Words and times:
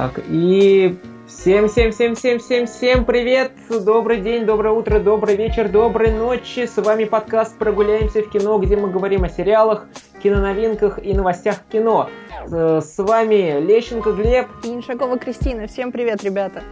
Так, 0.00 0.18
и 0.30 0.96
всем, 1.28 1.68
всем, 1.68 1.92
всем, 1.92 2.14
всем, 2.14 2.38
всем, 2.38 2.66
всем 2.66 3.04
привет! 3.04 3.52
Добрый 3.68 4.22
день, 4.22 4.46
доброе 4.46 4.72
утро, 4.72 4.98
добрый 4.98 5.36
вечер, 5.36 5.68
доброй 5.68 6.10
ночи! 6.10 6.64
С 6.64 6.80
вами 6.80 7.04
подкаст 7.04 7.58
«Прогуляемся 7.58 8.22
в 8.22 8.30
кино», 8.30 8.56
где 8.56 8.78
мы 8.78 8.90
говорим 8.90 9.24
о 9.24 9.28
сериалах, 9.28 9.88
киноновинках 10.22 11.04
и 11.04 11.12
новостях 11.12 11.56
кино. 11.70 12.08
Э, 12.50 12.80
с 12.82 12.96
вами 12.96 13.60
Лещенко 13.60 14.12
Глеб. 14.12 14.46
И 14.64 14.68
Иншакова 14.68 15.18
Кристина. 15.18 15.66
Всем 15.66 15.92
привет, 15.92 16.24
ребята! 16.24 16.62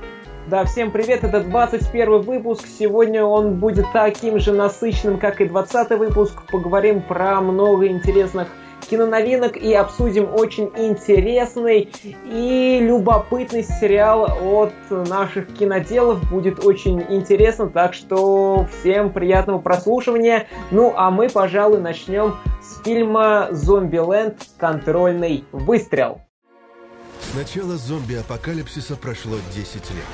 Да, 0.47 0.65
всем 0.65 0.91
привет, 0.91 1.23
это 1.23 1.43
21 1.43 2.23
выпуск. 2.23 2.67
Сегодня 2.67 3.27
он 3.27 3.57
будет 3.57 3.85
таким 3.93 4.39
же 4.39 4.55
насыщенным, 4.55 5.19
как 5.19 5.43
и 5.43 5.45
20 5.45 5.91
выпуск. 5.99 6.45
Поговорим 6.51 7.03
про 7.03 7.43
много 7.43 7.89
интересных 7.89 8.49
киноновинок 8.89 9.57
и 9.57 9.73
обсудим 9.75 10.29
очень 10.35 10.71
интересный 10.77 11.91
и 12.25 12.79
любопытный 12.81 13.63
сериал 13.63 14.25
от 14.25 14.73
наших 14.91 15.55
киноделов. 15.57 16.29
Будет 16.31 16.65
очень 16.65 17.05
интересно, 17.09 17.69
так 17.69 17.95
что 17.95 18.67
всем 18.81 19.13
приятного 19.13 19.59
прослушивания. 19.59 20.47
Ну 20.71 20.93
а 20.97 21.11
мы, 21.11 21.29
пожалуй, 21.29 21.81
начнем 21.81 22.37
с 22.63 22.83
фильма 22.83 23.49
«Зомбиленд. 23.51 24.37
Контрольный 24.59 25.45
выстрел». 25.53 26.21
С 27.21 27.35
начала 27.35 27.77
зомби-апокалипсиса 27.77 28.97
прошло 28.97 29.37
10 29.55 29.75
лет. 29.75 30.05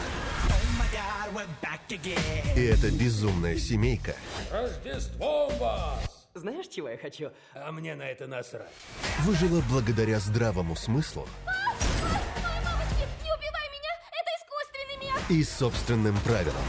И 2.56 2.64
эта 2.64 2.90
безумная 2.90 3.56
семейка 3.56 4.14
Рождеством 4.50 5.50
вас! 5.58 6.13
Знаешь, 6.34 6.66
чего 6.66 6.88
я 6.88 6.98
хочу? 6.98 7.30
А 7.54 7.70
мне 7.70 7.94
на 7.94 8.02
это 8.02 8.26
насрать. 8.26 8.72
выжила 9.20 9.62
благодаря 9.70 10.18
здравому 10.18 10.74
смыслу 10.74 11.28
Мамочки, 11.46 13.06
не 13.22 13.30
убивай 13.30 13.68
меня! 13.70 13.92
Это 14.10 14.30
искусственный 14.40 14.98
мир! 15.00 15.40
и 15.40 15.44
собственным 15.44 16.18
правилам. 16.24 16.64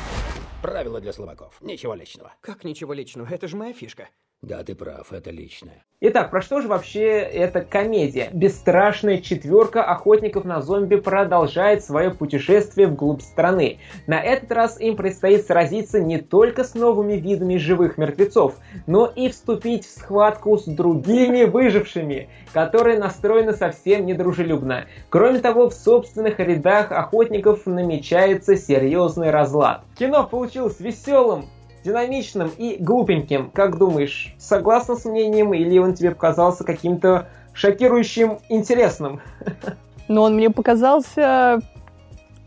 Правила 0.61 1.01
для 1.01 1.13
слабаков. 1.13 1.59
Ничего 1.61 1.95
личного. 1.95 2.33
Как 2.41 2.63
ничего 2.63 2.93
личного, 2.93 3.27
это 3.27 3.47
же 3.47 3.57
моя 3.57 3.73
фишка. 3.73 4.09
Да, 4.41 4.63
ты 4.63 4.75
прав, 4.75 5.11
это 5.11 5.31
личное. 5.31 5.83
Итак, 6.01 6.29
про 6.29 6.41
что 6.41 6.61
же 6.61 6.67
вообще 6.67 7.07
эта 7.07 7.61
комедия? 7.61 8.29
Бесстрашная 8.31 9.19
четверка 9.19 9.81
охотников 9.81 10.43
на 10.45 10.61
зомби 10.61 10.97
продолжает 10.97 11.83
свое 11.83 12.11
путешествие 12.11 12.87
вглубь 12.87 13.21
страны. 13.21 13.79
На 14.05 14.21
этот 14.21 14.51
раз 14.51 14.79
им 14.79 14.97
предстоит 14.97 15.47
сразиться 15.47 15.99
не 15.99 16.19
только 16.19 16.63
с 16.63 16.75
новыми 16.75 17.13
видами 17.13 17.57
живых 17.57 17.97
мертвецов, 17.97 18.57
но 18.85 19.07
и 19.07 19.29
вступить 19.29 19.85
в 19.85 19.89
схватку 19.89 20.57
с 20.57 20.65
другими 20.65 21.45
выжившими, 21.45 22.29
которые 22.53 22.99
настроены 22.99 23.53
совсем 23.53 24.05
недружелюбно. 24.05 24.85
Кроме 25.09 25.39
того, 25.39 25.69
в 25.69 25.73
собственных 25.73 26.39
рядах 26.39 26.91
охотников 26.91 27.65
намечается 27.65 28.57
серьезный 28.57 29.31
разлад. 29.31 29.85
Кино 29.97 30.27
получилось 30.27 30.79
веселым, 30.79 31.47
динамичным 31.85 32.51
и 32.57 32.77
глупеньким. 32.79 33.51
Как 33.51 33.77
думаешь, 33.77 34.35
согласна 34.39 34.95
с 34.95 35.05
мнением 35.05 35.53
или 35.53 35.77
он 35.77 35.93
тебе 35.93 36.11
показался 36.11 36.63
каким-то 36.63 37.27
шокирующим 37.53 38.39
интересным? 38.49 39.21
Но 40.07 40.23
он 40.23 40.35
мне 40.35 40.49
показался 40.49 41.59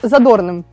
задорным. 0.03 0.65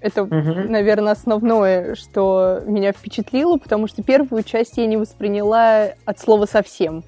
Это, 0.00 0.24
Мгм. 0.24 0.70
наверное, 0.70 1.12
основное, 1.12 1.94
что 1.94 2.60
меня 2.66 2.92
впечатлило, 2.92 3.56
потому 3.56 3.86
что 3.86 4.02
первую 4.02 4.42
часть 4.42 4.76
я 4.76 4.86
не 4.86 4.98
восприняла 4.98 5.88
от 6.04 6.18
слова 6.18 6.44
совсем. 6.44 7.02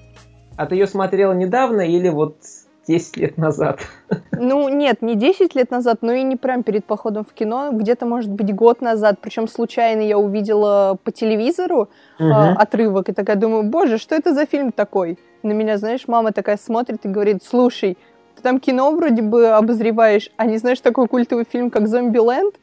А 0.55 0.65
ты 0.65 0.75
ее 0.75 0.87
смотрела 0.87 1.33
недавно 1.33 1.81
или 1.81 2.09
вот 2.09 2.37
10 2.87 3.17
лет 3.17 3.37
назад? 3.37 3.81
Ну, 4.31 4.69
нет, 4.69 5.01
не 5.01 5.15
10 5.15 5.55
лет 5.55 5.71
назад, 5.71 5.99
но 6.01 6.13
и 6.13 6.23
не 6.23 6.35
прям 6.35 6.63
перед 6.63 6.85
походом 6.85 7.25
в 7.25 7.33
кино, 7.33 7.69
где-то, 7.71 8.05
может 8.05 8.31
быть, 8.31 8.53
год 8.53 8.81
назад. 8.81 9.19
Причем 9.21 9.47
случайно 9.47 10.01
я 10.01 10.17
увидела 10.17 10.97
по 11.03 11.11
телевизору 11.11 11.89
а, 12.19 12.53
отрывок 12.53 13.09
и 13.09 13.13
такая 13.13 13.35
думаю, 13.35 13.63
боже, 13.63 13.97
что 13.97 14.15
это 14.15 14.33
за 14.33 14.45
фильм 14.45 14.71
такой? 14.71 15.19
На 15.43 15.51
меня, 15.51 15.77
знаешь, 15.77 16.07
мама 16.07 16.31
такая 16.31 16.57
смотрит 16.57 17.05
и 17.05 17.09
говорит, 17.09 17.43
слушай, 17.43 17.97
ты 18.35 18.41
там 18.41 18.59
кино 18.59 18.91
вроде 18.91 19.21
бы 19.21 19.47
обозреваешь, 19.47 20.29
а 20.37 20.45
не 20.45 20.57
знаешь 20.57 20.79
такой 20.79 21.07
культовый 21.07 21.45
фильм, 21.49 21.69
как 21.69 21.87
«Зомбиленд»? 21.87 22.55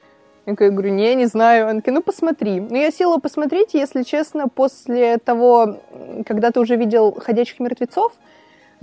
Я 0.47 0.53
говорю, 0.53 0.91
не, 0.91 1.15
не 1.15 1.27
знаю. 1.27 1.69
Она 1.69 1.81
такая, 1.81 1.95
ну 1.95 2.03
посмотри. 2.03 2.61
Ну, 2.61 2.77
я 2.77 2.91
села 2.91 3.19
посмотреть, 3.19 3.73
если 3.73 4.03
честно, 4.03 4.47
после 4.49 5.17
того, 5.17 5.79
когда 6.27 6.51
ты 6.51 6.61
уже 6.61 6.77
видел 6.77 7.17
«Ходячих 7.19 7.61
мертвецов», 7.61 8.13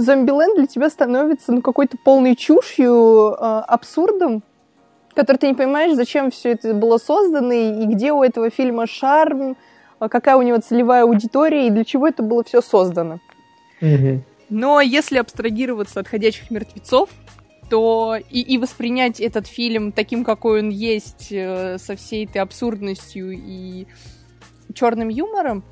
Зомбиленд 0.02 0.58
для 0.58 0.68
тебя 0.68 0.90
становится 0.90 1.52
ну, 1.52 1.62
какой-то 1.62 1.98
полной 1.98 2.36
чушью, 2.36 3.34
э, 3.34 3.36
абсурдом, 3.38 4.44
который 5.14 5.38
ты 5.38 5.48
не 5.48 5.54
понимаешь, 5.54 5.96
зачем 5.96 6.32
все 6.32 6.52
это 6.52 6.74
было 6.74 6.98
создано, 6.98 7.52
и 7.52 7.86
где 7.86 8.12
у 8.12 8.24
этого 8.24 8.50
фильма 8.50 8.88
шарм, 8.88 9.58
а 10.00 10.10
какая 10.10 10.36
у 10.36 10.42
него 10.42 10.58
целевая 10.58 11.04
аудитория, 11.04 11.68
и 11.68 11.70
для 11.70 11.86
чего 11.86 12.08
это 12.08 12.24
было 12.24 12.44
все 12.44 12.62
создано. 12.62 13.20
Но 14.50 14.82
если 14.82 15.18
абстрагироваться 15.18 16.02
от 16.02 16.08
«Ходячих 16.08 16.52
мертвецов», 16.52 17.10
то 17.70 18.18
и, 18.30 18.42
и 18.42 18.58
воспринять 18.58 19.22
этот 19.22 19.48
фильм 19.48 19.94
таким, 19.94 20.26
какой 20.26 20.60
он 20.60 20.70
есть, 20.70 21.28
э, 21.32 21.78
со 21.78 21.96
всей 21.96 22.26
этой 22.26 22.40
абсурдностью 22.40 23.32
и 23.32 23.88
черным 24.74 25.08
юмором, 25.08 25.64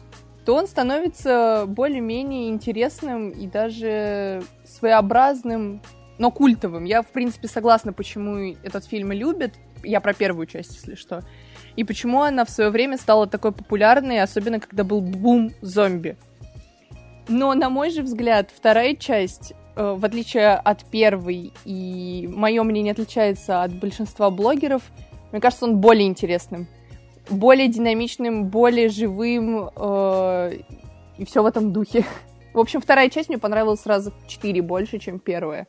то 0.50 0.56
он 0.56 0.66
становится 0.66 1.66
более-менее 1.68 2.50
интересным 2.50 3.30
и 3.30 3.46
даже 3.46 4.42
своеобразным, 4.66 5.80
но 6.18 6.32
культовым. 6.32 6.86
Я, 6.86 7.04
в 7.04 7.10
принципе, 7.10 7.48
согласна, 7.48 7.94
почему 7.94 8.56
этот 8.64 8.84
фильм 8.84 9.12
любят. 9.12 9.54
Я 9.84 10.02
про 10.02 10.16
первую 10.16 10.48
часть, 10.48 10.74
если 10.74 10.96
что. 10.96 11.22
И 11.76 11.84
почему 11.84 12.24
она 12.24 12.46
в 12.46 12.50
свое 12.50 12.72
время 12.72 12.98
стала 12.98 13.28
такой 13.28 13.52
популярной, 13.52 14.24
особенно 14.24 14.60
когда 14.60 14.84
был 14.84 15.02
бум 15.02 15.52
зомби. 15.62 16.18
Но, 17.28 17.54
на 17.54 17.70
мой 17.70 17.92
же 17.92 18.02
взгляд, 18.02 18.50
вторая 18.52 18.96
часть, 18.96 19.54
э, 19.76 19.96
в 20.00 20.04
отличие 20.04 20.54
от 20.56 20.84
первой, 20.86 21.54
и 21.64 22.28
мое 22.28 22.64
мнение 22.64 22.94
отличается 22.94 23.62
от 23.62 23.72
большинства 23.76 24.32
блогеров, 24.32 24.82
мне 25.32 25.42
кажется, 25.42 25.66
он 25.66 25.78
более 25.78 26.08
интересным 26.08 26.68
более 27.30 27.68
динамичным, 27.68 28.46
более 28.46 28.90
живым 28.90 29.70
э, 29.76 30.52
и 31.18 31.26
все 31.26 31.44
в 31.44 31.46
этом 31.46 31.72
духе. 31.72 32.06
В 32.54 32.60
общем, 32.60 32.82
вторая 32.82 33.10
часть 33.10 33.30
мне 33.30 33.38
понравилась 33.38 33.82
сразу 33.82 34.12
в 34.12 34.28
4 34.28 34.62
больше, 34.62 35.00
чем 35.00 35.20
первая. 35.20 35.68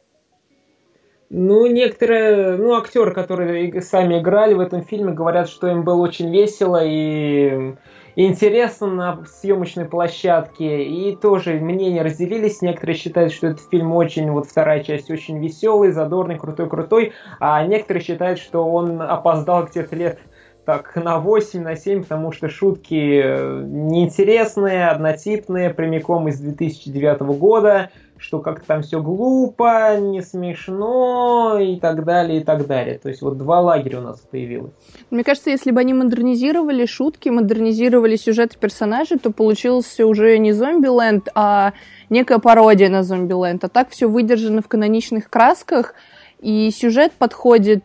Ну, 1.32 1.66
некоторые, 1.66 2.56
ну, 2.56 2.74
актеры, 2.74 3.14
которые 3.14 3.80
сами 3.82 4.18
играли 4.18 4.54
в 4.54 4.60
этом 4.60 4.82
фильме, 4.82 5.12
говорят, 5.12 5.48
что 5.48 5.68
им 5.68 5.84
было 5.84 6.02
очень 6.02 6.32
весело 6.32 6.80
и 6.84 7.76
интересно 8.16 8.86
на 8.88 9.24
съемочной 9.24 9.84
площадке. 9.84 10.84
И 10.84 11.14
тоже 11.14 11.54
мнения 11.54 12.02
разделились. 12.02 12.62
Некоторые 12.62 12.96
считают, 12.96 13.32
что 13.32 13.46
этот 13.46 13.68
фильм 13.70 13.92
очень, 13.92 14.28
вот 14.32 14.46
вторая 14.46 14.82
часть 14.82 15.08
очень 15.08 15.38
веселый, 15.38 15.92
задорный, 15.92 16.36
крутой-крутой. 16.36 17.12
А 17.38 17.64
некоторые 17.64 18.02
считают, 18.02 18.40
что 18.40 18.64
он 18.66 19.00
опоздал 19.00 19.66
где-то 19.66 19.94
лет 19.94 20.18
так 20.64 20.94
на 20.96 21.18
8, 21.18 21.62
на 21.62 21.76
7, 21.76 22.02
потому 22.02 22.32
что 22.32 22.48
шутки 22.48 23.20
э, 23.22 23.62
неинтересные, 23.64 24.88
однотипные, 24.88 25.70
прямиком 25.70 26.28
из 26.28 26.38
2009 26.38 27.20
года, 27.38 27.90
что 28.20 28.40
как-то 28.40 28.66
там 28.66 28.82
все 28.82 29.02
глупо, 29.02 29.96
не 29.98 30.20
смешно 30.20 31.58
и 31.60 31.80
так 31.80 32.04
далее, 32.04 32.40
и 32.40 32.44
так 32.44 32.66
далее. 32.66 32.98
То 32.98 33.08
есть 33.08 33.22
вот 33.22 33.38
два 33.38 33.60
лагеря 33.60 33.98
у 33.98 34.02
нас 34.02 34.20
появилось. 34.20 34.72
Мне 35.10 35.24
кажется, 35.24 35.50
если 35.50 35.70
бы 35.70 35.80
они 35.80 35.94
модернизировали 35.94 36.84
шутки, 36.84 37.30
модернизировали 37.30 38.16
сюжет 38.16 38.56
персонажей, 38.58 39.18
то 39.18 39.32
получился 39.32 40.06
уже 40.06 40.36
не 40.38 40.52
Зомбиленд, 40.52 41.28
а 41.34 41.72
некая 42.10 42.38
пародия 42.38 42.90
на 42.90 43.02
Зомбиленд. 43.02 43.64
А 43.64 43.68
так 43.68 43.88
все 43.88 44.06
выдержано 44.06 44.60
в 44.60 44.68
каноничных 44.68 45.30
красках, 45.30 45.94
и 46.40 46.70
сюжет 46.70 47.12
подходит 47.12 47.84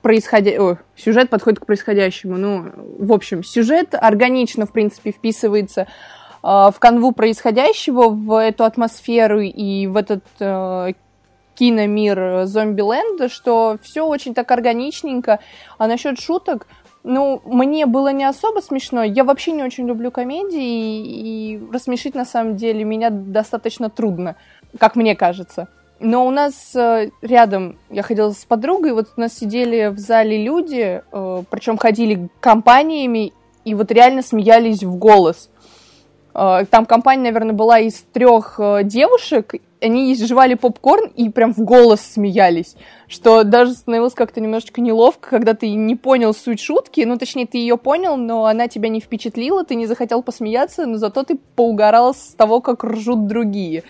э, 0.00 0.02
к 0.02 0.02
происходя... 0.02 0.78
сюжет 0.96 1.30
подходит 1.30 1.60
к 1.60 1.66
происходящему. 1.66 2.36
Ну, 2.36 2.66
в 2.98 3.12
общем, 3.12 3.42
сюжет 3.42 3.94
органично, 3.94 4.66
в 4.66 4.72
принципе, 4.72 5.12
вписывается 5.12 5.82
э, 5.82 5.86
в 6.42 6.74
канву 6.78 7.12
происходящего, 7.12 8.08
в 8.08 8.38
эту 8.38 8.64
атмосферу 8.64 9.40
и 9.40 9.86
в 9.86 9.96
этот 9.96 10.24
э, 10.38 10.92
киномир 11.54 12.46
Зомбиленда, 12.46 13.28
что 13.28 13.78
все 13.82 14.06
очень 14.06 14.34
так 14.34 14.50
органичненько. 14.50 15.40
А 15.78 15.86
насчет 15.86 16.18
шуток, 16.18 16.66
ну, 17.02 17.40
мне 17.44 17.86
было 17.86 18.12
не 18.12 18.24
особо 18.24 18.60
смешно. 18.60 19.02
Я 19.02 19.24
вообще 19.24 19.52
не 19.52 19.62
очень 19.62 19.86
люблю 19.86 20.10
комедии, 20.10 21.54
и 21.54 21.60
рассмешить 21.72 22.14
на 22.14 22.24
самом 22.24 22.56
деле 22.56 22.84
меня 22.84 23.10
достаточно 23.10 23.90
трудно, 23.90 24.36
как 24.78 24.96
мне 24.96 25.14
кажется. 25.14 25.68
Но 26.00 26.26
у 26.26 26.30
нас 26.30 26.74
э, 26.74 27.10
рядом, 27.20 27.76
я 27.90 28.02
ходила 28.02 28.30
с 28.30 28.46
подругой, 28.46 28.94
вот 28.94 29.08
у 29.18 29.20
нас 29.20 29.34
сидели 29.34 29.88
в 29.88 29.98
зале 29.98 30.42
люди, 30.42 31.02
э, 31.12 31.42
причем 31.50 31.76
ходили 31.76 32.30
компаниями, 32.40 33.34
и 33.66 33.74
вот 33.74 33.92
реально 33.92 34.22
смеялись 34.22 34.82
в 34.82 34.96
голос. 34.96 35.50
Э, 36.34 36.64
там 36.70 36.86
компания, 36.86 37.24
наверное, 37.24 37.52
была 37.52 37.80
из 37.80 38.02
трех 38.14 38.58
девушек, 38.84 39.56
они 39.82 40.14
жевали 40.14 40.54
попкорн 40.54 41.10
и 41.14 41.28
прям 41.28 41.52
в 41.52 41.58
голос 41.58 42.00
смеялись, 42.00 42.76
что 43.06 43.44
даже 43.44 43.72
становилось 43.72 44.14
как-то 44.14 44.40
немножечко 44.40 44.80
неловко, 44.80 45.28
когда 45.28 45.52
ты 45.52 45.70
не 45.70 45.96
понял 45.96 46.32
суть 46.32 46.60
шутки, 46.60 47.02
ну, 47.02 47.18
точнее, 47.18 47.46
ты 47.46 47.58
ее 47.58 47.76
понял, 47.76 48.16
но 48.16 48.46
она 48.46 48.68
тебя 48.68 48.88
не 48.88 49.00
впечатлила, 49.00 49.64
ты 49.64 49.74
не 49.74 49.86
захотел 49.86 50.22
посмеяться, 50.22 50.86
но 50.86 50.96
зато 50.96 51.24
ты 51.24 51.38
поугарал 51.56 52.14
с 52.14 52.34
того, 52.34 52.62
как 52.62 52.84
ржут 52.84 53.26
другие. 53.26 53.84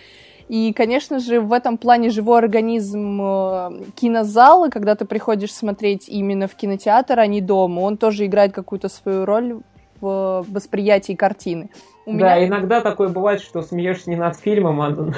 И, 0.51 0.73
конечно 0.73 1.21
же, 1.21 1.41
в 1.41 1.53
этом 1.53 1.79
плане 1.79 2.11
живой 2.11 2.39
организм 2.41 3.23
э, 3.23 3.71
кинозала, 3.95 4.69
когда 4.69 4.97
ты 4.97 5.05
приходишь 5.05 5.55
смотреть 5.55 6.09
именно 6.09 6.49
в 6.49 6.57
кинотеатр, 6.57 7.21
а 7.21 7.27
не 7.29 7.41
дома, 7.41 7.83
он 7.83 7.97
тоже 7.97 8.27
играет 8.27 8.53
какую-то 8.53 8.89
свою 8.89 9.27
роль 9.27 9.61
в 10.01 10.45
восприятии 10.49 11.13
картины. 11.13 11.71
У 12.11 12.19
да, 12.19 12.37
меня... 12.37 12.49
иногда 12.49 12.81
такое 12.81 13.09
бывает, 13.09 13.41
что 13.41 13.63
смеешься 13.63 14.11
не 14.11 14.17
над 14.17 14.37
фильмом, 14.37 14.81
а, 14.81 15.13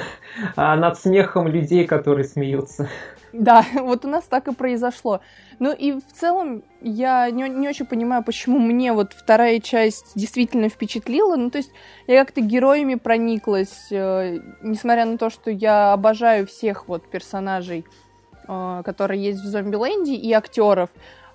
а 0.55 0.75
над 0.75 0.99
смехом 0.99 1.47
людей, 1.47 1.85
которые 1.85 2.23
смеются. 2.23 2.87
Да, 3.33 3.65
вот 3.73 4.05
у 4.05 4.07
нас 4.07 4.25
так 4.25 4.47
и 4.47 4.53
произошло. 4.53 5.21
Ну 5.57 5.73
и 5.73 5.93
в 5.93 6.13
целом 6.13 6.63
я 6.81 7.29
не, 7.31 7.49
не 7.49 7.67
очень 7.67 7.87
понимаю, 7.87 8.23
почему 8.23 8.59
мне 8.59 8.93
вот 8.93 9.13
вторая 9.13 9.59
часть 9.59 10.11
действительно 10.15 10.69
впечатлила. 10.69 11.35
Ну 11.35 11.49
то 11.49 11.57
есть 11.57 11.71
я 12.05 12.23
как-то 12.23 12.41
героями 12.41 12.95
прониклась, 12.95 13.87
э, 13.91 14.39
несмотря 14.61 15.05
на 15.05 15.17
то, 15.17 15.31
что 15.31 15.49
я 15.49 15.93
обожаю 15.93 16.45
всех 16.45 16.87
вот 16.87 17.09
персонажей, 17.09 17.85
э, 18.47 18.81
которые 18.85 19.23
есть 19.23 19.39
в 19.39 19.47
Зомбиленде, 19.47 20.13
и 20.13 20.31
актеров. 20.31 20.91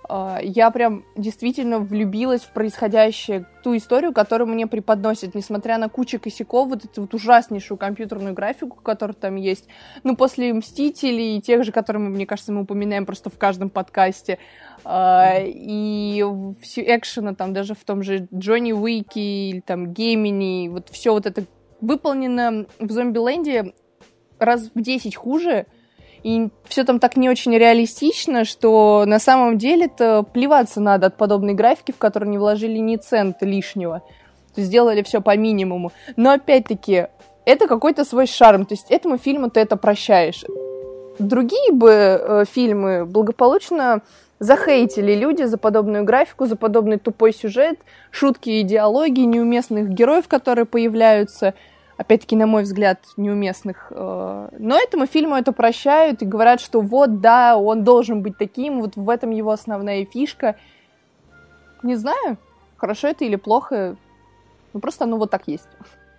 А, 0.09 0.39
я 0.43 0.71
прям 0.71 1.05
действительно 1.17 1.79
влюбилась 1.79 2.41
в 2.41 2.53
происходящее, 2.53 3.47
ту 3.63 3.77
историю, 3.77 4.15
которую 4.15 4.49
мне 4.49 4.67
преподносят, 4.67 5.35
несмотря 5.35 5.77
на 5.77 5.89
кучу 5.91 6.19
косяков, 6.19 6.69
вот 6.69 6.85
эту 6.85 7.03
вот 7.03 7.15
ужаснейшую 7.15 7.77
компьютерную 7.77 8.35
графику, 8.35 8.79
которая 8.83 9.15
там 9.15 9.37
есть. 9.37 9.69
Ну, 10.05 10.17
после 10.17 10.55
«Мстителей» 10.55 11.37
и 11.37 11.43
тех 11.43 11.63
же, 11.65 11.73
которые, 11.73 12.03
мы, 12.03 12.11
мне 12.11 12.27
кажется, 12.27 12.53
мы 12.53 12.63
упоминаем 12.63 13.05
просто 13.05 13.29
в 13.29 13.37
каждом 13.37 13.69
подкасте, 13.69 14.39
а, 14.85 15.35
и 15.45 16.25
всю 16.63 16.81
экшена 16.81 17.35
там 17.35 17.53
даже 17.53 17.75
в 17.75 17.85
том 17.85 18.03
же 18.03 18.29
Джонни 18.35 18.73
Уике 18.73 19.51
или 19.51 19.61
там 19.61 19.93
Геймини, 19.93 20.71
вот 20.71 20.89
все 20.89 21.13
вот 21.13 21.27
это 21.27 21.45
выполнено 21.83 22.67
в 22.79 22.91
Зомбиленде 22.91 23.75
раз 24.39 24.71
в 24.75 24.81
10 24.81 25.17
хуже, 25.17 25.67
и 26.23 26.49
все 26.65 26.85
там 26.85 26.99
так 26.99 27.17
не 27.17 27.29
очень 27.29 27.57
реалистично, 27.57 28.45
что 28.45 29.05
на 29.07 29.19
самом 29.19 29.59
деле-то 29.59 30.23
плеваться 30.23 30.81
надо 30.81 31.07
от 31.07 31.17
подобной 31.17 31.55
графики, 31.55 31.93
в 31.93 31.99
которую 31.99 32.31
не 32.31 32.39
вложили 32.39 32.79
ни 32.79 32.97
цента 32.97 33.47
лишнего. 33.47 34.01
То 34.55 34.61
есть 34.61 34.69
сделали 34.69 35.03
все 35.03 35.21
по 35.21 35.37
минимуму. 35.37 35.93
Но 36.17 36.31
опять-таки, 36.31 37.07
это 37.45 37.69
какой-то 37.69 38.05
свой 38.05 38.27
шарм. 38.27 38.67
То 38.67 38.75
есть 38.75 38.91
этому 38.91 39.19
фильму 39.19 39.51
ты 39.51 39.61
это 39.61 39.77
прощаешь. 39.77 40.45
Другие 41.19 41.73
бы 41.73 41.91
э, 41.91 42.45
фильмы 42.51 43.05
благополучно 43.05 44.03
захейтили 44.39 45.15
люди 45.15 45.43
за 45.45 45.59
подобную 45.59 46.05
графику, 46.05 46.47
за 46.47 46.57
подобный 46.57 46.99
тупой 46.99 47.33
сюжет, 47.33 47.79
шутки 48.11 48.51
и 48.51 48.63
диалоги, 48.63 49.21
неуместных 49.21 49.89
героев, 49.89 50.29
которые 50.29 50.65
появляются– 50.65 51.55
опять-таки, 51.99 52.37
на 52.37 52.47
мой 52.47 52.63
взгляд, 52.63 53.01
неуместных. 53.19 53.89
Э, 53.91 54.49
но 54.59 54.79
этому 54.79 55.07
фильму 55.07 55.35
это 55.35 55.53
прощают 55.53 56.23
и 56.23 56.27
говорят, 56.27 56.61
что 56.61 56.81
вот, 56.81 57.21
да, 57.21 57.59
он 57.59 57.85
должен 57.85 58.23
быть 58.23 58.39
таким, 58.39 58.81
вот 58.81 58.97
в 58.97 59.11
этом 59.11 59.31
его 59.31 59.51
основная 59.51 60.07
фишка. 60.07 60.57
Не 61.83 61.97
знаю, 61.97 62.39
хорошо 62.77 63.09
это 63.09 63.25
или 63.25 63.37
плохо, 63.37 63.97
ну 64.73 64.81
просто 64.81 65.05
оно 65.05 65.19
вот 65.19 65.31
так 65.31 65.43
есть. 65.47 65.69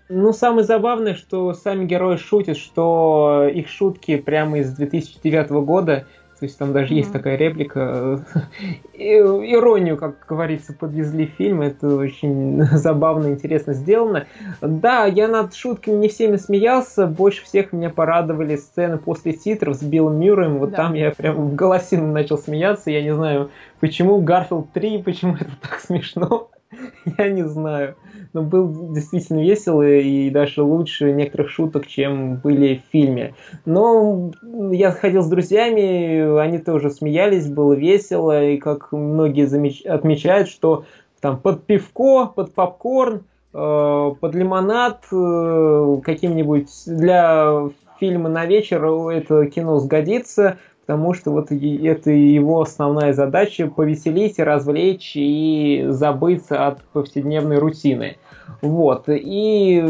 Ну, 0.10 0.34
самое 0.34 0.64
забавное, 0.64 1.14
что 1.14 1.54
сами 1.54 1.86
герои 1.86 2.18
шутят, 2.18 2.58
что 2.58 3.48
их 3.52 3.70
шутки 3.70 4.18
прямо 4.18 4.60
из 4.60 4.74
2009 4.76 5.50
года– 5.50 6.06
то 6.40 6.46
есть 6.46 6.58
там 6.58 6.72
даже 6.72 6.94
mm-hmm. 6.94 6.98
есть 6.98 7.12
такая 7.12 7.36
реплика. 7.36 8.24
Иронию, 8.94 9.98
как 9.98 10.26
говорится, 10.26 10.74
подвезли 10.74 11.28
в 11.28 11.32
фильм. 11.32 11.62
Это 11.62 11.96
очень 11.96 12.64
забавно, 12.72 13.28
интересно 13.28 13.74
сделано. 13.74 14.26
Да, 14.62 15.06
я 15.06 15.28
над 15.28 15.54
шутками 15.54 15.96
не 15.96 16.08
всеми 16.08 16.38
смеялся. 16.38 17.08
Больше 17.08 17.44
всех 17.44 17.74
меня 17.74 17.90
порадовали 17.90 18.56
сцены 18.56 18.98
после 18.98 19.34
титров 19.34 19.76
с 19.76 19.84
Биллом 19.84 20.18
Мюрреем. 20.18 20.60
Вот 20.60 20.72
да. 20.72 20.78
там 20.78 20.94
я 20.94 21.12
прям 21.12 21.50
в 21.50 21.56
голосину 21.56 22.08
начал 22.14 22.38
смеяться. 22.38 22.90
Я 22.90 23.04
не 23.04 23.14
знаю, 23.14 23.52
почему 23.82 24.22
Гарфилд 24.22 24.72
3, 24.72 25.04
почему 25.04 25.36
это 25.40 25.52
так 25.62 25.82
смешно. 25.82 26.50
Я 27.18 27.30
не 27.30 27.44
знаю. 27.48 27.96
Но 28.34 28.44
был 28.44 28.94
действительно 28.94 29.42
весело 29.42 29.82
и 29.88 30.30
даже 30.30 30.62
лучше 30.62 31.12
некоторых 31.12 31.50
шуток, 31.50 31.88
чем 31.88 32.36
были 32.36 32.76
в 32.76 32.92
фильме. 32.92 33.34
Но 33.66 34.32
я 34.72 34.92
ходил 34.92 35.24
с 35.24 35.30
друзьями, 35.30 36.40
они 36.40 36.60
тоже 36.60 36.92
смеялись, 36.92 37.50
было 37.50 37.74
весело. 37.74 38.50
И 38.50 38.58
как 38.58 38.92
многие 38.92 39.46
замеч... 39.46 39.82
отмечают, 39.82 40.48
что 40.48 40.86
там 41.22 41.40
под 41.40 41.66
пивко, 41.66 42.28
под 42.28 42.54
попкорн, 42.54 43.24
э, 43.54 44.12
под 44.20 44.36
лимонад 44.36 45.06
э, 45.12 45.98
каким-нибудь 46.04 46.70
для 46.86 47.70
фильма 48.00 48.30
на 48.30 48.46
вечер 48.46 48.86
это 48.86 49.46
кино 49.48 49.80
сгодится 49.80 50.58
потому 50.90 51.14
что 51.14 51.30
вот 51.30 51.52
это 51.52 52.10
его 52.10 52.62
основная 52.62 53.14
задача 53.14 53.68
повеселить, 53.68 54.40
развлечь 54.40 55.12
и 55.14 55.86
забыться 55.90 56.66
от 56.66 56.82
повседневной 56.86 57.60
рутины. 57.60 58.18
Вот. 58.64 59.04
И 59.08 59.86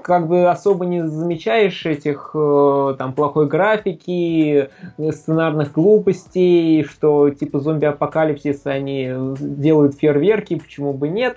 как 0.00 0.26
бы 0.26 0.48
особо 0.48 0.86
не 0.86 1.06
замечаешь 1.06 1.84
этих 1.84 2.30
э, 2.32 2.94
там 2.96 3.12
плохой 3.12 3.46
графики, 3.46 4.70
сценарных 4.96 5.72
глупостей, 5.72 6.82
что 6.84 7.28
типа 7.28 7.60
зомби-апокалипсис 7.60 8.62
они 8.64 9.12
делают 9.38 9.96
фейерверки, 9.96 10.54
почему 10.54 10.94
бы 10.94 11.08
нет. 11.08 11.36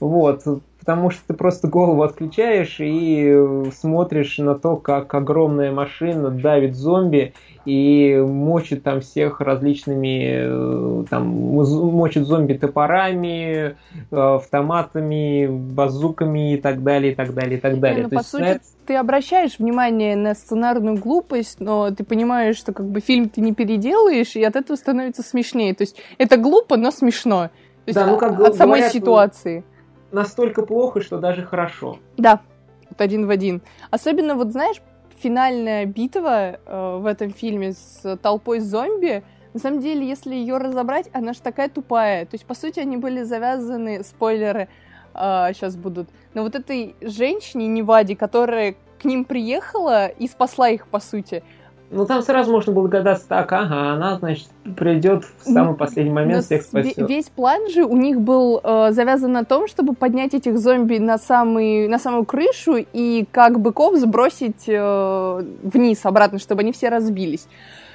Вот 0.00 0.42
потому 0.88 1.10
что 1.10 1.20
ты 1.26 1.34
просто 1.34 1.68
голову 1.68 2.02
отключаешь 2.02 2.76
и 2.80 3.70
смотришь 3.76 4.38
на 4.38 4.54
то, 4.54 4.76
как 4.76 5.12
огромная 5.12 5.70
машина 5.70 6.30
давит 6.30 6.76
зомби 6.76 7.34
и 7.66 8.16
мочит 8.26 8.84
там 8.84 9.02
всех 9.02 9.42
различными, 9.42 11.02
э, 11.02 11.04
там, 11.10 11.26
мочит 11.26 12.24
зомби 12.24 12.54
топорами, 12.54 13.76
э, 14.10 14.16
автоматами, 14.16 15.46
базуками 15.46 16.54
и 16.54 16.56
так 16.56 16.82
далее, 16.82 17.12
и 17.12 17.14
так 17.14 17.34
далее, 17.34 17.58
и 17.58 17.60
так 17.60 17.78
далее. 17.80 18.04
Не, 18.04 18.08
ну, 18.10 18.16
по 18.16 18.22
сути, 18.22 18.42
это... 18.44 18.60
ты 18.86 18.96
обращаешь 18.96 19.58
внимание 19.58 20.16
на 20.16 20.34
сценарную 20.34 20.96
глупость, 20.96 21.60
но 21.60 21.90
ты 21.90 22.02
понимаешь, 22.02 22.56
что 22.56 22.72
как 22.72 22.88
бы 22.88 23.00
фильм 23.00 23.28
ты 23.28 23.42
не 23.42 23.52
переделаешь, 23.52 24.36
и 24.36 24.42
от 24.42 24.56
этого 24.56 24.74
становится 24.74 25.22
смешнее. 25.22 25.74
То 25.74 25.82
есть 25.82 26.00
это 26.16 26.38
глупо, 26.38 26.78
но 26.78 26.90
смешно. 26.90 27.48
То 27.48 27.88
есть 27.88 27.98
да, 27.98 28.06
ну, 28.06 28.16
как 28.16 28.40
от 28.40 28.54
самой 28.54 28.78
говорят, 28.78 28.92
ситуации 28.92 29.64
настолько 30.12 30.62
плохо, 30.62 31.00
что 31.00 31.18
даже 31.18 31.42
хорошо. 31.42 31.98
Да, 32.16 32.40
вот 32.88 33.00
один 33.00 33.26
в 33.26 33.30
один. 33.30 33.62
Особенно, 33.90 34.34
вот 34.34 34.52
знаешь, 34.52 34.80
финальная 35.20 35.84
битва 35.86 36.58
э, 36.64 36.98
в 37.00 37.06
этом 37.06 37.32
фильме 37.32 37.72
с 37.72 38.16
толпой 38.22 38.60
зомби, 38.60 39.22
на 39.54 39.60
самом 39.60 39.80
деле, 39.80 40.06
если 40.06 40.34
ее 40.34 40.58
разобрать, 40.58 41.08
она 41.12 41.32
же 41.32 41.40
такая 41.40 41.68
тупая. 41.68 42.26
То 42.26 42.34
есть, 42.34 42.44
по 42.44 42.54
сути, 42.54 42.80
они 42.80 42.96
были 42.96 43.22
завязаны, 43.22 44.04
спойлеры 44.04 44.68
э, 45.14 45.48
сейчас 45.52 45.76
будут, 45.76 46.08
на 46.34 46.42
вот 46.42 46.54
этой 46.54 46.94
женщине 47.00 47.66
Неваде, 47.66 48.14
которая 48.14 48.76
к 49.00 49.04
ним 49.04 49.24
приехала 49.24 50.08
и 50.08 50.28
спасла 50.28 50.68
их, 50.68 50.86
по 50.88 51.00
сути. 51.00 51.42
Ну, 51.90 52.04
там 52.04 52.20
сразу 52.22 52.52
можно 52.52 52.72
было 52.72 52.86
догадаться, 52.86 53.26
так, 53.28 53.50
ага, 53.50 53.92
она, 53.92 54.18
значит, 54.18 54.48
придет 54.76 55.24
в 55.24 55.44
самый 55.44 55.74
последний 55.74 56.12
момент, 56.12 56.44
всех 56.44 56.62
спасет. 56.62 57.08
Весь 57.08 57.30
план 57.30 57.70
же 57.70 57.84
у 57.84 57.96
них 57.96 58.20
был 58.20 58.60
э, 58.62 58.92
завязан 58.92 59.32
на 59.32 59.44
том, 59.44 59.66
чтобы 59.68 59.94
поднять 59.94 60.34
этих 60.34 60.58
зомби 60.58 60.98
на, 60.98 61.16
самый, 61.16 61.88
на 61.88 61.98
самую 61.98 62.26
крышу 62.26 62.76
и 62.92 63.26
как 63.32 63.60
быков 63.60 63.96
сбросить 63.96 64.64
э, 64.66 65.44
вниз 65.62 66.04
обратно, 66.04 66.38
чтобы 66.38 66.60
они 66.60 66.72
все 66.72 66.90
разбились. 66.90 67.48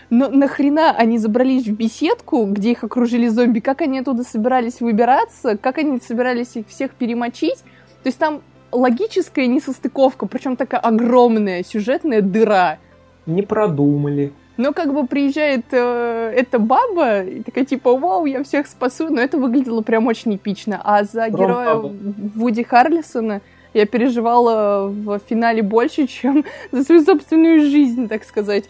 Но 0.10 0.28
нахрена 0.28 0.92
они 0.92 1.20
забрались 1.20 1.68
в 1.68 1.76
беседку, 1.76 2.46
где 2.46 2.72
их 2.72 2.84
окружили 2.84 3.28
зомби? 3.28 3.60
Как 3.60 3.82
они 3.82 4.00
оттуда 4.00 4.24
собирались 4.24 4.82
выбираться? 4.82 5.56
Как 5.58 5.78
они 5.78 6.00
собирались 6.00 6.56
их 6.56 6.68
всех 6.68 6.96
перемочить? 6.96 7.60
То 8.02 8.08
есть 8.08 8.18
там 8.18 8.42
логическая 8.72 9.46
несостыковка, 9.46 10.26
причем 10.26 10.56
такая 10.56 10.82
огромная 10.82 11.64
сюжетная 11.64 12.22
дыра 12.22 12.80
не 13.26 13.42
продумали. 13.42 14.34
Но 14.58 14.72
как 14.72 14.94
бы 14.94 15.08
приезжает 15.08 15.66
э, 15.72 16.34
эта 16.36 16.60
баба, 16.60 17.24
и 17.24 17.42
такая 17.42 17.66
типа, 17.66 17.98
вау, 17.98 18.26
я 18.26 18.44
всех 18.44 18.68
спасу, 18.68 19.10
но 19.10 19.20
это 19.20 19.38
выглядело 19.38 19.82
прям 19.82 20.06
очень 20.06 20.36
эпично. 20.36 20.80
А 20.84 21.04
за 21.04 21.26
Ром 21.26 21.36
героя 21.36 21.76
баба. 21.76 21.92
Вуди 22.36 22.64
Харлисона 22.64 23.42
я 23.74 23.88
переживала 23.88 24.88
в 24.88 25.20
финале 25.28 25.64
больше, 25.64 26.06
чем 26.08 26.46
за 26.72 26.84
свою 26.84 27.02
собственную 27.02 27.62
жизнь, 27.62 28.08
так 28.08 28.24
сказать. 28.24 28.66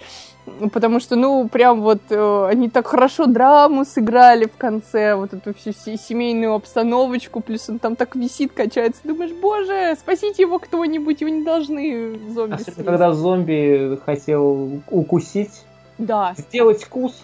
Потому 0.73 0.99
что, 0.99 1.15
ну, 1.15 1.47
прям 1.47 1.81
вот 1.81 2.01
э, 2.09 2.47
они 2.49 2.69
так 2.69 2.87
хорошо 2.87 3.27
драму 3.27 3.85
сыграли 3.85 4.45
в 4.45 4.57
конце, 4.57 5.15
вот 5.15 5.33
эту 5.33 5.53
всю 5.53 5.71
се- 5.71 5.95
семейную 5.97 6.53
обстановочку, 6.53 7.39
плюс 7.39 7.69
он 7.69 7.79
там 7.79 7.95
так 7.95 8.15
висит, 8.15 8.51
качается. 8.51 8.99
Думаешь, 9.05 9.31
боже, 9.31 9.95
спасите 9.97 10.43
его 10.43 10.59
кто-нибудь, 10.59 11.21
его 11.21 11.29
не 11.29 11.43
должны 11.43 12.11
зомби 12.33 12.55
Особенно, 12.55 12.57
съесть». 12.57 12.85
когда 12.85 13.13
зомби 13.13 13.99
хотел 14.05 14.81
укусить, 14.91 15.63
Да, 15.97 16.33
сделать 16.37 16.83
кус 16.85 17.23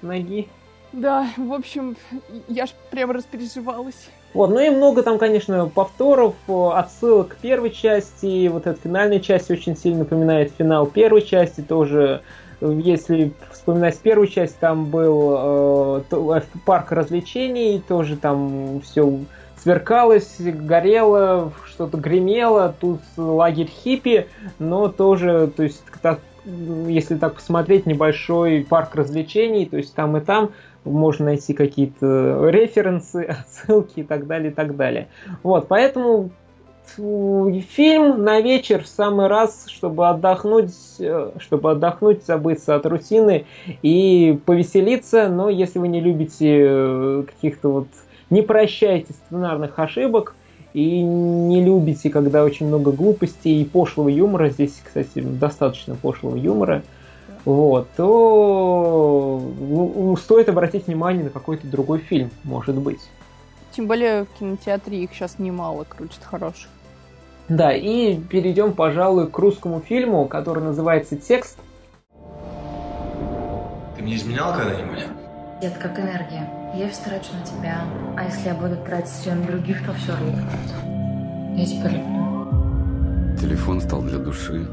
ноги. 0.00 0.46
да, 0.92 1.26
в 1.36 1.52
общем, 1.52 1.96
я 2.46 2.66
ж 2.66 2.70
прям 2.90 3.10
распереживалась. 3.10 4.08
Вот, 4.32 4.50
ну 4.50 4.60
и 4.60 4.70
много 4.70 5.02
там, 5.02 5.18
конечно, 5.18 5.68
повторов, 5.68 6.36
о, 6.46 6.70
отсылок 6.76 7.30
к 7.30 7.36
первой 7.38 7.70
части. 7.70 8.46
Вот 8.46 8.64
эта 8.68 8.80
финальная 8.80 9.18
часть 9.18 9.50
очень 9.50 9.76
сильно 9.76 10.00
напоминает 10.00 10.52
финал 10.56 10.86
первой 10.86 11.22
части. 11.22 11.62
Тоже, 11.62 12.20
э, 12.22 12.26
если 12.60 13.32
вспоминать 13.50 13.98
первую 13.98 14.28
часть, 14.28 14.58
там 14.58 14.86
был 14.86 16.02
э, 16.02 16.02
э, 16.10 16.40
парк 16.64 16.92
развлечений, 16.92 17.82
тоже 17.86 18.16
там 18.16 18.80
все 18.82 19.20
сверкалось, 19.62 20.36
горело, 20.38 21.52
что-то 21.66 21.98
гремело. 21.98 22.74
Тут 22.80 23.00
лагерь 23.16 23.68
хиппи, 23.68 24.26
но 24.58 24.88
тоже, 24.88 25.50
то 25.54 25.62
есть, 25.62 25.82
так, 26.02 26.20
если 26.44 27.16
так 27.16 27.34
посмотреть, 27.34 27.86
небольшой 27.86 28.66
парк 28.68 28.94
развлечений, 28.94 29.66
то 29.66 29.76
есть 29.76 29.94
там 29.94 30.16
и 30.16 30.20
там 30.20 30.50
можно 30.84 31.26
найти 31.26 31.52
какие-то 31.52 32.48
референсы, 32.48 33.24
отсылки 33.28 34.00
и 34.00 34.02
так 34.02 34.26
далее, 34.26 34.50
и 34.50 34.54
так 34.54 34.76
далее. 34.76 35.08
Вот, 35.42 35.68
поэтому 35.68 36.30
фильм 36.96 38.22
на 38.22 38.40
вечер 38.40 38.84
в 38.84 38.88
самый 38.88 39.26
раз, 39.26 39.64
чтобы 39.68 40.08
отдохнуть, 40.08 40.74
э, 40.98 41.32
чтобы 41.38 41.72
отдохнуть, 41.72 42.24
забыться 42.24 42.74
от 42.74 42.86
рутины 42.86 43.46
и 43.82 44.38
повеселиться, 44.44 45.28
но 45.28 45.48
если 45.48 45.78
вы 45.78 45.88
не 45.88 46.00
любите 46.00 46.58
э, 46.60 47.24
каких-то 47.26 47.68
вот, 47.70 47.88
не 48.30 48.42
прощайте 48.42 49.12
сценарных 49.12 49.78
ошибок, 49.78 50.34
и 50.72 51.02
не 51.02 51.64
любите, 51.64 52.10
когда 52.10 52.44
очень 52.44 52.66
много 52.66 52.92
глупостей 52.92 53.60
и 53.60 53.64
пошлого 53.64 54.08
юмора, 54.08 54.50
здесь, 54.50 54.80
кстати, 54.84 55.20
достаточно 55.20 55.96
пошлого 55.96 56.36
юмора, 56.36 56.82
вот, 57.44 57.88
то 57.96 59.42
ну, 59.58 60.16
стоит 60.16 60.48
обратить 60.48 60.86
внимание 60.86 61.24
на 61.24 61.30
какой-то 61.30 61.66
другой 61.66 61.98
фильм, 61.98 62.30
может 62.44 62.76
быть. 62.76 63.00
Тем 63.72 63.86
более 63.86 64.24
в 64.24 64.38
кинотеатре 64.38 65.04
их 65.04 65.12
сейчас 65.12 65.38
немало 65.38 65.84
крутят 65.84 66.22
хороших. 66.22 66.68
Да, 67.50 67.72
и 67.72 68.14
перейдем, 68.16 68.74
пожалуй, 68.74 69.28
к 69.28 69.36
русскому 69.36 69.80
фильму, 69.80 70.24
который 70.26 70.62
называется 70.62 71.16
«Текст». 71.16 71.58
Ты 73.96 74.02
мне 74.04 74.14
изменял 74.14 74.54
когда-нибудь? 74.54 75.04
Дед, 75.60 75.76
как 75.78 75.98
энергия. 75.98 76.48
Я 76.76 76.88
все 76.88 77.02
трачу 77.02 77.32
на 77.34 77.44
тебя, 77.44 77.80
а 78.16 78.24
если 78.24 78.50
я 78.50 78.54
буду 78.54 78.76
тратить 78.76 79.10
все 79.10 79.34
на 79.34 79.44
других, 79.44 79.84
то 79.84 79.92
все 79.94 80.12
рухнет. 80.12 80.44
Я 81.56 81.66
тебя 81.66 81.88
люблю. 81.90 83.36
Телефон 83.36 83.80
стал 83.80 84.02
для 84.02 84.20
души 84.20 84.68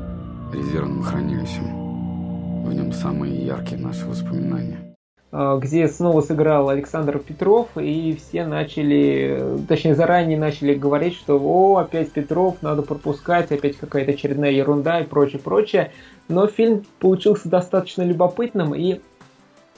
резервным 0.53 1.01
хранилищем. 1.01 2.63
В 2.63 2.71
нем 2.71 2.93
самые 2.93 3.43
яркие 3.43 3.81
наши 3.81 4.05
воспоминания. 4.05 4.86
Э, 5.31 5.59
где 5.61 5.87
снова 5.87 6.21
сыграл 6.21 6.69
Александр 6.69 7.19
Петров, 7.19 7.69
и 7.77 8.15
все 8.15 8.45
начали, 8.45 9.59
точнее 9.67 9.95
заранее 9.95 10.37
начали 10.37 10.73
говорить, 10.73 11.15
что 11.15 11.39
о, 11.39 11.77
опять 11.77 12.11
Петров, 12.11 12.61
надо 12.61 12.81
пропускать, 12.81 13.51
опять 13.51 13.77
какая-то 13.77 14.11
очередная 14.11 14.51
ерунда 14.51 15.01
и 15.01 15.05
прочее, 15.05 15.39
прочее. 15.39 15.91
Но 16.27 16.47
фильм 16.47 16.85
получился 16.99 17.49
достаточно 17.49 18.03
любопытным, 18.03 18.75
и 18.75 19.01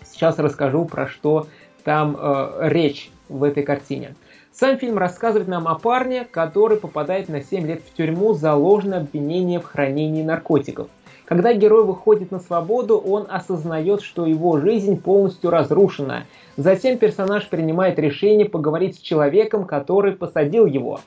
сейчас 0.03 0.39
расскажу, 0.39 0.85
про 0.85 1.07
что 1.07 1.47
там 1.83 2.17
э, 2.19 2.69
речь 2.69 3.11
в 3.29 3.43
этой 3.43 3.63
картине. 3.63 4.15
Сам 4.51 4.77
фильм 4.77 4.97
рассказывает 4.97 5.47
нам 5.47 5.67
о 5.67 5.75
парне, 5.75 6.25
который 6.25 6.77
попадает 6.77 7.29
на 7.29 7.41
7 7.41 7.65
лет 7.65 7.81
в 7.81 7.95
тюрьму 7.95 8.33
за 8.33 8.55
ложное 8.55 8.99
обвинение 8.99 9.59
в 9.59 9.63
хранении 9.63 10.21
наркотиков. 10.21 10.89
Когда 11.29 11.53
герой 11.53 11.85
выходит 11.85 12.31
на 12.31 12.39
свободу, 12.39 12.97
он 12.97 13.27
осознает, 13.29 14.01
что 14.01 14.25
его 14.25 14.59
жизнь 14.59 14.99
полностью 14.99 15.51
разрушена. 15.51 16.25
Затем 16.57 16.97
персонаж 16.97 17.47
принимает 17.49 17.99
решение 17.99 18.49
поговорить 18.49 18.95
с 18.95 18.99
человеком, 18.99 19.65
который 19.65 20.13
посадил 20.13 20.65
его. 20.65 21.01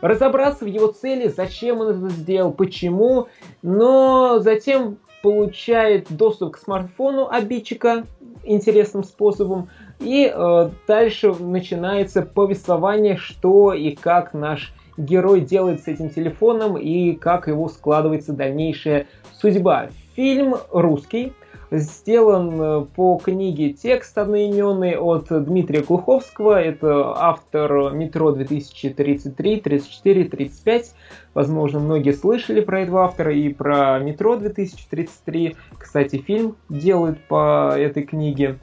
Разобраться 0.00 0.64
в 0.64 0.68
его 0.68 0.88
цели, 0.88 1.28
зачем 1.28 1.78
он 1.78 1.88
это 1.90 2.08
сделал, 2.08 2.50
почему, 2.50 3.28
но 3.62 4.40
затем 4.40 4.98
получает 5.22 6.08
доступ 6.10 6.54
к 6.54 6.58
смартфону 6.58 7.28
обидчика 7.28 8.04
интересным 8.42 9.04
способом, 9.04 9.68
и 10.00 10.32
э, 10.32 10.70
дальше 10.88 11.34
начинается 11.34 12.22
повествование, 12.22 13.16
что 13.16 13.72
и 13.72 13.92
как 13.92 14.34
наш 14.34 14.72
герой 14.98 15.40
делает 15.40 15.82
с 15.82 15.88
этим 15.88 16.10
телефоном 16.10 16.76
и 16.76 17.12
как 17.12 17.48
его 17.48 17.68
складывается 17.68 18.32
дальнейшая 18.32 19.06
судьба. 19.32 19.88
Фильм 20.14 20.56
русский, 20.72 21.32
сделан 21.70 22.60
э, 22.60 22.86
по 22.96 23.18
книге 23.18 23.72
текст 23.72 24.16
одноименный 24.16 24.96
от 24.96 25.26
Дмитрия 25.28 25.82
Глуховского. 25.82 26.60
Это 26.60 27.14
автор 27.16 27.92
«Метро 27.92 28.34
2033», 28.34 29.60
34, 29.60 30.24
35. 30.24 30.94
Возможно, 31.34 31.80
многие 31.80 32.12
слышали 32.12 32.60
про 32.60 32.82
этого 32.82 33.04
автора 33.04 33.34
и 33.34 33.52
про 33.52 33.98
«Метро 33.98 34.36
2033». 34.36 35.56
Кстати, 35.78 36.16
фильм 36.16 36.56
делают 36.68 37.20
по 37.24 37.72
этой 37.76 38.02
книге. 38.02 38.58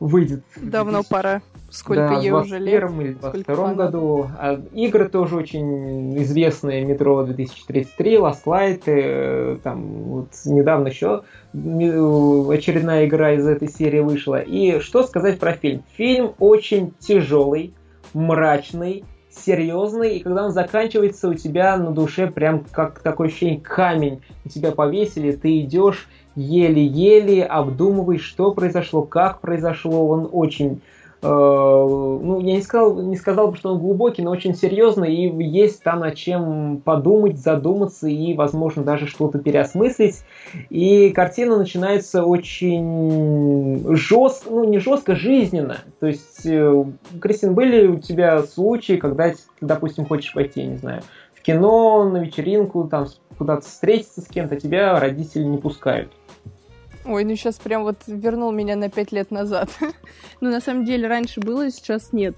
Выйдет 0.00 0.42
Давно 0.56 1.02
2000 1.02 1.08
пора. 1.08 1.42
Сколько 1.74 2.06
да, 2.06 2.20
ей 2.20 2.30
в 2.30 2.36
уже 2.36 2.60
лет? 2.60 2.80
21 2.82 3.00
или 3.00 3.14
сколько 3.14 3.30
22 3.32 3.56
фанатов. 3.56 3.76
году. 3.76 4.26
А 4.38 4.60
игры 4.72 5.08
тоже 5.08 5.36
очень 5.36 6.16
известные. 6.22 6.84
Метро 6.84 7.24
2033, 7.24 8.16
Last 8.18 8.44
Light. 8.46 8.82
э, 8.86 9.58
там 9.60 9.82
вот 9.82 10.28
недавно 10.44 10.86
еще 10.86 11.24
очередная 11.52 13.06
игра 13.06 13.32
из 13.32 13.44
этой 13.44 13.68
серии 13.68 13.98
вышла. 13.98 14.40
И 14.40 14.78
что 14.78 15.02
сказать 15.02 15.40
про 15.40 15.54
фильм? 15.54 15.82
Фильм 15.96 16.34
очень 16.38 16.94
тяжелый, 17.00 17.74
мрачный, 18.12 19.04
серьезный, 19.30 20.18
и 20.18 20.22
когда 20.22 20.44
он 20.44 20.52
заканчивается, 20.52 21.28
у 21.28 21.34
тебя 21.34 21.76
на 21.76 21.90
душе 21.90 22.28
прям 22.28 22.64
как 22.70 23.00
такое 23.00 23.26
ощущение 23.26 23.60
камень. 23.60 24.22
У 24.44 24.48
тебя 24.48 24.70
повесили, 24.70 25.32
ты 25.32 25.58
идешь 25.60 26.08
еле-еле, 26.36 27.44
обдумываешь, 27.44 28.22
что 28.22 28.52
произошло, 28.52 29.02
как 29.02 29.40
произошло. 29.40 30.08
Он 30.08 30.28
очень 30.30 30.82
ну, 31.26 32.40
я 32.40 32.56
не 32.56 32.62
сказал, 32.62 33.00
не 33.00 33.16
сказал 33.16 33.48
бы, 33.48 33.56
что 33.56 33.72
он 33.72 33.78
глубокий, 33.78 34.22
но 34.22 34.30
очень 34.30 34.54
серьезный, 34.54 35.14
и 35.14 35.44
есть 35.44 35.82
там 35.82 36.00
над 36.00 36.16
чем 36.16 36.82
подумать, 36.84 37.38
задуматься 37.38 38.08
и, 38.08 38.34
возможно, 38.34 38.82
даже 38.82 39.06
что-то 39.06 39.38
переосмыслить. 39.38 40.22
И 40.68 41.10
картина 41.10 41.56
начинается 41.56 42.24
очень 42.24 43.84
жестко, 43.96 44.50
ну, 44.50 44.64
не 44.64 44.78
жестко, 44.78 45.16
жизненно. 45.16 45.78
То 46.00 46.08
есть, 46.08 46.44
э, 46.44 46.84
Кристин, 47.20 47.54
были 47.54 47.86
у 47.86 47.98
тебя 47.98 48.42
случаи, 48.42 48.96
когда, 48.96 49.30
ты, 49.30 49.36
допустим, 49.60 50.04
хочешь 50.04 50.32
пойти, 50.32 50.64
не 50.64 50.76
знаю, 50.76 51.02
в 51.34 51.42
кино, 51.42 52.08
на 52.08 52.18
вечеринку, 52.18 52.84
там, 52.84 53.06
куда-то 53.38 53.62
встретиться 53.62 54.20
с 54.20 54.26
кем-то, 54.26 54.56
тебя 54.56 54.98
родители 55.00 55.44
не 55.44 55.58
пускают. 55.58 56.10
Ой, 57.04 57.24
ну 57.24 57.36
сейчас 57.36 57.56
прям 57.56 57.82
вот 57.82 57.96
вернул 58.06 58.50
меня 58.50 58.76
на 58.76 58.88
пять 58.88 59.12
лет 59.12 59.30
назад. 59.30 59.68
ну, 60.40 60.50
на 60.50 60.60
самом 60.60 60.84
деле, 60.84 61.06
раньше 61.06 61.40
было, 61.40 61.70
сейчас 61.70 62.12
нет. 62.12 62.34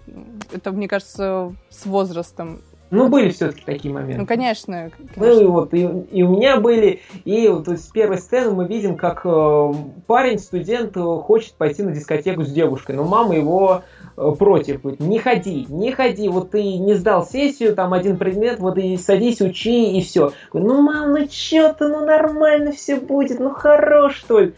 Это, 0.52 0.73
мне 0.73 0.88
кажется, 0.88 1.54
с 1.70 1.87
возрастом. 1.87 2.61
Ну, 2.90 3.08
были 3.08 3.30
все-таки 3.30 3.62
такие 3.64 3.92
моменты. 3.92 4.18
Ну, 4.20 4.26
конечно. 4.26 4.90
Ну 5.16 5.40
и 5.40 5.44
вот, 5.44 5.75
и, 5.75 5.80
и 5.80 6.23
у 6.23 6.37
меня 6.37 6.61
были, 6.61 7.00
и 7.25 7.49
вот 7.49 7.68
с 7.68 7.87
первой 7.88 8.18
сцены 8.18 8.52
мы 8.52 8.66
видим, 8.66 8.96
как 8.96 9.23
э, 9.25 9.73
парень, 10.06 10.38
студент, 10.38 10.96
э, 10.96 11.00
хочет 11.00 11.54
пойти 11.54 11.82
на 11.82 11.90
дискотеку 11.90 12.44
с 12.44 12.52
девушкой, 12.52 12.94
но 12.94 13.04
мама 13.04 13.35
его 13.35 13.82
против. 14.16 14.82
Говорит, 14.82 15.00
не 15.00 15.18
ходи, 15.18 15.66
не 15.68 15.92
ходи, 15.92 16.28
вот 16.28 16.50
ты 16.50 16.62
не 16.62 16.94
сдал 16.94 17.26
сессию, 17.26 17.75
там 17.75 17.92
один 17.92 18.16
предмет, 18.16 18.58
вот 18.58 18.78
и 18.78 18.96
садись, 18.96 19.40
учи, 19.40 19.96
и 19.96 20.02
все. 20.02 20.32
Ну, 20.52 20.80
мам, 20.80 21.12
ну 21.12 21.26
чё 21.28 21.73
ты, 21.73 21.88
ну 21.88 22.04
нормально 22.04 22.73
все 22.73 22.96
будет, 22.96 23.38
ну 23.38 23.50
хорош, 23.50 24.16
что 24.16 24.40
ли. 24.40 24.54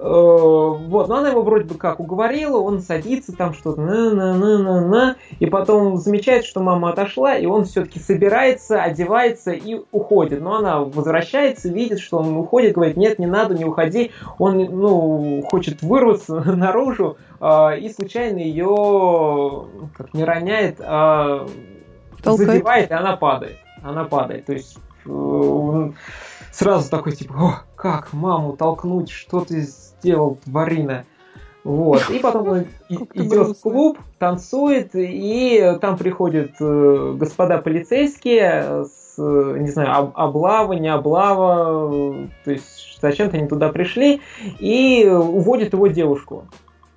Вот, 0.00 1.08
но 1.08 1.16
она 1.16 1.30
его 1.30 1.42
вроде 1.42 1.64
бы 1.64 1.74
как 1.74 1.98
уговорила, 1.98 2.58
он 2.58 2.80
садится 2.80 3.34
там 3.34 3.52
что-то, 3.52 3.80
на-на-на-на-на, 3.80 5.16
и 5.40 5.46
потом 5.46 5.96
замечает, 5.96 6.44
что 6.44 6.60
мама 6.60 6.90
отошла, 6.90 7.36
и 7.36 7.46
он 7.46 7.64
все-таки 7.64 7.98
собирается, 7.98 8.80
одевается 8.80 9.50
и 9.50 9.80
уходит. 9.90 10.40
Но 10.40 10.56
она 10.56 10.80
возвращается, 10.80 11.68
видит, 11.68 11.98
что 11.98 12.18
он 12.18 12.36
уходит, 12.36 12.74
говорит, 12.74 12.96
нет, 12.96 13.18
не 13.18 13.26
надо, 13.26 13.54
не 13.56 13.64
уходи. 13.64 14.12
Он, 14.38 14.56
ну, 14.56 15.42
хочет 15.50 15.82
вырваться 15.82 16.34
наружу, 16.56 17.16
э, 17.40 17.78
и 17.80 17.88
случайно 17.88 18.38
ее, 18.38 19.66
как 19.96 20.14
не 20.14 20.22
роняет, 20.22 20.76
а 20.80 21.48
Толкает. 22.22 22.50
задевает, 22.50 22.90
и 22.90 22.94
она 22.94 23.16
падает. 23.16 23.56
Она 23.82 24.04
падает. 24.04 24.46
То 24.46 24.52
есть 24.52 24.78
э, 25.06 25.90
сразу 26.52 26.88
такой 26.88 27.12
типа, 27.12 27.34
о, 27.36 27.60
как 27.74 28.12
маму 28.12 28.56
толкнуть, 28.56 29.10
что 29.10 29.40
ты 29.40 29.66
сделал, 30.00 30.38
тварина. 30.44 31.04
Вот. 31.64 32.08
И 32.10 32.18
потом 32.18 32.48
он 32.48 32.64
идет 33.14 33.48
в 33.48 33.60
клуб, 33.60 33.98
танцует, 34.18 34.90
и 34.94 35.76
там 35.80 35.98
приходят 35.98 36.52
э, 36.60 37.14
господа 37.18 37.58
полицейские 37.58 38.86
с, 38.86 39.18
не 39.18 39.70
знаю, 39.70 40.12
облава, 40.14 40.72
не 40.74 40.88
облава, 40.88 42.28
то 42.44 42.50
есть 42.50 42.98
зачем-то 43.02 43.36
они 43.36 43.48
туда 43.48 43.68
пришли, 43.70 44.20
и 44.58 45.06
уводят 45.06 45.72
его 45.72 45.88
девушку. 45.88 46.44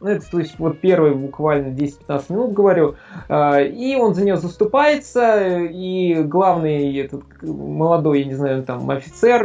Ну, 0.01 0.09
это, 0.09 0.29
то 0.29 0.39
есть, 0.39 0.57
вот 0.57 0.79
первые 0.79 1.13
буквально 1.13 1.75
10-15 1.75 2.33
минут 2.33 2.53
говорю. 2.53 2.95
А, 3.29 3.61
и 3.61 3.95
он 3.95 4.15
за 4.15 4.23
нее 4.23 4.35
заступается, 4.37 5.59
и 5.59 6.23
главный 6.23 6.97
этот 6.97 7.23
молодой, 7.43 8.21
я 8.21 8.25
не 8.25 8.33
знаю, 8.33 8.63
там, 8.63 8.89
офицер, 8.89 9.43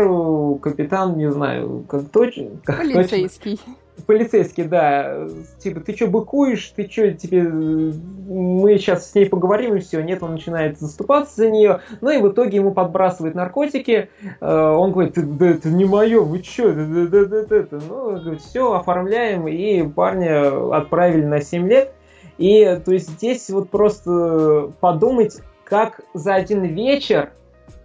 капитан, 0.60 1.18
не 1.18 1.30
знаю, 1.30 1.84
как 1.88 2.08
точно... 2.08 2.46
Полицейский. 2.64 3.58
Точно, 3.58 3.74
полицейский, 4.06 4.64
да, 4.64 5.26
типа, 5.58 5.80
ты 5.80 5.94
что 5.94 6.06
быкуешь, 6.06 6.72
ты 6.76 6.88
что, 6.90 7.12
тебе, 7.12 7.42
мы 7.42 8.78
сейчас 8.78 9.10
с 9.10 9.14
ней 9.14 9.26
поговорим 9.26 9.76
и 9.76 9.80
все, 9.80 10.02
нет, 10.02 10.22
он 10.22 10.32
начинает 10.32 10.78
заступаться 10.78 11.36
за 11.36 11.50
нее, 11.50 11.80
ну 12.00 12.10
и 12.10 12.20
в 12.20 12.28
итоге 12.28 12.56
ему 12.56 12.72
подбрасывают 12.72 13.34
наркотики, 13.34 14.10
э, 14.40 14.46
он 14.46 14.92
говорит, 14.92 15.14
да 15.38 15.46
это 15.46 15.68
не 15.68 15.84
мое, 15.84 16.20
вы 16.20 16.42
что, 16.42 16.72
да, 16.72 17.06
да, 17.06 17.24
да, 17.24 17.44
да, 17.44 17.62
да. 17.70 17.78
ну, 17.88 18.36
все, 18.38 18.74
оформляем, 18.74 19.48
и 19.48 19.82
парня 19.88 20.76
отправили 20.76 21.24
на 21.24 21.40
7 21.40 21.68
лет, 21.68 21.92
и, 22.38 22.80
то 22.84 22.92
есть, 22.92 23.08
здесь 23.10 23.48
вот 23.48 23.70
просто 23.70 24.72
подумать, 24.80 25.40
как 25.64 26.00
за 26.14 26.34
один 26.34 26.64
вечер 26.64 27.30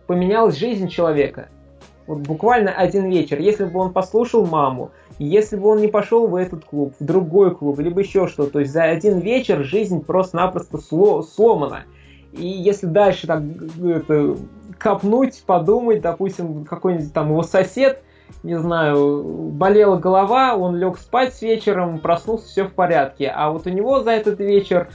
поменялась 0.07 0.57
жизнь 0.57 0.89
человека. 0.89 1.49
Вот 2.11 2.27
буквально 2.27 2.71
один 2.73 3.09
вечер. 3.09 3.39
Если 3.39 3.63
бы 3.63 3.79
он 3.79 3.93
послушал 3.93 4.45
маму, 4.45 4.91
если 5.17 5.55
бы 5.55 5.69
он 5.69 5.79
не 5.79 5.87
пошел 5.87 6.27
в 6.27 6.35
этот 6.35 6.65
клуб, 6.65 6.93
в 6.99 7.05
другой 7.05 7.55
клуб, 7.55 7.79
либо 7.79 8.01
еще 8.01 8.27
что, 8.27 8.47
то 8.47 8.59
есть 8.59 8.73
за 8.73 8.83
один 8.83 9.19
вечер 9.19 9.63
жизнь 9.63 10.03
просто-напросто 10.03 10.77
сло 10.77 11.21
сломана. 11.21 11.83
И 12.33 12.45
если 12.45 12.87
дальше 12.87 13.27
так 13.27 13.41
это, 13.81 14.35
копнуть, 14.77 15.41
подумать, 15.45 16.01
допустим, 16.01 16.65
какой-нибудь 16.65 17.13
там 17.13 17.29
его 17.29 17.43
сосед, 17.43 18.03
не 18.43 18.59
знаю, 18.59 19.23
болела 19.23 19.95
голова, 19.95 20.55
он 20.57 20.75
лег 20.75 20.97
спать 20.97 21.33
с 21.33 21.41
вечером, 21.41 21.99
проснулся, 21.99 22.47
все 22.47 22.63
в 22.65 22.73
порядке. 22.73 23.31
А 23.33 23.51
вот 23.51 23.67
у 23.67 23.69
него 23.69 24.01
за 24.01 24.11
этот 24.11 24.39
вечер 24.41 24.89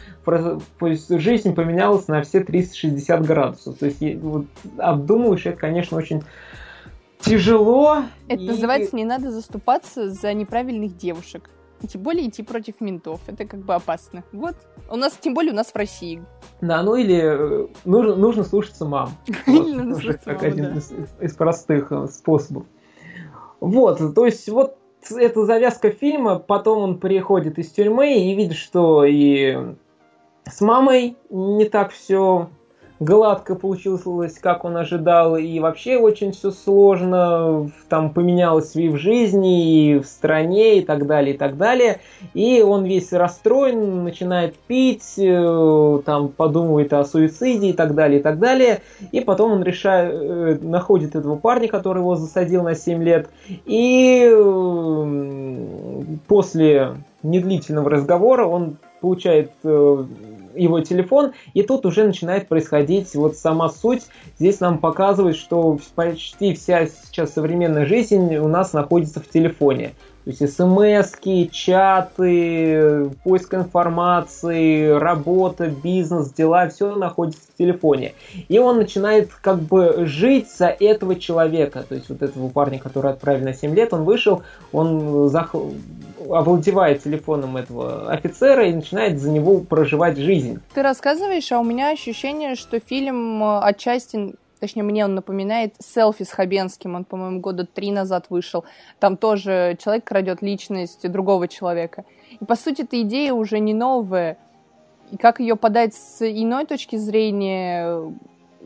жизнь 1.09 1.55
поменялась 1.55 2.09
на 2.09 2.21
все 2.23 2.41
360 2.41 3.25
градусов. 3.25 3.79
То 3.79 3.87
есть 3.87 4.03
вот, 4.21 4.45
обдумываешь, 4.77 5.47
это, 5.47 5.57
конечно, 5.57 5.97
очень 5.97 6.23
тяжело. 7.21 8.05
Это 8.29 8.43
и... 8.43 8.47
называется 8.47 8.97
«не 8.97 9.05
надо 9.05 9.31
заступаться 9.31 10.11
за 10.11 10.33
неправильных 10.35 10.97
девушек». 10.97 11.51
И 11.83 11.87
тем 11.89 12.03
более 12.03 12.29
идти 12.29 12.43
против 12.43 12.81
ментов. 12.81 13.21
Это 13.27 13.45
как 13.45 13.61
бы 13.61 13.75
опасно. 13.75 14.25
Вот. 14.33 14.57
У 14.91 14.97
нас, 14.97 15.13
тем 15.21 15.35
более 15.35 15.53
у 15.53 15.57
нас 15.57 15.69
в 15.69 15.77
России. 15.77 16.25
Да, 16.63 16.83
ну 16.83 16.97
или 16.97 17.21
э, 17.21 17.67
нужно, 17.85 18.17
нужно 18.17 18.45
слушаться 18.45 18.87
мам. 18.87 19.11
Вот, 19.47 19.97
уже 19.99 20.15
как 20.15 20.43
один 20.43 20.79
из 21.21 21.35
простых 21.35 21.93
э, 21.93 22.07
способов. 22.09 22.65
Вот, 23.61 24.15
то 24.15 24.25
есть 24.25 24.49
вот 24.49 24.79
эта 25.11 25.45
завязка 25.45 25.91
фильма, 25.91 26.39
потом 26.39 26.79
он 26.79 26.99
приходит 26.99 27.59
из 27.59 27.71
тюрьмы 27.71 28.15
и 28.15 28.35
видит, 28.35 28.57
что 28.57 29.05
и 29.05 29.75
с 30.45 30.61
мамой 30.61 31.17
не 31.31 31.67
так 31.67 31.91
все 31.91 32.49
гладко 33.01 33.55
получилось, 33.55 34.39
как 34.41 34.65
он 34.65 34.77
ожидал, 34.77 35.37
и 35.37 35.59
вообще 35.61 35.97
очень 35.97 36.33
все 36.33 36.51
сложно, 36.51 37.71
там 37.89 38.11
поменялось 38.11 38.75
и 38.77 38.89
в 38.89 38.97
жизни, 38.97 39.95
и 39.95 39.99
в 39.99 40.07
стране, 40.07 40.79
и 40.79 40.85
так 40.85 41.07
далее, 41.07 41.35
и 41.35 41.39
так 41.39 41.57
далее. 41.57 42.01
И 42.35 42.63
он 42.63 42.85
весь 42.85 43.13
расстроен, 43.13 44.05
начинает 44.05 44.57
пить, 44.57 45.15
э, 45.19 46.01
там 46.05 46.29
подумывает 46.29 46.93
о 46.93 47.05
суициде 47.05 47.71
и 47.71 47.73
так 47.73 47.95
далее, 47.95 48.21
и 48.21 48.23
так 48.23 48.39
далее. 48.39 48.81
И 49.13 49.21
потом 49.21 49.53
он 49.53 49.63
решает, 49.63 50.13
э, 50.15 50.59
находит 50.63 51.17
этого 51.17 51.37
парня, 51.37 51.69
который 51.69 51.99
его 51.99 52.17
засадил 52.17 52.63
на 52.63 52.75
7 52.75 53.03
лет, 53.03 53.29
и 53.67 54.33
после 56.27 56.95
недлительного 57.23 57.91
разговора 57.91 58.47
он 58.47 58.79
получает 59.01 59.51
э, 59.65 60.05
его 60.57 60.81
телефон, 60.81 61.33
и 61.55 61.63
тут 61.63 61.87
уже 61.87 62.05
начинает 62.05 62.49
происходить 62.49 63.15
вот 63.15 63.37
сама 63.37 63.69
суть. 63.69 64.03
Здесь 64.39 64.61
нам 64.61 64.79
показывает, 64.79 65.37
что 65.37 65.79
почти 65.95 66.55
вся 66.55 66.87
сейчас 66.87 67.35
современная 67.35 67.87
жизнь 67.87 68.37
у 68.37 68.49
нас 68.49 68.73
находится 68.73 69.21
в 69.21 69.29
телефоне. 69.29 69.93
То 70.27 70.31
есть 70.31 70.57
смс, 70.57 71.13
чаты, 71.53 73.11
поиск 73.23 73.55
информации, 73.55 74.89
работа, 74.89 75.69
бизнес, 75.69 76.33
дела, 76.33 76.69
все 76.69 76.97
находится 76.97 77.43
в 77.55 77.57
телефоне. 77.57 78.13
И 78.49 78.59
он 78.59 78.79
начинает 78.79 79.31
как 79.41 79.61
бы 79.61 80.05
жить 80.05 80.51
за 80.51 80.67
этого 80.67 81.15
человека. 81.15 81.85
То 81.89 81.95
есть 81.95 82.09
вот 82.09 82.23
этого 82.23 82.49
парня, 82.49 82.81
который 82.81 83.13
отправили 83.13 83.45
на 83.45 83.55
7 83.55 83.73
лет, 83.73 83.95
он 83.95 84.03
вышел, 84.03 84.43
он 84.73 85.29
зах... 85.29 85.55
овладевает 86.29 87.05
телефоном 87.05 87.57
этого 87.57 88.11
офицера 88.11 88.67
и 88.67 88.75
начинает 88.75 89.21
за 89.21 89.31
него 89.31 89.61
проживать 89.61 90.19
жизнь. 90.19 90.59
Ты 90.75 90.83
рассказываешь, 90.83 91.53
а 91.53 91.61
у 91.61 91.65
меня 91.65 91.93
ощущение, 91.93 92.57
что 92.57 92.81
фильм 92.81 93.45
э, 93.45 93.61
отчасти 93.61 94.35
точнее, 94.61 94.83
мне 94.83 95.05
он 95.05 95.15
напоминает 95.15 95.75
селфи 95.79 96.25
с 96.25 96.31
Хабенским, 96.31 96.95
он, 96.95 97.05
по-моему, 97.05 97.41
года 97.41 97.67
три 97.67 97.91
назад 97.93 98.27
вышел. 98.31 98.65
Там 98.99 99.17
тоже 99.17 99.77
человек 99.83 100.05
крадет 100.05 100.43
личность 100.43 101.09
другого 101.11 101.49
человека. 101.49 102.05
И, 102.41 102.45
по 102.45 102.57
сути, 102.57 102.83
эта 102.83 103.01
идея 103.03 103.33
уже 103.33 103.59
не 103.59 103.75
новая. 103.75 104.39
И 105.11 105.17
как 105.17 105.41
ее 105.41 105.57
подать 105.57 105.95
с 105.95 106.23
иной 106.23 106.67
точки 106.67 106.97
зрения, 106.97 108.13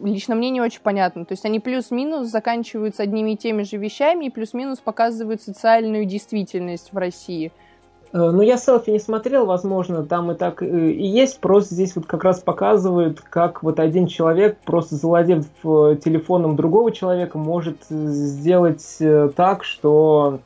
лично 0.02 0.34
мне 0.34 0.50
не 0.50 0.60
очень 0.60 0.80
понятно. 0.80 1.24
То 1.24 1.32
есть 1.32 1.44
они 1.44 1.60
плюс-минус 1.60 2.28
заканчиваются 2.28 3.02
одними 3.02 3.32
и 3.32 3.36
теми 3.36 3.62
же 3.62 3.76
вещами 3.76 4.26
и 4.26 4.30
плюс-минус 4.30 4.78
показывают 4.78 5.42
социальную 5.42 6.04
действительность 6.04 6.92
в 6.92 6.96
России– 6.96 7.52
ну, 8.12 8.42
я 8.42 8.56
селфи 8.56 8.90
не 8.90 8.98
смотрел, 8.98 9.46
возможно, 9.46 10.04
там 10.04 10.32
и 10.32 10.34
так 10.34 10.62
э, 10.62 10.90
и 10.90 11.06
есть, 11.06 11.40
просто 11.40 11.74
здесь 11.74 11.94
вот 11.96 12.06
как 12.06 12.24
раз 12.24 12.40
показывают, 12.40 13.20
как 13.20 13.62
вот 13.62 13.78
один 13.78 14.06
человек, 14.06 14.58
просто 14.64 14.96
завладев 14.96 15.46
э, 15.64 15.96
телефоном 16.02 16.56
другого 16.56 16.92
человека, 16.92 17.38
может 17.38 17.84
сделать 17.88 18.98
так, 19.36 19.64
что 19.64 20.40